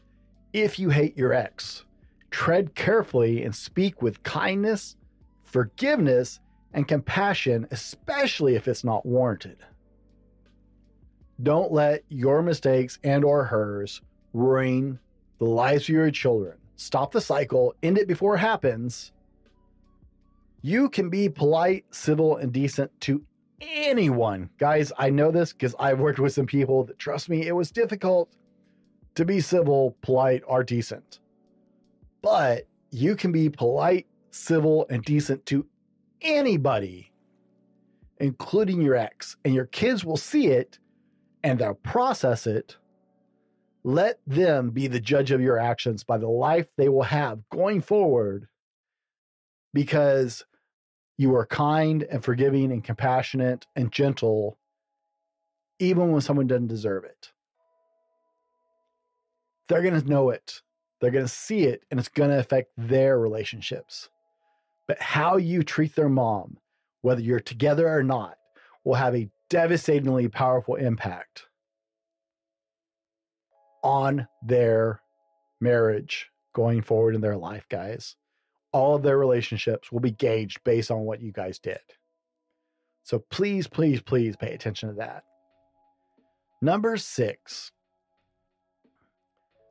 if 0.53 0.79
you 0.79 0.89
hate 0.89 1.17
your 1.17 1.33
ex. 1.33 1.85
Tread 2.31 2.75
carefully 2.75 3.43
and 3.43 3.55
speak 3.55 4.01
with 4.01 4.23
kindness, 4.23 4.95
forgiveness, 5.43 6.39
and 6.73 6.87
compassion, 6.87 7.67
especially 7.71 8.55
if 8.55 8.67
it's 8.67 8.83
not 8.83 9.05
warranted. 9.05 9.57
Don't 11.41 11.71
let 11.71 12.03
your 12.09 12.41
mistakes 12.41 12.99
and 13.03 13.23
or 13.23 13.43
hers 13.45 14.01
ruin 14.33 14.99
the 15.37 15.45
lives 15.45 15.83
of 15.83 15.89
your 15.89 16.11
children. 16.11 16.57
Stop 16.75 17.11
the 17.11 17.21
cycle, 17.21 17.73
end 17.83 17.97
it 17.97 18.07
before 18.07 18.35
it 18.35 18.39
happens. 18.39 19.11
You 20.61 20.89
can 20.89 21.09
be 21.09 21.29
polite, 21.29 21.85
civil, 21.91 22.37
and 22.37 22.51
decent 22.51 22.91
to 23.01 23.23
anyone. 23.61 24.49
Guys, 24.57 24.91
I 24.97 25.09
know 25.09 25.31
this 25.31 25.53
because 25.53 25.75
I've 25.79 25.99
worked 25.99 26.19
with 26.19 26.33
some 26.33 26.45
people 26.45 26.83
that 26.85 26.99
trust 26.99 27.29
me, 27.29 27.47
it 27.47 27.55
was 27.55 27.71
difficult 27.71 28.29
to 29.15 29.25
be 29.25 29.39
civil, 29.39 29.97
polite, 30.01 30.43
or 30.45 30.63
decent 30.63 31.19
but 32.25 32.67
you 32.89 33.15
can 33.15 33.31
be 33.31 33.51
polite, 33.51 34.07
civil, 34.31 34.87
and 34.89 35.03
decent 35.03 35.45
to 35.45 35.63
anybody, 36.21 37.11
including 38.17 38.81
your 38.81 38.95
ex, 38.95 39.37
and 39.45 39.53
your 39.53 39.67
kids 39.67 40.03
will 40.03 40.17
see 40.17 40.47
it 40.47 40.79
and 41.43 41.59
they'll 41.59 41.75
process 41.75 42.47
it. 42.47 42.77
Let 43.83 44.19
them 44.25 44.71
be 44.71 44.87
the 44.87 44.99
judge 44.99 45.29
of 45.29 45.39
your 45.39 45.59
actions 45.59 46.03
by 46.03 46.17
the 46.17 46.27
life 46.27 46.65
they 46.77 46.89
will 46.89 47.03
have 47.03 47.47
going 47.51 47.81
forward 47.81 48.47
because 49.71 50.45
you 51.19 51.35
are 51.35 51.45
kind 51.45 52.01
and 52.01 52.23
forgiving 52.23 52.71
and 52.71 52.83
compassionate 52.83 53.67
and 53.75 53.91
gentle, 53.91 54.57
even 55.77 56.11
when 56.11 56.21
someone 56.21 56.47
doesn't 56.47 56.69
deserve 56.69 57.03
it. 57.03 57.33
They're 59.67 59.81
going 59.81 59.99
to 59.99 60.07
know 60.07 60.29
it. 60.29 60.61
They're 60.99 61.11
going 61.11 61.25
to 61.25 61.29
see 61.29 61.65
it 61.65 61.83
and 61.89 61.99
it's 61.99 62.09
going 62.09 62.29
to 62.29 62.39
affect 62.39 62.71
their 62.77 63.19
relationships. 63.19 64.09
But 64.87 65.01
how 65.01 65.37
you 65.37 65.63
treat 65.63 65.95
their 65.95 66.09
mom, 66.09 66.57
whether 67.01 67.21
you're 67.21 67.39
together 67.39 67.87
or 67.89 68.03
not, 68.03 68.37
will 68.83 68.95
have 68.95 69.15
a 69.15 69.29
devastatingly 69.49 70.27
powerful 70.27 70.75
impact 70.75 71.47
on 73.83 74.27
their 74.43 75.01
marriage 75.61 76.29
going 76.53 76.81
forward 76.81 77.15
in 77.15 77.21
their 77.21 77.37
life, 77.37 77.65
guys. 77.69 78.15
All 78.71 78.95
of 78.95 79.03
their 79.03 79.17
relationships 79.17 79.91
will 79.91 79.99
be 79.99 80.11
gauged 80.11 80.63
based 80.63 80.91
on 80.91 81.01
what 81.01 81.21
you 81.21 81.31
guys 81.31 81.59
did. 81.59 81.79
So 83.03 83.19
please, 83.29 83.67
please, 83.67 84.01
please 84.01 84.35
pay 84.35 84.53
attention 84.53 84.89
to 84.89 84.95
that. 84.95 85.23
Number 86.61 86.97
six, 86.97 87.71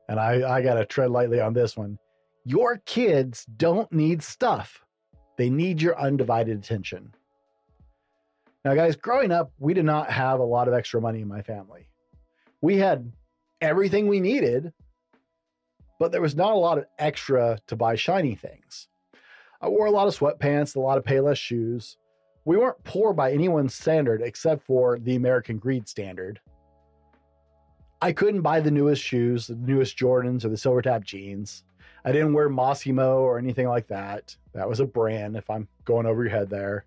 and 0.09 0.21
I, 0.21 0.57
I 0.57 0.63
got 0.63 0.75
to 0.75 0.85
tread 0.85 1.11
lightly 1.11 1.41
on 1.41 1.53
this 1.53 1.77
one. 1.77 1.99
Your 2.45 2.79
kids 2.85 3.47
don't 3.57 3.91
need 3.93 4.23
stuff, 4.23 4.85
they 5.37 5.51
need 5.51 5.81
your 5.81 5.99
undivided 5.99 6.59
attention. 6.59 7.15
Now, 8.65 8.75
guys, 8.75 8.97
growing 8.97 9.31
up, 9.31 9.53
we 9.59 9.75
did 9.75 9.85
not 9.85 10.11
have 10.11 10.41
a 10.41 10.45
lot 10.45 10.69
of 10.69 10.75
extra 10.75 11.01
money 11.01 11.21
in 11.21 11.29
my 11.29 11.43
family. 11.43 11.91
We 12.63 12.79
had 12.79 13.13
everything 13.61 14.09
we 14.09 14.21
needed, 14.21 14.73
but 15.99 16.13
there 16.13 16.23
was 16.23 16.35
not 16.35 16.53
a 16.53 16.57
lot 16.57 16.79
of 16.79 16.87
extra 16.99 17.59
to 17.67 17.77
buy 17.77 17.95
shiny 17.95 18.35
things. 18.35 18.89
I 19.61 19.69
wore 19.69 19.87
a 19.87 19.91
lot 19.91 20.09
of 20.09 20.17
sweatpants, 20.19 20.77
a 20.77 20.81
lot 20.81 20.97
of 20.99 21.05
Payless 21.05 21.37
shoes. 21.37 21.99
We 22.47 22.57
weren't 22.57 22.83
poor 22.85 23.13
by 23.13 23.33
anyone's 23.33 23.75
standard 23.75 24.23
except 24.23 24.63
for 24.67 24.99
the 24.99 25.17
American 25.17 25.59
Greed 25.59 25.89
standard. 25.89 26.41
I 28.01 28.13
couldn't 28.13 28.43
buy 28.43 28.61
the 28.61 28.71
newest 28.71 29.03
shoes, 29.03 29.47
the 29.47 29.55
newest 29.55 29.97
Jordans 29.97 30.45
or 30.45 30.49
the 30.49 30.57
Silver 30.57 30.83
Tab 30.83 31.05
jeans. 31.05 31.65
I 32.05 32.13
didn't 32.13 32.35
wear 32.35 32.51
Mossimo 32.51 33.21
or 33.21 33.39
anything 33.39 33.67
like 33.67 33.87
that. 33.89 34.37
That 34.53 34.69
was 34.69 34.81
a 34.81 34.87
brand, 34.87 35.37
if 35.37 35.49
I'm 35.49 35.69
going 35.85 36.07
over 36.07 36.23
your 36.23 36.31
head 36.31 36.51
there. 36.51 36.85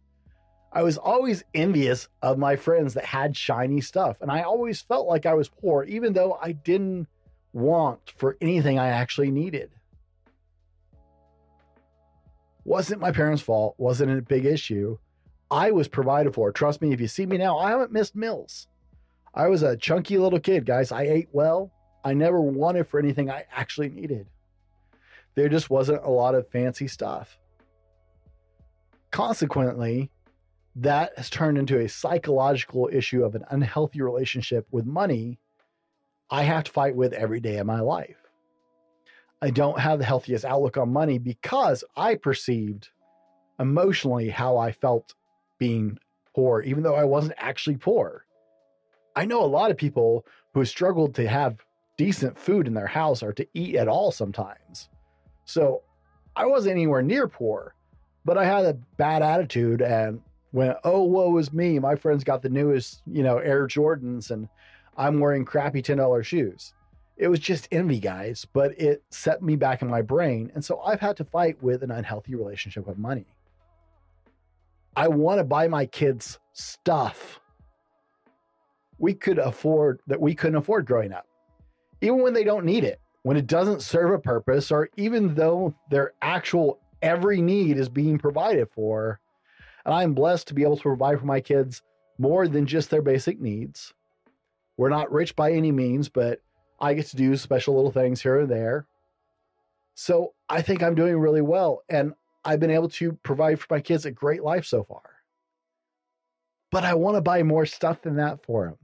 I 0.72 0.84
was 0.84 0.98
always 0.98 1.43
envious 1.56 2.08
of 2.22 2.38
my 2.38 2.56
friends 2.56 2.93
that 2.93 3.06
had 3.06 3.36
shiny 3.36 3.82
stuff, 3.82 4.22
and 4.22 4.30
I 4.30 4.41
always 4.41 4.82
felt 4.82 5.08
like 5.08 5.26
I 5.26 5.34
was 5.34 5.50
poor, 5.50 5.84
even 5.86 6.13
though 6.13 6.38
I 6.39 6.52
didn't 6.52 7.08
want 7.54 8.13
for 8.17 8.38
anything 8.41 8.78
I 8.78 8.89
actually 8.89 9.32
needed. 9.32 9.72
Wasn't 12.63 13.02
my 13.02 13.12
parents' 13.12 13.41
fault, 13.41 13.76
wasn't 13.78 14.12
a 14.12 14.22
big 14.22 14.46
issue, 14.46 14.98
I 15.50 15.72
was 15.72 15.88
provided 15.88 16.34
for. 16.34 16.52
Trust 16.52 16.82
me, 16.82 16.91
if 16.91 17.00
you 17.00 17.08
see 17.08 17.26
me 17.26 17.38
now, 17.38 17.58
I 17.58 17.70
haven't 17.72 17.93
missed 17.93 18.15
meals. 18.15 18.67
I 19.38 19.50
was 19.50 19.62
a 19.62 19.78
chunky 19.78 20.17
little 20.17 20.39
kid, 20.39 20.65
guys. 20.65 20.91
I 20.91 21.04
ate 21.04 21.30
well. 21.32 21.71
I 22.04 22.15
never 22.15 22.41
wanted 22.41 22.88
for 22.88 23.00
anything 23.00 23.30
I 23.30 23.45
actually 23.52 23.89
needed. 23.89 24.28
There 25.36 25.47
just 25.47 25.69
wasn't 25.69 26.04
a 26.04 26.10
lot 26.10 26.34
of 26.34 26.50
fancy 26.50 26.88
stuff. 26.88 27.38
Consequently, 29.12 30.10
that 30.78 31.15
has 31.17 31.30
turned 31.30 31.60
into 31.60 31.80
a 31.80 31.88
psychological 31.88 32.89
issue 32.91 33.23
of 33.23 33.36
an 33.36 33.45
unhealthy 33.52 34.02
relationship 34.02 34.65
with 34.71 34.88
money 34.88 35.38
I 36.32 36.41
have 36.41 36.63
to 36.63 36.71
fight 36.71 36.95
with 36.95 37.13
every 37.13 37.39
day 37.39 37.58
of 37.58 37.67
my 37.67 37.80
life. 37.80 38.17
I 39.39 39.52
don't 39.52 39.80
have 39.80 40.00
the 40.00 40.06
healthiest 40.06 40.45
outlook 40.45 40.78
on 40.78 40.91
money 40.91 41.19
because 41.19 41.84
I 41.95 42.15
perceived 42.15 42.89
emotionally 43.60 44.30
how 44.30 44.58
I 44.58 44.71
felt 44.71 45.13
being 45.60 46.00
poor, 46.36 46.62
even 46.63 46.82
though 46.82 46.95
I 46.95 47.04
wasn't 47.04 47.36
actually 47.38 47.78
poor. 47.78 48.27
I 49.17 49.25
know 49.25 49.43
a 49.43 49.47
lot 49.47 49.71
of 49.71 49.77
people 49.77 50.27
who 50.53 50.63
struggled 50.63 51.15
to 51.15 51.27
have 51.27 51.58
decent 51.97 52.38
food 52.38 52.67
in 52.67 52.75
their 52.75 52.86
house 52.86 53.23
or 53.23 53.34
to 53.34 53.47
eat 53.56 53.75
at 53.75 53.88
all 53.88 54.12
sometimes. 54.12 54.89
So 55.45 55.82
I 56.36 56.45
wasn't 56.45 56.73
anywhere 56.73 57.01
near 57.01 57.27
poor, 57.27 57.73
but 58.25 58.38
I 58.38 58.45
had 58.45 58.65
a 58.65 58.75
bad 58.97 59.23
attitude 59.23 59.82
and 59.82 60.21
went, 60.53 60.77
oh, 60.84 61.01
woe 61.01 61.36
is 61.39 61.51
me. 61.51 61.80
My 61.80 61.95
friends 61.95 62.23
got 62.23 62.43
the 62.43 62.49
newest, 62.49 63.01
you 63.08 63.23
know, 63.23 63.39
Air 63.39 63.65
Jordans 63.65 64.30
and 64.30 64.47
I'm 64.95 65.19
wearing 65.19 65.45
crappy 65.45 65.82
$10 65.82 66.23
shoes. 66.23 66.75
It 67.17 67.27
was 67.27 67.39
just 67.39 67.67
envy, 67.71 67.99
guys, 67.99 68.45
but 68.53 68.80
it 68.80 69.01
set 69.10 69.41
me 69.41 69.56
back 69.56 69.82
in 69.82 69.88
my 69.88 70.03
brain. 70.03 70.51
And 70.53 70.63
so 70.63 70.80
I've 70.82 71.01
had 71.01 71.17
to 71.17 71.25
fight 71.25 71.62
with 71.63 71.82
an 71.82 71.89
unhealthy 71.89 72.36
relationship 72.36 72.86
with 72.86 72.99
money. 72.99 73.25
I 74.95 75.08
want 75.08 75.39
to 75.39 75.43
buy 75.43 75.67
my 75.67 75.88
kids 75.88 76.38
stuff 76.53 77.39
we 79.00 79.14
could 79.14 79.40
afford 79.40 80.02
that 80.08 80.20
we 80.20 80.36
couldn't 80.36 80.58
afford 80.58 80.86
growing 80.86 81.14
up, 81.14 81.28
even 82.02 82.22
when 82.22 82.34
they 82.34 82.44
don't 82.44 82.66
need 82.66 82.84
it, 82.84 83.00
when 83.24 83.38
it 83.38 83.48
doesn't 83.48 83.82
serve 83.82 84.12
a 84.12 84.20
purpose, 84.20 84.72
or 84.72 84.90
even 84.98 85.36
though 85.36 85.76
their 85.90 86.14
actual 86.22 86.80
every 87.02 87.42
need 87.42 87.78
is 87.78 87.90
being 87.90 88.18
provided 88.18 88.68
for. 88.72 89.20
And 89.86 89.94
I'm 89.94 90.14
blessed 90.14 90.48
to 90.48 90.54
be 90.54 90.64
able 90.64 90.78
to 90.78 90.84
provide 90.84 91.20
for 91.20 91.26
my 91.26 91.40
kids 91.40 91.82
more 92.18 92.48
than 92.48 92.66
just 92.66 92.90
their 92.90 93.02
basic 93.02 93.40
needs. 93.40 93.94
We're 94.78 94.90
not 94.90 95.12
rich 95.12 95.36
by 95.36 95.52
any 95.52 95.72
means, 95.72 96.10
but 96.10 96.42
I 96.80 96.94
get 96.94 97.08
to 97.08 97.16
do 97.16 97.36
special 97.38 97.76
little 97.76 97.92
things 97.92 98.22
here 98.22 98.40
and 98.40 98.50
there. 98.50 98.88
So 99.96 100.34
I 100.50 100.62
think 100.62 100.84
I'm 100.84 100.96
doing 100.96 101.18
really 101.18 101.42
well. 101.42 101.84
And 101.90 102.14
I've 102.46 102.60
been 102.60 102.72
able 102.72 102.90
to 102.90 103.14
provide 103.24 103.60
for 103.60 103.68
my 103.70 103.82
kids 103.82 104.06
a 104.06 104.12
great 104.12 104.44
life 104.44 104.66
so 104.66 104.84
far. 104.84 105.02
But 106.72 106.84
I 106.84 106.94
want 106.94 107.16
to 107.16 107.22
buy 107.22 107.44
more 107.44 107.66
stuff 107.66 108.02
than 108.02 108.18
that 108.18 108.44
for 108.46 108.66
them. 108.66 108.78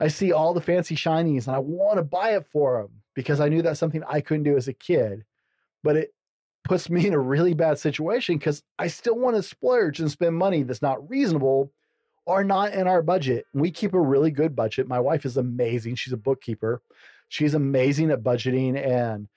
I 0.00 0.08
see 0.08 0.32
all 0.32 0.54
the 0.54 0.60
fancy 0.60 0.96
shinies 0.96 1.46
and 1.46 1.56
I 1.56 1.58
want 1.58 1.96
to 1.96 2.02
buy 2.02 2.36
it 2.36 2.46
for 2.52 2.82
them 2.82 3.02
because 3.14 3.40
I 3.40 3.48
knew 3.48 3.62
that's 3.62 3.80
something 3.80 4.02
I 4.08 4.20
couldn't 4.20 4.44
do 4.44 4.56
as 4.56 4.68
a 4.68 4.72
kid. 4.72 5.24
But 5.82 5.96
it 5.96 6.14
puts 6.64 6.88
me 6.90 7.06
in 7.06 7.14
a 7.14 7.18
really 7.18 7.54
bad 7.54 7.78
situation 7.78 8.38
because 8.38 8.62
I 8.78 8.86
still 8.86 9.18
want 9.18 9.36
to 9.36 9.42
splurge 9.42 10.00
and 10.00 10.10
spend 10.10 10.36
money 10.36 10.62
that's 10.62 10.82
not 10.82 11.08
reasonable 11.08 11.72
or 12.24 12.44
not 12.44 12.72
in 12.72 12.86
our 12.86 13.02
budget. 13.02 13.46
We 13.52 13.70
keep 13.70 13.94
a 13.94 14.00
really 14.00 14.30
good 14.30 14.54
budget. 14.54 14.86
My 14.86 15.00
wife 15.00 15.24
is 15.24 15.36
amazing. 15.36 15.96
She's 15.96 16.12
a 16.12 16.18
bookkeeper. 16.18 16.80
She's 17.28 17.54
amazing 17.54 18.10
at 18.10 18.22
budgeting 18.22 18.76
and 18.76 19.28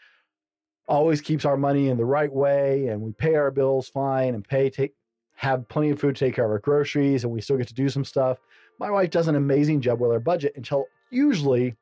always 0.88 1.22
keeps 1.22 1.46
our 1.46 1.58
money 1.58 1.90
in 1.90 1.98
the 1.98 2.06
right 2.06 2.32
way 2.32 2.88
and 2.88 3.02
we 3.02 3.12
pay 3.14 3.36
our 3.36 3.50
bills 3.50 3.90
fine 3.90 4.36
and 4.36 4.48
pay 4.48 4.70
take 4.70 4.94
have 5.34 5.68
plenty 5.68 5.90
of 5.90 6.00
food 6.00 6.16
to 6.16 6.26
take 6.26 6.36
care 6.36 6.46
of 6.46 6.52
our 6.52 6.60
groceries 6.60 7.24
and 7.24 7.34
we 7.34 7.42
still 7.42 7.58
get 7.58 7.68
to 7.68 7.74
do 7.74 7.90
some 7.90 8.06
stuff 8.06 8.38
my 8.80 8.90
wife 8.90 9.10
does 9.10 9.28
an 9.28 9.36
amazing 9.36 9.82
job 9.82 10.00
with 10.00 10.12
our 10.12 10.20
budget 10.20 10.54
until 10.56 10.86
usually 11.10 11.76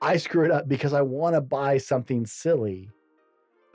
i 0.00 0.16
screw 0.16 0.44
it 0.44 0.50
up 0.50 0.68
because 0.68 0.92
i 0.92 1.02
want 1.02 1.34
to 1.34 1.40
buy 1.40 1.78
something 1.78 2.26
silly 2.26 2.88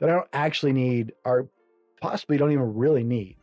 that 0.00 0.08
i 0.08 0.12
don't 0.12 0.28
actually 0.32 0.72
need 0.72 1.12
or 1.24 1.48
possibly 2.02 2.36
don't 2.36 2.52
even 2.52 2.74
really 2.74 3.04
need. 3.04 3.36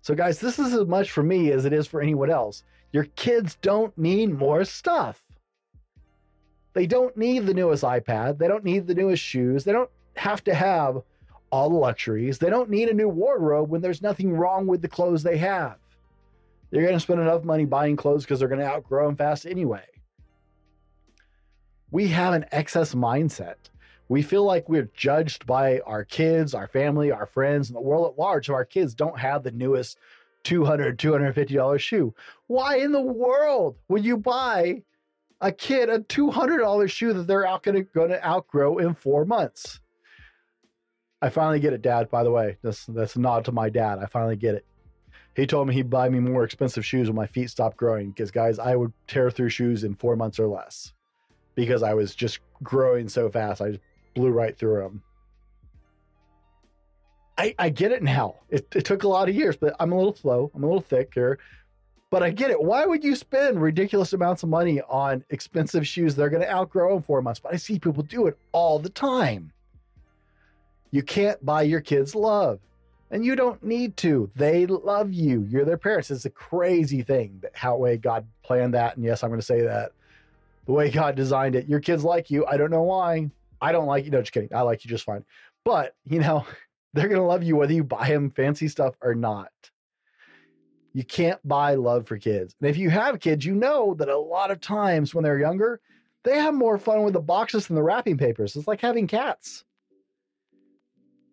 So 0.00 0.14
guys 0.14 0.38
this 0.38 0.58
is 0.58 0.72
as 0.72 0.86
much 0.86 1.10
for 1.10 1.22
me 1.22 1.50
as 1.50 1.66
it 1.66 1.74
is 1.74 1.86
for 1.86 2.00
anyone 2.00 2.30
else. 2.30 2.62
Your 2.92 3.04
kids 3.16 3.58
don't 3.60 3.96
need 3.98 4.38
more 4.38 4.64
stuff. 4.64 5.22
They 6.72 6.86
don't 6.86 7.14
need 7.16 7.44
the 7.44 7.52
newest 7.52 7.82
ipad. 7.82 8.38
They 8.38 8.48
don't 8.48 8.64
need 8.64 8.86
the 8.86 8.94
newest 8.94 9.22
shoes. 9.22 9.64
They 9.64 9.72
don't 9.72 9.90
have 10.16 10.42
to 10.44 10.54
have 10.54 11.02
all 11.50 11.68
the 11.68 11.76
luxuries. 11.76 12.38
They 12.38 12.48
don't 12.48 12.70
need 12.70 12.88
a 12.88 12.94
new 12.94 13.08
wardrobe 13.08 13.68
when 13.68 13.80
there's 13.80 14.00
nothing 14.00 14.32
wrong 14.32 14.66
with 14.66 14.80
the 14.80 14.88
clothes 14.88 15.22
they 15.22 15.36
have. 15.38 15.76
They're 16.70 16.82
going 16.82 16.94
to 16.94 17.00
spend 17.00 17.20
enough 17.20 17.44
money 17.44 17.64
buying 17.64 17.96
clothes 17.96 18.24
because 18.24 18.38
they're 18.38 18.48
going 18.48 18.60
to 18.60 18.66
outgrow 18.66 19.06
them 19.06 19.16
fast 19.16 19.46
anyway. 19.46 19.84
We 21.90 22.08
have 22.08 22.34
an 22.34 22.44
excess 22.52 22.94
mindset. 22.94 23.56
We 24.08 24.22
feel 24.22 24.44
like 24.44 24.68
we're 24.68 24.90
judged 24.94 25.46
by 25.46 25.80
our 25.80 26.04
kids, 26.04 26.54
our 26.54 26.68
family, 26.68 27.10
our 27.10 27.26
friends, 27.26 27.68
and 27.68 27.76
the 27.76 27.80
world 27.80 28.10
at 28.10 28.18
large. 28.18 28.46
So 28.46 28.54
our 28.54 28.64
kids 28.64 28.94
don't 28.94 29.18
have 29.18 29.42
the 29.42 29.50
newest 29.50 29.98
$200, 30.44 30.96
$250 30.96 31.80
shoe. 31.80 32.14
Why 32.46 32.76
in 32.76 32.92
the 32.92 33.00
world 33.00 33.76
would 33.88 34.04
you 34.04 34.16
buy 34.16 34.82
a 35.40 35.52
kid 35.52 35.88
a 35.88 36.00
$200 36.00 36.90
shoe 36.90 37.12
that 37.12 37.26
they're 37.26 37.46
out 37.46 37.62
going 37.62 37.86
to 37.94 38.26
outgrow 38.26 38.78
in 38.78 38.94
four 38.94 39.24
months? 39.24 39.80
I 41.20 41.30
finally 41.30 41.60
get 41.60 41.72
it, 41.72 41.82
Dad. 41.82 42.10
By 42.10 42.22
the 42.22 42.30
way, 42.30 42.58
that's 42.62 42.86
that's 42.86 43.16
a 43.16 43.20
nod 43.20 43.44
to 43.46 43.52
my 43.52 43.70
dad. 43.70 43.98
I 43.98 44.06
finally 44.06 44.36
get 44.36 44.54
it. 44.54 44.64
He 45.38 45.46
told 45.46 45.68
me 45.68 45.74
he'd 45.74 45.88
buy 45.88 46.08
me 46.08 46.18
more 46.18 46.42
expensive 46.42 46.84
shoes 46.84 47.06
when 47.06 47.14
my 47.14 47.28
feet 47.28 47.48
stopped 47.48 47.76
growing. 47.76 48.10
Because 48.10 48.32
guys, 48.32 48.58
I 48.58 48.74
would 48.74 48.92
tear 49.06 49.30
through 49.30 49.50
shoes 49.50 49.84
in 49.84 49.94
four 49.94 50.16
months 50.16 50.40
or 50.40 50.48
less, 50.48 50.92
because 51.54 51.84
I 51.84 51.94
was 51.94 52.16
just 52.16 52.40
growing 52.60 53.08
so 53.08 53.30
fast. 53.30 53.62
I 53.62 53.68
just 53.70 53.80
blew 54.14 54.30
right 54.30 54.58
through 54.58 54.80
them. 54.80 55.02
I, 57.38 57.54
I 57.56 57.68
get 57.68 57.92
it 57.92 58.02
now. 58.02 58.34
It, 58.50 58.66
it 58.74 58.84
took 58.84 59.04
a 59.04 59.08
lot 59.08 59.28
of 59.28 59.34
years, 59.36 59.56
but 59.56 59.76
I'm 59.78 59.92
a 59.92 59.96
little 59.96 60.16
slow. 60.16 60.50
I'm 60.56 60.64
a 60.64 60.66
little 60.66 60.82
thick 60.82 61.12
here, 61.14 61.38
but 62.10 62.20
I 62.20 62.30
get 62.30 62.50
it. 62.50 62.60
Why 62.60 62.84
would 62.84 63.04
you 63.04 63.14
spend 63.14 63.62
ridiculous 63.62 64.12
amounts 64.12 64.42
of 64.42 64.48
money 64.48 64.80
on 64.88 65.24
expensive 65.30 65.86
shoes? 65.86 66.16
They're 66.16 66.30
going 66.30 66.42
to 66.42 66.52
outgrow 66.52 66.96
in 66.96 67.02
four 67.02 67.22
months, 67.22 67.38
but 67.38 67.54
I 67.54 67.58
see 67.58 67.78
people 67.78 68.02
do 68.02 68.26
it 68.26 68.36
all 68.50 68.80
the 68.80 68.88
time. 68.88 69.52
You 70.90 71.04
can't 71.04 71.46
buy 71.46 71.62
your 71.62 71.80
kids 71.80 72.16
love. 72.16 72.58
And 73.10 73.24
you 73.24 73.36
don't 73.36 73.62
need 73.62 73.96
to. 73.98 74.30
They 74.36 74.66
love 74.66 75.12
you. 75.12 75.46
You're 75.48 75.64
their 75.64 75.78
parents. 75.78 76.10
It's 76.10 76.26
a 76.26 76.30
crazy 76.30 77.02
thing 77.02 77.38
that 77.42 77.56
how 77.56 77.76
way 77.76 77.96
God 77.96 78.26
planned 78.42 78.74
that. 78.74 78.96
And 78.96 79.04
yes, 79.04 79.22
I'm 79.22 79.30
going 79.30 79.40
to 79.40 79.46
say 79.46 79.62
that 79.62 79.92
the 80.66 80.72
way 80.72 80.90
God 80.90 81.16
designed 81.16 81.54
it. 81.54 81.68
Your 81.68 81.80
kids 81.80 82.04
like 82.04 82.30
you. 82.30 82.44
I 82.46 82.58
don't 82.58 82.70
know 82.70 82.82
why. 82.82 83.30
I 83.60 83.72
don't 83.72 83.86
like 83.86 84.04
you. 84.04 84.10
No, 84.10 84.20
just 84.20 84.32
kidding. 84.32 84.54
I 84.54 84.60
like 84.60 84.84
you 84.84 84.90
just 84.90 85.04
fine. 85.04 85.24
But, 85.64 85.94
you 86.04 86.20
know, 86.20 86.44
they're 86.92 87.08
going 87.08 87.20
to 87.20 87.26
love 87.26 87.42
you 87.42 87.56
whether 87.56 87.72
you 87.72 87.84
buy 87.84 88.08
them 88.08 88.30
fancy 88.30 88.68
stuff 88.68 88.94
or 89.00 89.14
not. 89.14 89.50
You 90.92 91.04
can't 91.04 91.40
buy 91.46 91.74
love 91.74 92.06
for 92.06 92.18
kids. 92.18 92.54
And 92.60 92.68
if 92.68 92.76
you 92.76 92.90
have 92.90 93.20
kids, 93.20 93.44
you 93.44 93.54
know 93.54 93.94
that 93.94 94.08
a 94.08 94.18
lot 94.18 94.50
of 94.50 94.60
times 94.60 95.14
when 95.14 95.24
they're 95.24 95.38
younger, 95.38 95.80
they 96.24 96.38
have 96.38 96.54
more 96.54 96.76
fun 96.76 97.04
with 97.04 97.14
the 97.14 97.20
boxes 97.20 97.66
than 97.66 97.76
the 97.76 97.82
wrapping 97.82 98.18
papers. 98.18 98.56
It's 98.56 98.66
like 98.66 98.80
having 98.80 99.06
cats 99.06 99.64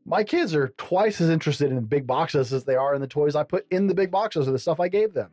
my 0.06 0.24
kids 0.24 0.54
are 0.54 0.70
twice 0.78 1.20
as 1.20 1.30
interested 1.30 1.72
in 1.72 1.84
big 1.86 2.06
boxes 2.06 2.54
as 2.54 2.64
they 2.64 2.76
are 2.76 2.94
in 2.94 3.02
the 3.02 3.08
toys 3.08 3.36
I 3.36 3.44
put 3.44 3.66
in 3.72 3.88
the 3.88 3.96
big 3.96 4.12
boxes 4.12 4.48
or 4.48 4.52
the 4.52 4.60
stuff 4.60 4.80
I 4.80 4.88
gave 4.88 5.14
them. 5.14 5.32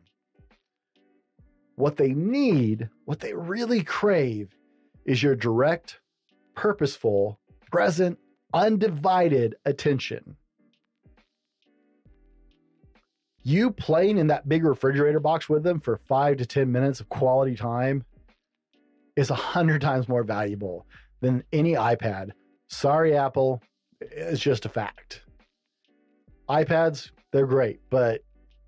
What 1.75 1.97
they 1.97 2.13
need, 2.13 2.89
what 3.05 3.19
they 3.19 3.33
really 3.33 3.83
crave, 3.83 4.49
is 5.05 5.21
your 5.21 5.35
direct, 5.35 5.99
purposeful, 6.55 7.39
present, 7.71 8.17
undivided 8.53 9.55
attention. 9.65 10.37
You 13.43 13.71
playing 13.71 14.17
in 14.17 14.27
that 14.27 14.47
big 14.47 14.63
refrigerator 14.63 15.19
box 15.19 15.49
with 15.49 15.63
them 15.63 15.81
for 15.81 15.97
five 16.07 16.37
to 16.37 16.45
10 16.45 16.71
minutes 16.71 16.99
of 16.99 17.09
quality 17.09 17.55
time 17.55 18.05
is 19.15 19.29
a 19.29 19.35
hundred 19.35 19.81
times 19.81 20.07
more 20.07 20.23
valuable 20.23 20.87
than 21.21 21.43
any 21.51 21.73
iPad. 21.73 22.31
Sorry, 22.69 23.15
Apple, 23.15 23.61
it's 24.11 24.41
just 24.41 24.65
a 24.65 24.69
fact. 24.69 25.23
iPads, 26.49 27.11
they're 27.31 27.47
great, 27.47 27.79
but 27.89 28.21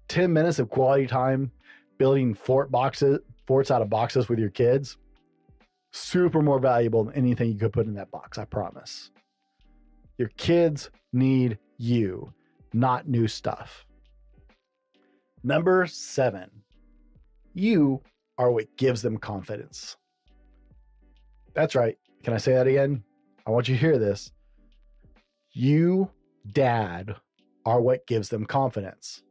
10 0.07 0.31
minutes 0.31 0.59
of 0.59 0.69
quality 0.69 1.07
time 1.07 1.51
building 1.97 2.33
fort 2.33 2.71
boxes, 2.71 3.19
forts 3.47 3.71
out 3.71 3.81
of 3.81 3.89
boxes 3.89 4.27
with 4.29 4.39
your 4.39 4.49
kids, 4.49 4.97
super 5.93 6.41
more 6.41 6.59
valuable 6.59 7.03
than 7.05 7.15
anything 7.15 7.51
you 7.51 7.57
could 7.57 7.73
put 7.73 7.88
in 7.88 7.93
that 7.93 8.11
box, 8.11 8.38
I 8.38 8.45
promise. 8.45 9.11
Your 10.17 10.29
kids 10.38 10.89
need 11.13 11.57
you, 11.77 12.33
not 12.73 13.07
new 13.07 13.27
stuff. 13.27 13.86
Number 15.43 15.86
seven, 15.86 16.49
you 17.53 18.01
are 18.38 18.51
what 18.51 18.75
gives 18.77 19.01
them 19.01 19.17
confidence. 19.17 19.95
That's 21.53 21.75
right. 21.75 21.97
Can 22.23 22.33
I 22.33 22.38
say 22.38 22.53
that 22.53 22.67
again? 22.67 23.03
I 23.45 23.51
want 23.51 23.67
you 23.69 23.75
to 23.75 23.79
hear 23.79 23.97
this. 23.97 24.31
You, 25.58 26.12
dad, 26.51 27.16
are 27.66 27.80
what 27.80 28.06
gives 28.06 28.28
them 28.28 28.45
confidence. 28.45 29.24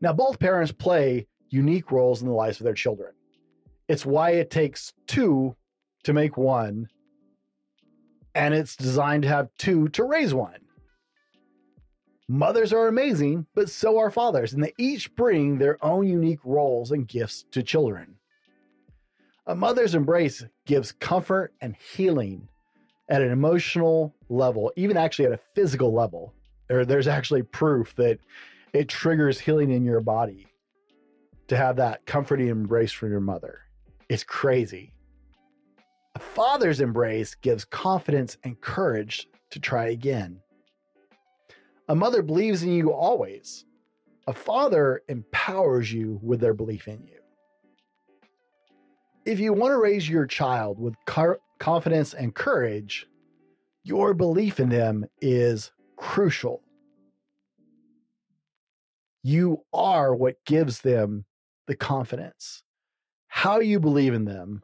Now, 0.00 0.14
both 0.14 0.38
parents 0.38 0.72
play 0.72 1.26
unique 1.50 1.92
roles 1.92 2.22
in 2.22 2.28
the 2.28 2.34
lives 2.34 2.60
of 2.60 2.64
their 2.64 2.72
children. 2.72 3.12
It's 3.88 4.06
why 4.06 4.30
it 4.30 4.50
takes 4.50 4.94
two 5.06 5.54
to 6.04 6.14
make 6.14 6.38
one, 6.38 6.88
and 8.34 8.54
it's 8.54 8.74
designed 8.74 9.24
to 9.24 9.28
have 9.28 9.50
two 9.58 9.90
to 9.90 10.04
raise 10.04 10.32
one. 10.32 10.60
Mothers 12.26 12.72
are 12.72 12.88
amazing, 12.88 13.44
but 13.54 13.68
so 13.68 13.98
are 13.98 14.10
fathers, 14.10 14.54
and 14.54 14.64
they 14.64 14.72
each 14.78 15.14
bring 15.14 15.58
their 15.58 15.76
own 15.84 16.08
unique 16.08 16.40
roles 16.42 16.90
and 16.90 17.06
gifts 17.06 17.44
to 17.50 17.62
children. 17.62 18.14
A 19.46 19.54
mother's 19.54 19.94
embrace 19.94 20.42
gives 20.64 20.92
comfort 20.92 21.52
and 21.60 21.76
healing 21.76 22.48
at 23.08 23.22
an 23.22 23.30
emotional 23.30 24.14
level, 24.28 24.72
even 24.76 24.96
actually 24.96 25.26
at 25.26 25.32
a 25.32 25.40
physical 25.54 25.92
level. 25.92 26.34
There, 26.68 26.84
there's 26.84 27.08
actually 27.08 27.42
proof 27.42 27.94
that 27.96 28.18
it 28.72 28.88
triggers 28.88 29.40
healing 29.40 29.70
in 29.70 29.84
your 29.84 30.00
body 30.00 30.46
to 31.48 31.56
have 31.56 31.76
that 31.76 32.04
comforting 32.06 32.48
embrace 32.48 32.92
from 32.92 33.10
your 33.10 33.20
mother. 33.20 33.60
It's 34.08 34.24
crazy. 34.24 34.92
A 36.14 36.18
father's 36.18 36.80
embrace 36.80 37.34
gives 37.34 37.64
confidence 37.64 38.36
and 38.44 38.60
courage 38.60 39.28
to 39.50 39.60
try 39.60 39.88
again. 39.88 40.40
A 41.88 41.94
mother 41.94 42.22
believes 42.22 42.62
in 42.62 42.72
you 42.72 42.92
always. 42.92 43.64
A 44.26 44.32
father 44.34 45.02
empowers 45.08 45.90
you 45.90 46.18
with 46.22 46.40
their 46.40 46.52
belief 46.52 46.86
in 46.86 47.02
you. 47.06 47.20
If 49.24 49.40
you 49.40 49.52
want 49.54 49.72
to 49.72 49.78
raise 49.78 50.08
your 50.08 50.26
child 50.26 50.78
with 50.78 50.94
car- 51.06 51.40
confidence 51.58 52.14
and 52.14 52.34
courage, 52.34 53.06
your 53.82 54.14
belief 54.14 54.60
in 54.60 54.68
them 54.68 55.06
is 55.20 55.72
crucial. 55.96 56.62
You 59.22 59.64
are 59.72 60.14
what 60.14 60.44
gives 60.44 60.80
them 60.80 61.24
the 61.66 61.76
confidence. 61.76 62.62
How 63.28 63.60
you 63.60 63.78
believe 63.78 64.14
in 64.14 64.24
them, 64.24 64.62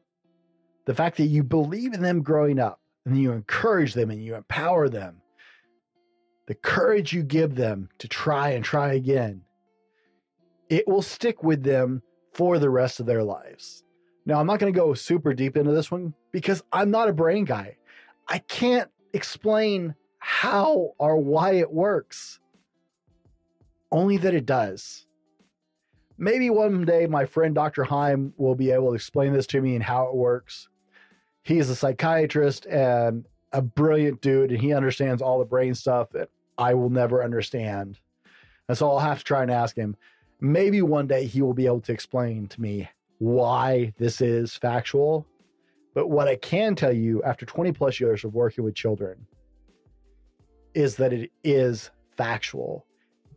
the 0.87 0.95
fact 0.95 1.17
that 1.19 1.27
you 1.27 1.43
believe 1.43 1.93
in 1.93 2.03
them 2.03 2.23
growing 2.23 2.59
up, 2.59 2.81
and 3.07 3.21
you 3.21 3.33
encourage 3.33 3.95
them 3.95 4.11
and 4.11 4.23
you 4.23 4.35
empower 4.35 4.89
them, 4.89 5.21
the 6.47 6.55
courage 6.55 7.13
you 7.13 7.23
give 7.23 7.55
them 7.55 7.89
to 7.99 8.09
try 8.09 8.51
and 8.51 8.65
try 8.65 8.95
again, 8.95 9.43
it 10.69 10.87
will 10.89 11.03
stick 11.03 11.43
with 11.43 11.63
them 11.63 12.03
for 12.33 12.59
the 12.59 12.71
rest 12.71 13.01
of 13.01 13.07
their 13.07 13.23
lives. 13.23 13.84
Now, 14.27 14.41
I'm 14.41 14.47
not 14.47 14.59
going 14.59 14.73
to 14.73 14.79
go 14.79 14.95
super 14.95 15.35
deep 15.35 15.57
into 15.57 15.73
this 15.73 15.91
one 15.91 16.15
because 16.33 16.63
I'm 16.73 16.91
not 16.91 17.09
a 17.09 17.13
brain 17.13 17.45
guy. 17.45 17.77
I 18.27 18.39
can't 18.39 18.91
explain 19.13 19.95
how 20.19 20.95
or 20.99 21.19
why 21.19 21.55
it 21.55 21.71
works, 21.71 22.41
only 23.93 24.17
that 24.19 24.35
it 24.35 24.47
does. 24.47 25.07
Maybe 26.17 26.49
one 26.49 26.85
day 26.85 27.07
my 27.07 27.27
friend 27.27 27.55
Dr. 27.55 27.85
Heim 27.85 28.33
will 28.37 28.55
be 28.55 28.71
able 28.71 28.91
to 28.91 28.95
explain 28.95 29.33
this 29.33 29.47
to 29.49 29.61
me 29.61 29.75
and 29.75 29.85
how 29.85 30.07
it 30.07 30.15
works. 30.15 30.69
He's 31.43 31.69
a 31.69 31.77
psychiatrist 31.77 32.65
and 32.67 33.27
a 33.53 33.61
brilliant 33.61 34.23
dude, 34.23 34.51
and 34.51 34.61
he 34.61 34.73
understands 34.73 35.21
all 35.21 35.39
the 35.39 35.45
brain 35.45 35.75
stuff 35.75 36.09
that 36.13 36.31
I 36.57 36.73
will 36.73 36.89
never 36.89 37.23
understand. 37.23 37.99
And 38.69 38.79
so 38.79 38.89
I'll 38.89 39.01
have 39.01 39.19
to 39.19 39.25
try 39.25 39.43
and 39.43 39.51
ask 39.51 39.77
him. 39.77 39.97
Maybe 40.41 40.81
one 40.81 41.07
day 41.07 41.27
he 41.27 41.43
will 41.43 41.53
be 41.53 41.67
able 41.67 41.81
to 41.83 41.93
explain 41.93 42.47
to 42.49 42.61
me 42.61 42.89
why 43.25 43.91
this 43.99 44.21
is 44.21 44.55
factual. 44.55 45.27
But 45.95 46.09
what 46.09 46.29
I 46.29 46.37
can 46.37 46.75
tell 46.75 46.93
you 46.93 47.23
after 47.23 47.47
20 47.47 47.73
plus 47.73 47.99
years 47.99 48.23
of 48.23 48.35
working 48.35 48.65
with 48.65 48.75
children 48.75 49.27
is 50.75 50.97
that 50.97 51.13
it 51.13 51.31
is 51.43 51.91
factual. 52.17 52.85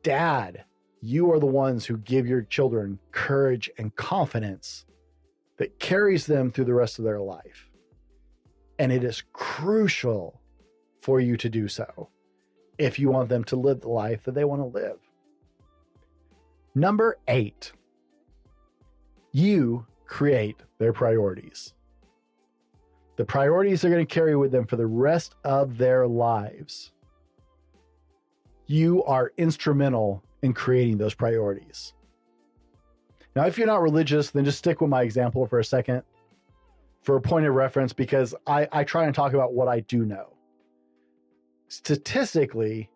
Dad, 0.03 0.65
you 1.01 1.31
are 1.31 1.39
the 1.39 1.45
ones 1.45 1.85
who 1.85 1.97
give 1.97 2.27
your 2.27 2.41
children 2.41 2.99
courage 3.11 3.69
and 3.77 3.95
confidence 3.95 4.85
that 5.57 5.79
carries 5.79 6.25
them 6.25 6.51
through 6.51 6.65
the 6.65 6.73
rest 6.73 6.99
of 6.99 7.05
their 7.05 7.21
life. 7.21 7.69
And 8.79 8.91
it 8.91 9.03
is 9.03 9.23
crucial 9.31 10.41
for 11.01 11.21
you 11.21 11.37
to 11.37 11.49
do 11.49 11.69
so 11.69 12.09
if 12.77 12.99
you 12.99 13.09
want 13.09 13.29
them 13.29 13.43
to 13.45 13.55
live 13.55 13.81
the 13.81 13.89
life 13.89 14.23
that 14.23 14.35
they 14.35 14.43
want 14.43 14.61
to 14.61 14.79
live. 14.79 14.97
Number 16.75 17.17
eight, 17.27 17.71
you 19.37 19.85
create 20.07 20.57
their 20.79 20.91
priorities. 20.91 21.73
The 23.17 23.25
priorities 23.25 23.81
they're 23.81 23.91
going 23.91 24.05
to 24.05 24.13
carry 24.13 24.35
with 24.35 24.51
them 24.51 24.65
for 24.65 24.77
the 24.77 24.85
rest 24.87 25.35
of 25.43 25.77
their 25.77 26.07
lives. 26.07 26.91
You 28.65 29.03
are 29.03 29.31
instrumental 29.37 30.23
in 30.41 30.53
creating 30.53 30.97
those 30.97 31.13
priorities. 31.13 31.93
Now, 33.35 33.45
if 33.45 33.57
you're 33.57 33.67
not 33.67 33.81
religious, 33.81 34.31
then 34.31 34.43
just 34.43 34.57
stick 34.57 34.81
with 34.81 34.89
my 34.89 35.03
example 35.03 35.45
for 35.45 35.59
a 35.59 35.63
second 35.63 36.01
for 37.03 37.15
a 37.15 37.21
point 37.21 37.45
of 37.45 37.53
reference 37.53 37.93
because 37.93 38.33
I, 38.47 38.67
I 38.71 38.83
try 38.83 39.05
and 39.05 39.13
talk 39.13 39.33
about 39.33 39.53
what 39.53 39.67
I 39.67 39.81
do 39.81 40.03
know. 40.03 40.33
Statistically, 41.69 42.89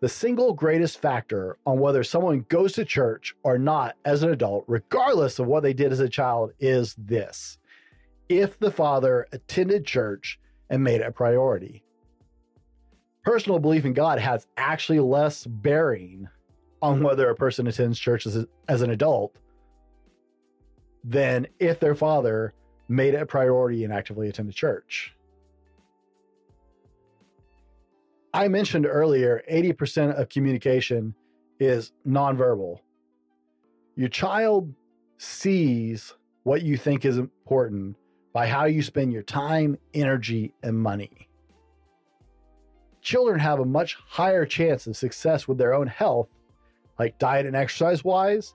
the 0.00 0.08
single 0.08 0.52
greatest 0.52 1.00
factor 1.00 1.58
on 1.66 1.78
whether 1.78 2.04
someone 2.04 2.44
goes 2.48 2.72
to 2.74 2.84
church 2.84 3.34
or 3.42 3.58
not 3.58 3.96
as 4.04 4.22
an 4.22 4.30
adult, 4.30 4.64
regardless 4.68 5.38
of 5.38 5.46
what 5.46 5.62
they 5.62 5.72
did 5.72 5.92
as 5.92 6.00
a 6.00 6.08
child, 6.08 6.52
is 6.60 6.94
this 6.98 7.58
if 8.28 8.58
the 8.58 8.70
father 8.70 9.26
attended 9.32 9.84
church 9.86 10.38
and 10.70 10.84
made 10.84 11.00
it 11.00 11.06
a 11.06 11.12
priority. 11.12 11.82
Personal 13.24 13.58
belief 13.58 13.84
in 13.84 13.92
God 13.92 14.18
has 14.18 14.46
actually 14.56 15.00
less 15.00 15.46
bearing 15.46 16.28
on 16.80 17.02
whether 17.02 17.28
a 17.28 17.34
person 17.34 17.66
attends 17.66 17.98
church 17.98 18.26
as, 18.26 18.36
a, 18.36 18.46
as 18.68 18.82
an 18.82 18.90
adult 18.90 19.34
than 21.02 21.46
if 21.58 21.80
their 21.80 21.94
father 21.94 22.52
made 22.88 23.14
it 23.14 23.22
a 23.22 23.26
priority 23.26 23.84
and 23.84 23.92
actively 23.92 24.28
attended 24.28 24.54
church. 24.54 25.14
I 28.34 28.48
mentioned 28.48 28.86
earlier 28.86 29.42
80% 29.50 30.18
of 30.20 30.28
communication 30.28 31.14
is 31.58 31.92
nonverbal. 32.06 32.78
Your 33.96 34.08
child 34.08 34.72
sees 35.16 36.14
what 36.42 36.62
you 36.62 36.76
think 36.76 37.04
is 37.04 37.18
important 37.18 37.96
by 38.32 38.46
how 38.46 38.66
you 38.66 38.82
spend 38.82 39.12
your 39.12 39.22
time, 39.22 39.76
energy, 39.94 40.54
and 40.62 40.78
money. 40.78 41.28
Children 43.00 43.40
have 43.40 43.60
a 43.60 43.64
much 43.64 43.96
higher 44.06 44.44
chance 44.44 44.86
of 44.86 44.96
success 44.96 45.48
with 45.48 45.56
their 45.58 45.72
own 45.72 45.86
health, 45.86 46.28
like 46.98 47.18
diet 47.18 47.46
and 47.46 47.56
exercise 47.56 48.04
wise, 48.04 48.54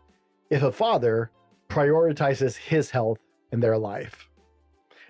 if 0.49 0.61
a 0.61 0.71
father 0.71 1.31
prioritizes 1.67 2.55
his 2.55 2.91
health 2.91 3.17
in 3.51 3.59
their 3.59 3.77
life. 3.77 4.29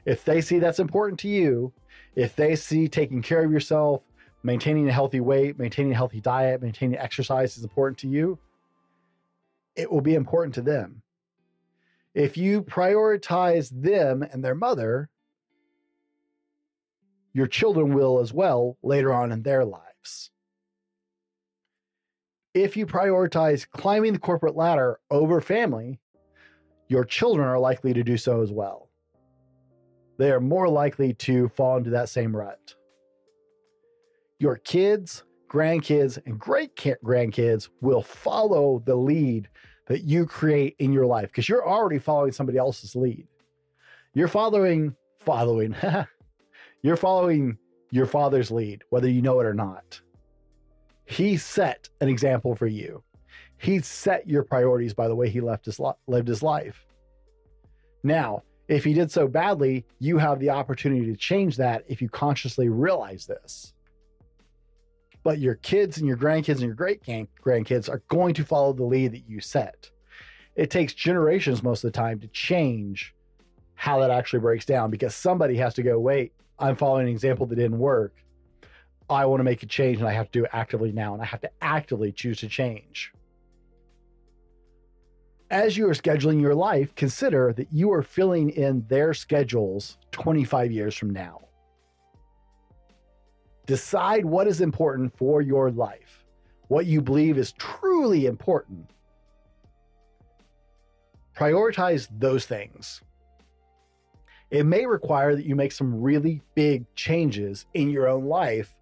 If 0.05 0.23
they 0.23 0.39
see 0.41 0.59
that's 0.59 0.79
important 0.79 1.19
to 1.21 1.27
you, 1.27 1.73
if 2.15 2.35
they 2.35 2.55
see 2.55 2.87
taking 2.87 3.21
care 3.21 3.43
of 3.43 3.51
yourself, 3.51 4.01
maintaining 4.43 4.87
a 4.89 4.91
healthy 4.91 5.21
weight, 5.21 5.57
maintaining 5.57 5.93
a 5.93 5.95
healthy 5.95 6.19
diet, 6.19 6.61
maintaining 6.61 6.97
exercise 6.97 7.57
is 7.57 7.63
important 7.63 7.97
to 7.99 8.07
you, 8.07 8.37
it 9.75 9.91
will 9.91 10.01
be 10.01 10.15
important 10.15 10.53
to 10.55 10.61
them. 10.61 11.01
If 12.13 12.37
you 12.37 12.61
prioritize 12.61 13.71
them 13.71 14.21
and 14.21 14.43
their 14.43 14.53
mother, 14.53 15.09
your 17.33 17.47
children 17.47 17.95
will 17.95 18.19
as 18.19 18.31
well 18.31 18.77
later 18.83 19.11
on 19.11 19.31
in 19.31 19.41
their 19.41 19.65
lives. 19.65 20.29
If 22.53 22.77
you 22.77 22.85
prioritize 22.85 23.67
climbing 23.67 24.13
the 24.13 24.19
corporate 24.19 24.55
ladder 24.55 24.99
over 25.09 25.41
family, 25.41 25.99
your 26.87 27.03
children 27.03 27.47
are 27.47 27.57
likely 27.57 27.93
to 27.93 28.03
do 28.03 28.17
so 28.17 28.43
as 28.43 28.51
well. 28.51 28.89
They 30.19 30.29
are 30.31 30.39
more 30.39 30.69
likely 30.69 31.13
to 31.13 31.47
fall 31.49 31.77
into 31.77 31.89
that 31.91 32.09
same 32.09 32.35
rut 32.35 32.75
your 34.43 34.57
kids, 34.57 35.23
grandkids, 35.49 36.19
and 36.25 36.37
great 36.37 36.75
grandkids 36.75 37.69
will 37.79 38.03
follow 38.03 38.83
the 38.85 38.93
lead 38.93 39.47
that 39.87 40.03
you 40.03 40.25
create 40.25 40.75
in 40.79 40.91
your 40.91 41.05
life 41.05 41.29
because 41.29 41.47
you're 41.47 41.65
already 41.65 41.97
following 41.97 42.33
somebody 42.33 42.57
else's 42.57 42.93
lead. 42.93 43.25
You're 44.13 44.27
following, 44.27 44.95
following, 45.21 45.73
you're 46.81 46.97
following 46.97 47.57
your 47.89 48.05
father's 48.05 48.51
lead, 48.51 48.83
whether 48.89 49.09
you 49.09 49.21
know 49.21 49.39
it 49.39 49.45
or 49.45 49.53
not. 49.53 50.01
He 51.05 51.37
set 51.37 51.87
an 52.01 52.09
example 52.09 52.53
for 52.53 52.67
you. 52.67 53.01
He 53.57 53.79
set 53.79 54.27
your 54.27 54.43
priorities 54.43 54.93
by 54.93 55.07
the 55.07 55.15
way 55.15 55.29
he 55.29 55.39
left 55.39 55.65
his 55.65 55.79
lived 56.07 56.27
his 56.27 56.43
life. 56.43 56.85
Now, 58.03 58.43
if 58.67 58.83
he 58.83 58.93
did 58.93 59.09
so 59.09 59.25
badly, 59.25 59.85
you 59.99 60.17
have 60.17 60.39
the 60.39 60.49
opportunity 60.49 61.05
to 61.05 61.15
change 61.15 61.55
that 61.57 61.85
if 61.87 62.01
you 62.01 62.09
consciously 62.09 62.67
realize 62.67 63.25
this 63.25 63.73
but 65.23 65.39
your 65.39 65.55
kids 65.55 65.97
and 65.97 66.07
your 66.07 66.17
grandkids 66.17 66.55
and 66.55 66.61
your 66.61 66.73
great 66.73 67.01
grandkids 67.03 67.89
are 67.89 68.03
going 68.09 68.33
to 68.35 68.43
follow 68.43 68.73
the 68.73 68.83
lead 68.83 69.13
that 69.13 69.27
you 69.27 69.39
set. 69.39 69.89
It 70.55 70.69
takes 70.69 70.93
generations 70.93 71.63
most 71.63 71.83
of 71.83 71.91
the 71.91 71.97
time 71.97 72.19
to 72.19 72.27
change 72.27 73.15
how 73.75 73.99
that 73.99 74.11
actually 74.11 74.39
breaks 74.39 74.65
down 74.65 74.91
because 74.91 75.15
somebody 75.15 75.55
has 75.57 75.73
to 75.75 75.83
go, 75.83 75.99
wait, 75.99 76.33
I'm 76.59 76.75
following 76.75 77.07
an 77.07 77.11
example 77.11 77.45
that 77.47 77.55
didn't 77.55 77.79
work. 77.79 78.13
I 79.09 79.25
want 79.25 79.39
to 79.39 79.43
make 79.43 79.63
a 79.63 79.65
change 79.65 79.97
and 79.97 80.07
I 80.07 80.13
have 80.13 80.31
to 80.31 80.39
do 80.39 80.45
it 80.45 80.51
actively 80.53 80.91
now 80.91 81.13
and 81.13 81.21
I 81.21 81.25
have 81.25 81.41
to 81.41 81.51
actively 81.61 82.11
choose 82.11 82.39
to 82.39 82.47
change. 82.47 83.11
as 85.53 85.77
you 85.77 85.87
are 85.87 85.93
scheduling 85.93 86.41
your 86.41 86.55
life, 86.55 86.95
consider 86.95 87.53
that 87.53 87.71
you 87.71 87.91
are 87.93 88.01
filling 88.01 88.49
in 88.49 88.83
their 88.87 89.13
schedules 89.13 89.97
25 90.11 90.71
years 90.71 90.95
from 90.95 91.11
now. 91.11 91.42
Decide 93.65 94.25
what 94.25 94.47
is 94.47 94.61
important 94.61 95.17
for 95.17 95.41
your 95.41 95.71
life, 95.71 96.25
what 96.67 96.85
you 96.85 97.01
believe 97.01 97.37
is 97.37 97.53
truly 97.53 98.25
important. 98.25 98.89
Prioritize 101.35 102.07
those 102.19 102.45
things. 102.45 103.01
It 104.51 104.65
may 104.65 104.85
require 104.85 105.35
that 105.35 105.45
you 105.45 105.55
make 105.55 105.71
some 105.71 105.99
really 105.99 106.41
big 106.55 106.85
changes 106.95 107.65
in 107.73 107.89
your 107.89 108.07
own 108.07 108.25
life 108.25 108.75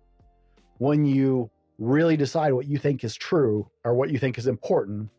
when 0.79 1.05
you 1.05 1.49
really 1.77 2.17
decide 2.17 2.53
what 2.53 2.67
you 2.67 2.77
think 2.77 3.03
is 3.03 3.15
true 3.15 3.69
or 3.86 3.93
what 3.93 4.09
you 4.09 4.17
think 4.17 4.38
is 4.38 4.47
important. 4.47 5.09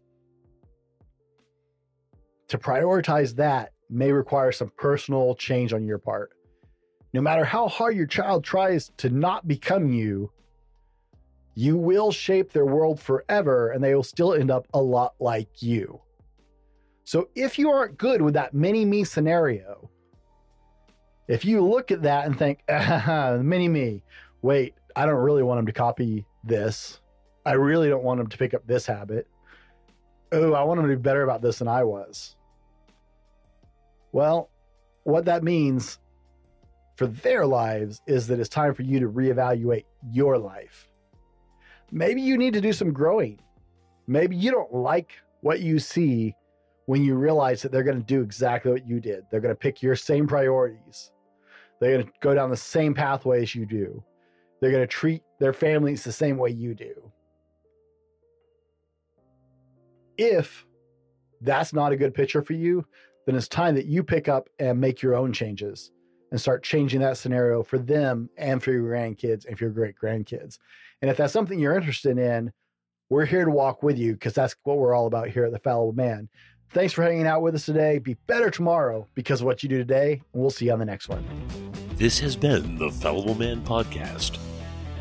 To 2.48 2.58
prioritize 2.58 3.34
that 3.36 3.72
may 3.88 4.12
require 4.12 4.52
some 4.52 4.70
personal 4.76 5.34
change 5.34 5.72
on 5.72 5.86
your 5.86 5.98
part. 5.98 6.32
No 7.12 7.20
matter 7.20 7.44
how 7.44 7.68
hard 7.68 7.96
your 7.96 8.06
child 8.06 8.42
tries 8.44 8.90
to 8.98 9.10
not 9.10 9.46
become 9.46 9.92
you, 9.92 10.30
you 11.54 11.76
will 11.76 12.10
shape 12.10 12.52
their 12.52 12.64
world 12.64 12.98
forever 12.98 13.70
and 13.70 13.84
they 13.84 13.94
will 13.94 14.02
still 14.02 14.32
end 14.32 14.50
up 14.50 14.66
a 14.72 14.80
lot 14.80 15.14
like 15.20 15.62
you. 15.62 16.00
So 17.04 17.28
if 17.34 17.58
you 17.58 17.70
aren't 17.70 17.98
good 17.98 18.22
with 18.22 18.34
that 18.34 18.54
mini 18.54 18.84
me 18.84 19.04
scenario, 19.04 19.90
if 21.28 21.44
you 21.44 21.60
look 21.60 21.90
at 21.90 22.02
that 22.02 22.26
and 22.26 22.38
think, 22.38 22.60
ah, 22.70 23.38
mini 23.42 23.68
me, 23.68 24.02
wait, 24.40 24.74
I 24.96 25.04
don't 25.04 25.16
really 25.16 25.42
want 25.42 25.58
them 25.58 25.66
to 25.66 25.72
copy 25.72 26.24
this. 26.44 27.00
I 27.44 27.52
really 27.52 27.88
don't 27.88 28.04
want 28.04 28.18
them 28.18 28.28
to 28.28 28.38
pick 28.38 28.54
up 28.54 28.66
this 28.66 28.86
habit. 28.86 29.26
Oh, 30.30 30.54
I 30.54 30.62
want 30.62 30.78
them 30.78 30.88
to 30.88 30.96
be 30.96 31.02
better 31.02 31.22
about 31.22 31.42
this 31.42 31.58
than 31.58 31.68
I 31.68 31.84
was. 31.84 32.36
Well, 34.12 34.48
what 35.04 35.26
that 35.26 35.42
means 35.42 35.98
for 37.02 37.08
their 37.08 37.44
lives 37.44 38.00
is 38.06 38.28
that 38.28 38.38
it's 38.38 38.48
time 38.48 38.72
for 38.74 38.82
you 38.82 39.00
to 39.00 39.08
reevaluate 39.08 39.86
your 40.12 40.38
life. 40.38 40.88
Maybe 41.90 42.22
you 42.22 42.38
need 42.38 42.54
to 42.54 42.60
do 42.60 42.72
some 42.72 42.92
growing. 42.92 43.40
Maybe 44.06 44.36
you 44.36 44.52
don't 44.52 44.72
like 44.72 45.14
what 45.40 45.58
you 45.58 45.80
see 45.80 46.36
when 46.86 47.02
you 47.02 47.16
realize 47.16 47.60
that 47.62 47.72
they're 47.72 47.82
going 47.82 47.98
to 47.98 48.06
do 48.06 48.22
exactly 48.22 48.70
what 48.70 48.86
you 48.86 49.00
did. 49.00 49.24
They're 49.30 49.40
going 49.40 49.52
to 49.52 49.58
pick 49.58 49.82
your 49.82 49.96
same 49.96 50.28
priorities. 50.28 51.10
They're 51.80 51.94
going 51.94 52.06
to 52.06 52.12
go 52.20 52.36
down 52.36 52.50
the 52.50 52.56
same 52.56 52.94
pathways 52.94 53.52
you 53.52 53.66
do. 53.66 54.04
They're 54.60 54.70
going 54.70 54.84
to 54.84 54.86
treat 54.86 55.22
their 55.40 55.52
families 55.52 56.04
the 56.04 56.12
same 56.12 56.38
way 56.38 56.50
you 56.50 56.72
do. 56.72 57.10
If 60.16 60.64
that's 61.40 61.72
not 61.72 61.90
a 61.90 61.96
good 61.96 62.14
picture 62.14 62.42
for 62.42 62.52
you, 62.52 62.86
then 63.26 63.34
it's 63.34 63.48
time 63.48 63.74
that 63.74 63.86
you 63.86 64.04
pick 64.04 64.28
up 64.28 64.48
and 64.60 64.80
make 64.80 65.02
your 65.02 65.16
own 65.16 65.32
changes 65.32 65.90
and 66.32 66.40
start 66.40 66.64
changing 66.64 67.00
that 67.00 67.18
scenario 67.18 67.62
for 67.62 67.78
them 67.78 68.28
and 68.38 68.62
for 68.62 68.72
your 68.72 68.90
grandkids 68.90 69.46
and 69.46 69.56
for 69.56 69.64
your 69.64 69.72
great 69.72 69.94
grandkids. 70.02 70.58
And 71.02 71.10
if 71.10 71.18
that's 71.18 71.32
something 71.32 71.60
you're 71.60 71.76
interested 71.76 72.16
in, 72.16 72.50
we're 73.10 73.26
here 73.26 73.44
to 73.44 73.50
walk 73.50 73.82
with 73.82 73.98
you 73.98 74.14
because 74.14 74.32
that's 74.32 74.56
what 74.64 74.78
we're 74.78 74.94
all 74.94 75.06
about 75.06 75.28
here 75.28 75.44
at 75.44 75.52
the 75.52 75.58
Fallible 75.58 75.92
Man. 75.92 76.30
Thanks 76.70 76.94
for 76.94 77.02
hanging 77.02 77.26
out 77.26 77.42
with 77.42 77.54
us 77.54 77.66
today. 77.66 77.98
Be 77.98 78.16
better 78.26 78.50
tomorrow 78.50 79.06
because 79.14 79.42
of 79.42 79.46
what 79.46 79.62
you 79.62 79.68
do 79.68 79.76
today, 79.76 80.22
and 80.32 80.40
we'll 80.40 80.48
see 80.48 80.64
you 80.64 80.72
on 80.72 80.78
the 80.78 80.86
next 80.86 81.10
one. 81.10 81.22
This 81.96 82.18
has 82.20 82.34
been 82.34 82.78
the 82.78 82.90
Fallible 82.90 83.34
Man 83.34 83.60
Podcast, 83.62 84.38